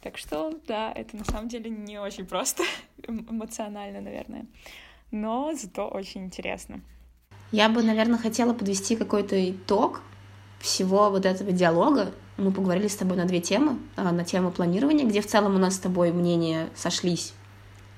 Так 0.00 0.16
что, 0.16 0.54
да, 0.66 0.92
это 0.92 1.16
на 1.16 1.24
самом 1.24 1.48
деле 1.48 1.70
не 1.70 1.98
очень 1.98 2.24
просто 2.26 2.62
эмоционально, 3.06 4.00
наверное, 4.00 4.46
но 5.10 5.52
зато 5.54 5.86
очень 5.86 6.24
интересно. 6.24 6.80
Я 7.52 7.68
бы, 7.68 7.82
наверное, 7.82 8.18
хотела 8.18 8.54
подвести 8.54 8.96
какой-то 8.96 9.50
итог 9.50 10.02
всего 10.60 11.10
вот 11.10 11.26
этого 11.26 11.52
диалога. 11.52 12.12
Мы 12.36 12.52
поговорили 12.52 12.86
с 12.86 12.96
тобой 12.96 13.16
на 13.16 13.24
две 13.24 13.40
темы. 13.40 13.78
А, 13.96 14.12
на 14.12 14.24
тему 14.24 14.52
планирования, 14.52 15.04
где 15.04 15.20
в 15.20 15.26
целом 15.26 15.56
у 15.56 15.58
нас 15.58 15.74
с 15.74 15.80
тобой 15.80 16.12
мнения 16.12 16.68
сошлись 16.76 17.34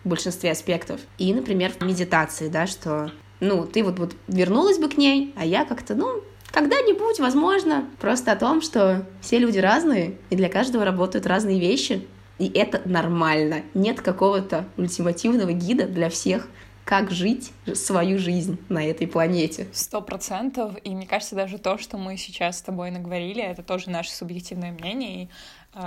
в 0.05 0.09
большинстве 0.09 0.53
аспектов. 0.53 1.01
И, 1.19 1.33
например, 1.35 1.73
в 1.73 1.83
медитации, 1.83 2.49
да, 2.49 2.67
что, 2.67 3.13
ну, 3.41 3.67
ты 3.67 3.85
вот, 3.85 3.99
вот 3.99 4.17
вернулась 4.27 4.79
бы 4.79 4.89
к 4.89 4.97
ней, 4.97 5.35
а 5.37 5.45
я 5.45 5.65
как-то, 5.65 5.95
ну, 5.95 6.23
когда-нибудь, 6.53 7.19
возможно, 7.19 7.87
просто 8.01 8.33
о 8.33 8.37
том, 8.37 8.61
что 8.63 9.05
все 9.21 9.39
люди 9.39 9.59
разные, 9.59 10.17
и 10.31 10.37
для 10.37 10.49
каждого 10.49 10.85
работают 10.85 11.27
разные 11.27 11.59
вещи, 11.59 12.07
и 12.39 12.49
это 12.49 12.83
нормально. 12.85 13.63
Нет 13.75 14.01
какого-то 14.01 14.65
ультимативного 14.77 15.53
гида 15.53 15.87
для 15.87 16.09
всех, 16.09 16.49
как 16.85 17.11
жить 17.11 17.53
свою 17.75 18.19
жизнь 18.19 18.59
на 18.69 18.85
этой 18.85 19.07
планете. 19.07 19.69
Сто 19.73 20.01
процентов. 20.03 20.75
И 20.83 20.91
мне 20.95 21.07
кажется, 21.07 21.37
даже 21.37 21.59
то, 21.59 21.79
что 21.79 21.97
мы 21.97 22.17
сейчас 22.17 22.59
с 22.59 22.63
тобой 22.63 22.91
наговорили, 22.91 23.43
это 23.43 23.63
тоже 23.63 23.89
наше 23.89 24.11
субъективное 24.11 24.73
мнение. 24.73 25.25
И 25.25 25.29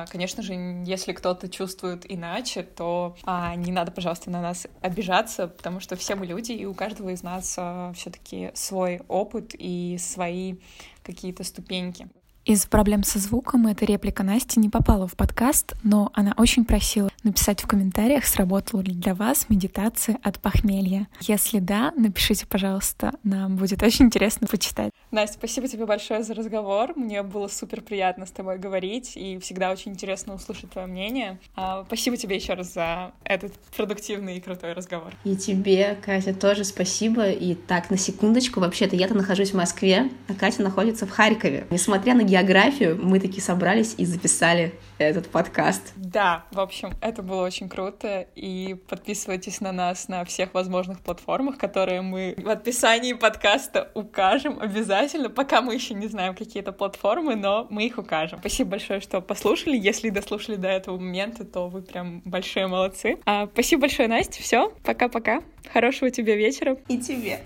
Конечно 0.10 0.42
же, 0.42 0.54
если 0.54 1.14
кто-то 1.14 1.48
чувствует 1.48 2.12
иначе, 2.12 2.64
то 2.64 3.16
а, 3.24 3.54
не 3.56 3.72
надо, 3.72 3.92
пожалуйста, 3.92 4.32
на 4.32 4.42
нас 4.42 4.66
обижаться, 4.82 5.48
потому 5.48 5.80
что 5.80 5.96
все 5.96 6.16
мы 6.16 6.26
люди, 6.26 6.54
и 6.54 6.66
у 6.66 6.74
каждого 6.74 7.10
из 7.10 7.22
нас 7.22 7.56
а, 7.58 7.94
все-таки 7.94 8.50
свой 8.56 9.02
опыт 9.08 9.52
и 9.54 9.98
свои 10.00 10.56
какие-то 11.04 11.44
ступеньки. 11.44 12.10
Из 12.46 12.68
проблем 12.68 13.04
со 13.04 13.18
звуком 13.18 13.66
эта 13.66 13.86
реплика 13.86 14.22
Насти 14.22 14.60
не 14.60 14.70
попала 14.70 15.08
в 15.08 15.16
подкаст, 15.16 15.74
но 15.82 16.12
она 16.14 16.36
очень 16.38 16.64
просила 16.64 17.10
написать 17.24 17.60
в 17.64 17.66
комментариях, 17.66 18.24
сработала 18.28 18.82
ли 18.82 18.94
для 18.94 19.16
вас 19.16 19.48
медитация 19.50 20.20
от 20.22 20.40
похмелья. 20.40 21.08
Если 21.22 21.58
да, 21.58 21.92
напишите, 21.98 22.46
пожалуйста, 22.46 23.14
нам 23.24 23.56
будет 23.56 23.82
очень 23.82 24.06
интересно 24.06 24.46
почитать. 24.46 24.92
Настя, 25.10 25.38
спасибо 25.40 25.68
тебе 25.68 25.88
большое 25.88 26.22
за 26.22 26.36
разговор. 26.36 26.94
Мне 26.96 27.24
было 27.24 27.48
супер 27.48 27.82
приятно 27.82 28.28
с 28.28 28.32
тобой 28.32 28.60
говорить, 28.60 29.14
и 29.16 29.40
всегда 29.40 29.72
очень 29.72 29.94
интересно 29.94 30.36
услышать 30.36 30.70
твое 30.70 30.86
мнение. 30.86 31.40
А, 31.56 31.84
спасибо 31.88 32.16
тебе 32.16 32.36
еще 32.36 32.54
раз 32.54 32.74
за 32.74 33.12
этот 33.24 33.54
продуктивный 33.76 34.38
и 34.38 34.40
крутой 34.40 34.74
разговор. 34.74 35.14
И 35.24 35.36
тебе, 35.36 35.98
Катя, 36.06 36.36
тоже 36.36 36.64
спасибо. 36.64 37.28
И 37.28 37.56
так, 37.56 37.90
на 37.90 37.98
секундочку, 37.98 38.60
вообще-то 38.60 38.96
я-то 38.96 39.16
нахожусь 39.16 39.50
в 39.50 39.56
Москве, 39.56 40.12
а 40.28 40.36
Катя 40.36 40.62
находится 40.62 41.08
в 41.08 41.10
Харькове. 41.10 41.66
Несмотря 41.72 42.14
на 42.14 42.22
географию, 42.36 43.00
мы 43.02 43.22
таки 43.22 43.40
собрались 43.40 43.96
и 43.98 44.04
записали 44.06 44.74
этот 44.98 45.28
подкаст. 45.30 45.94
Да, 45.96 46.44
в 46.52 46.60
общем, 46.60 46.92
это 47.02 47.24
было 47.24 47.46
очень 47.46 47.70
круто. 47.70 48.28
И 48.36 48.76
подписывайтесь 48.90 49.62
на 49.62 49.72
нас 49.72 50.10
на 50.10 50.26
всех 50.26 50.54
возможных 50.54 51.00
платформах, 51.00 51.58
которые 51.58 52.02
мы 52.02 52.36
в 52.38 52.50
описании 52.50 53.14
подкаста 53.14 53.90
укажем 53.94 54.60
обязательно, 54.60 55.30
пока 55.30 55.62
мы 55.62 55.76
еще 55.76 55.94
не 55.94 56.08
знаем 56.08 56.36
какие 56.36 56.62
то 56.62 56.74
платформы, 56.74 57.36
но 57.36 57.68
мы 57.70 57.86
их 57.86 57.98
укажем. 57.98 58.40
Спасибо 58.40 58.72
большое, 58.72 59.00
что 59.00 59.22
послушали. 59.22 59.78
Если 59.78 60.10
дослушали 60.10 60.58
до 60.58 60.68
этого 60.68 60.98
момента, 60.98 61.46
то 61.46 61.70
вы 61.70 61.84
прям 61.84 62.22
большие 62.26 62.68
молодцы. 62.68 63.18
А, 63.26 63.48
спасибо 63.48 63.82
большое, 63.82 64.10
Настя. 64.10 64.42
Все, 64.42 64.74
пока-пока. 64.84 65.42
Хорошего 65.72 66.12
тебе 66.12 66.36
вечера. 66.36 66.78
И 66.90 66.98
тебе. 66.98 67.40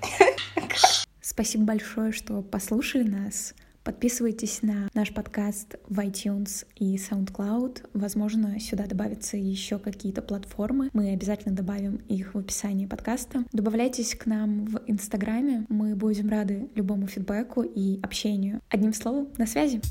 Спасибо 1.22 1.66
большое, 1.66 2.12
что 2.12 2.42
послушали 2.42 3.04
нас. 3.04 3.54
Подписывайтесь 3.90 4.62
на 4.62 4.88
наш 4.94 5.12
подкаст 5.12 5.78
в 5.88 5.98
iTunes 5.98 6.64
и 6.76 6.96
SoundCloud. 6.98 7.90
Возможно, 7.96 8.60
сюда 8.60 8.86
добавятся 8.86 9.36
еще 9.36 9.80
какие-то 9.80 10.22
платформы. 10.22 10.92
Мы 10.94 11.10
обязательно 11.10 11.56
добавим 11.56 11.96
их 12.08 12.36
в 12.36 12.38
описании 12.38 12.86
подкаста. 12.86 13.46
Добавляйтесь 13.52 14.14
к 14.14 14.28
нам 14.28 14.66
в 14.66 14.84
Инстаграме. 14.86 15.66
Мы 15.70 15.96
будем 15.96 16.30
рады 16.30 16.70
любому 16.76 17.08
фидбэку 17.08 17.64
и 17.64 18.00
общению. 18.04 18.62
Одним 18.70 18.94
словом, 18.94 19.30
на 19.40 19.48
связи. 19.48 19.82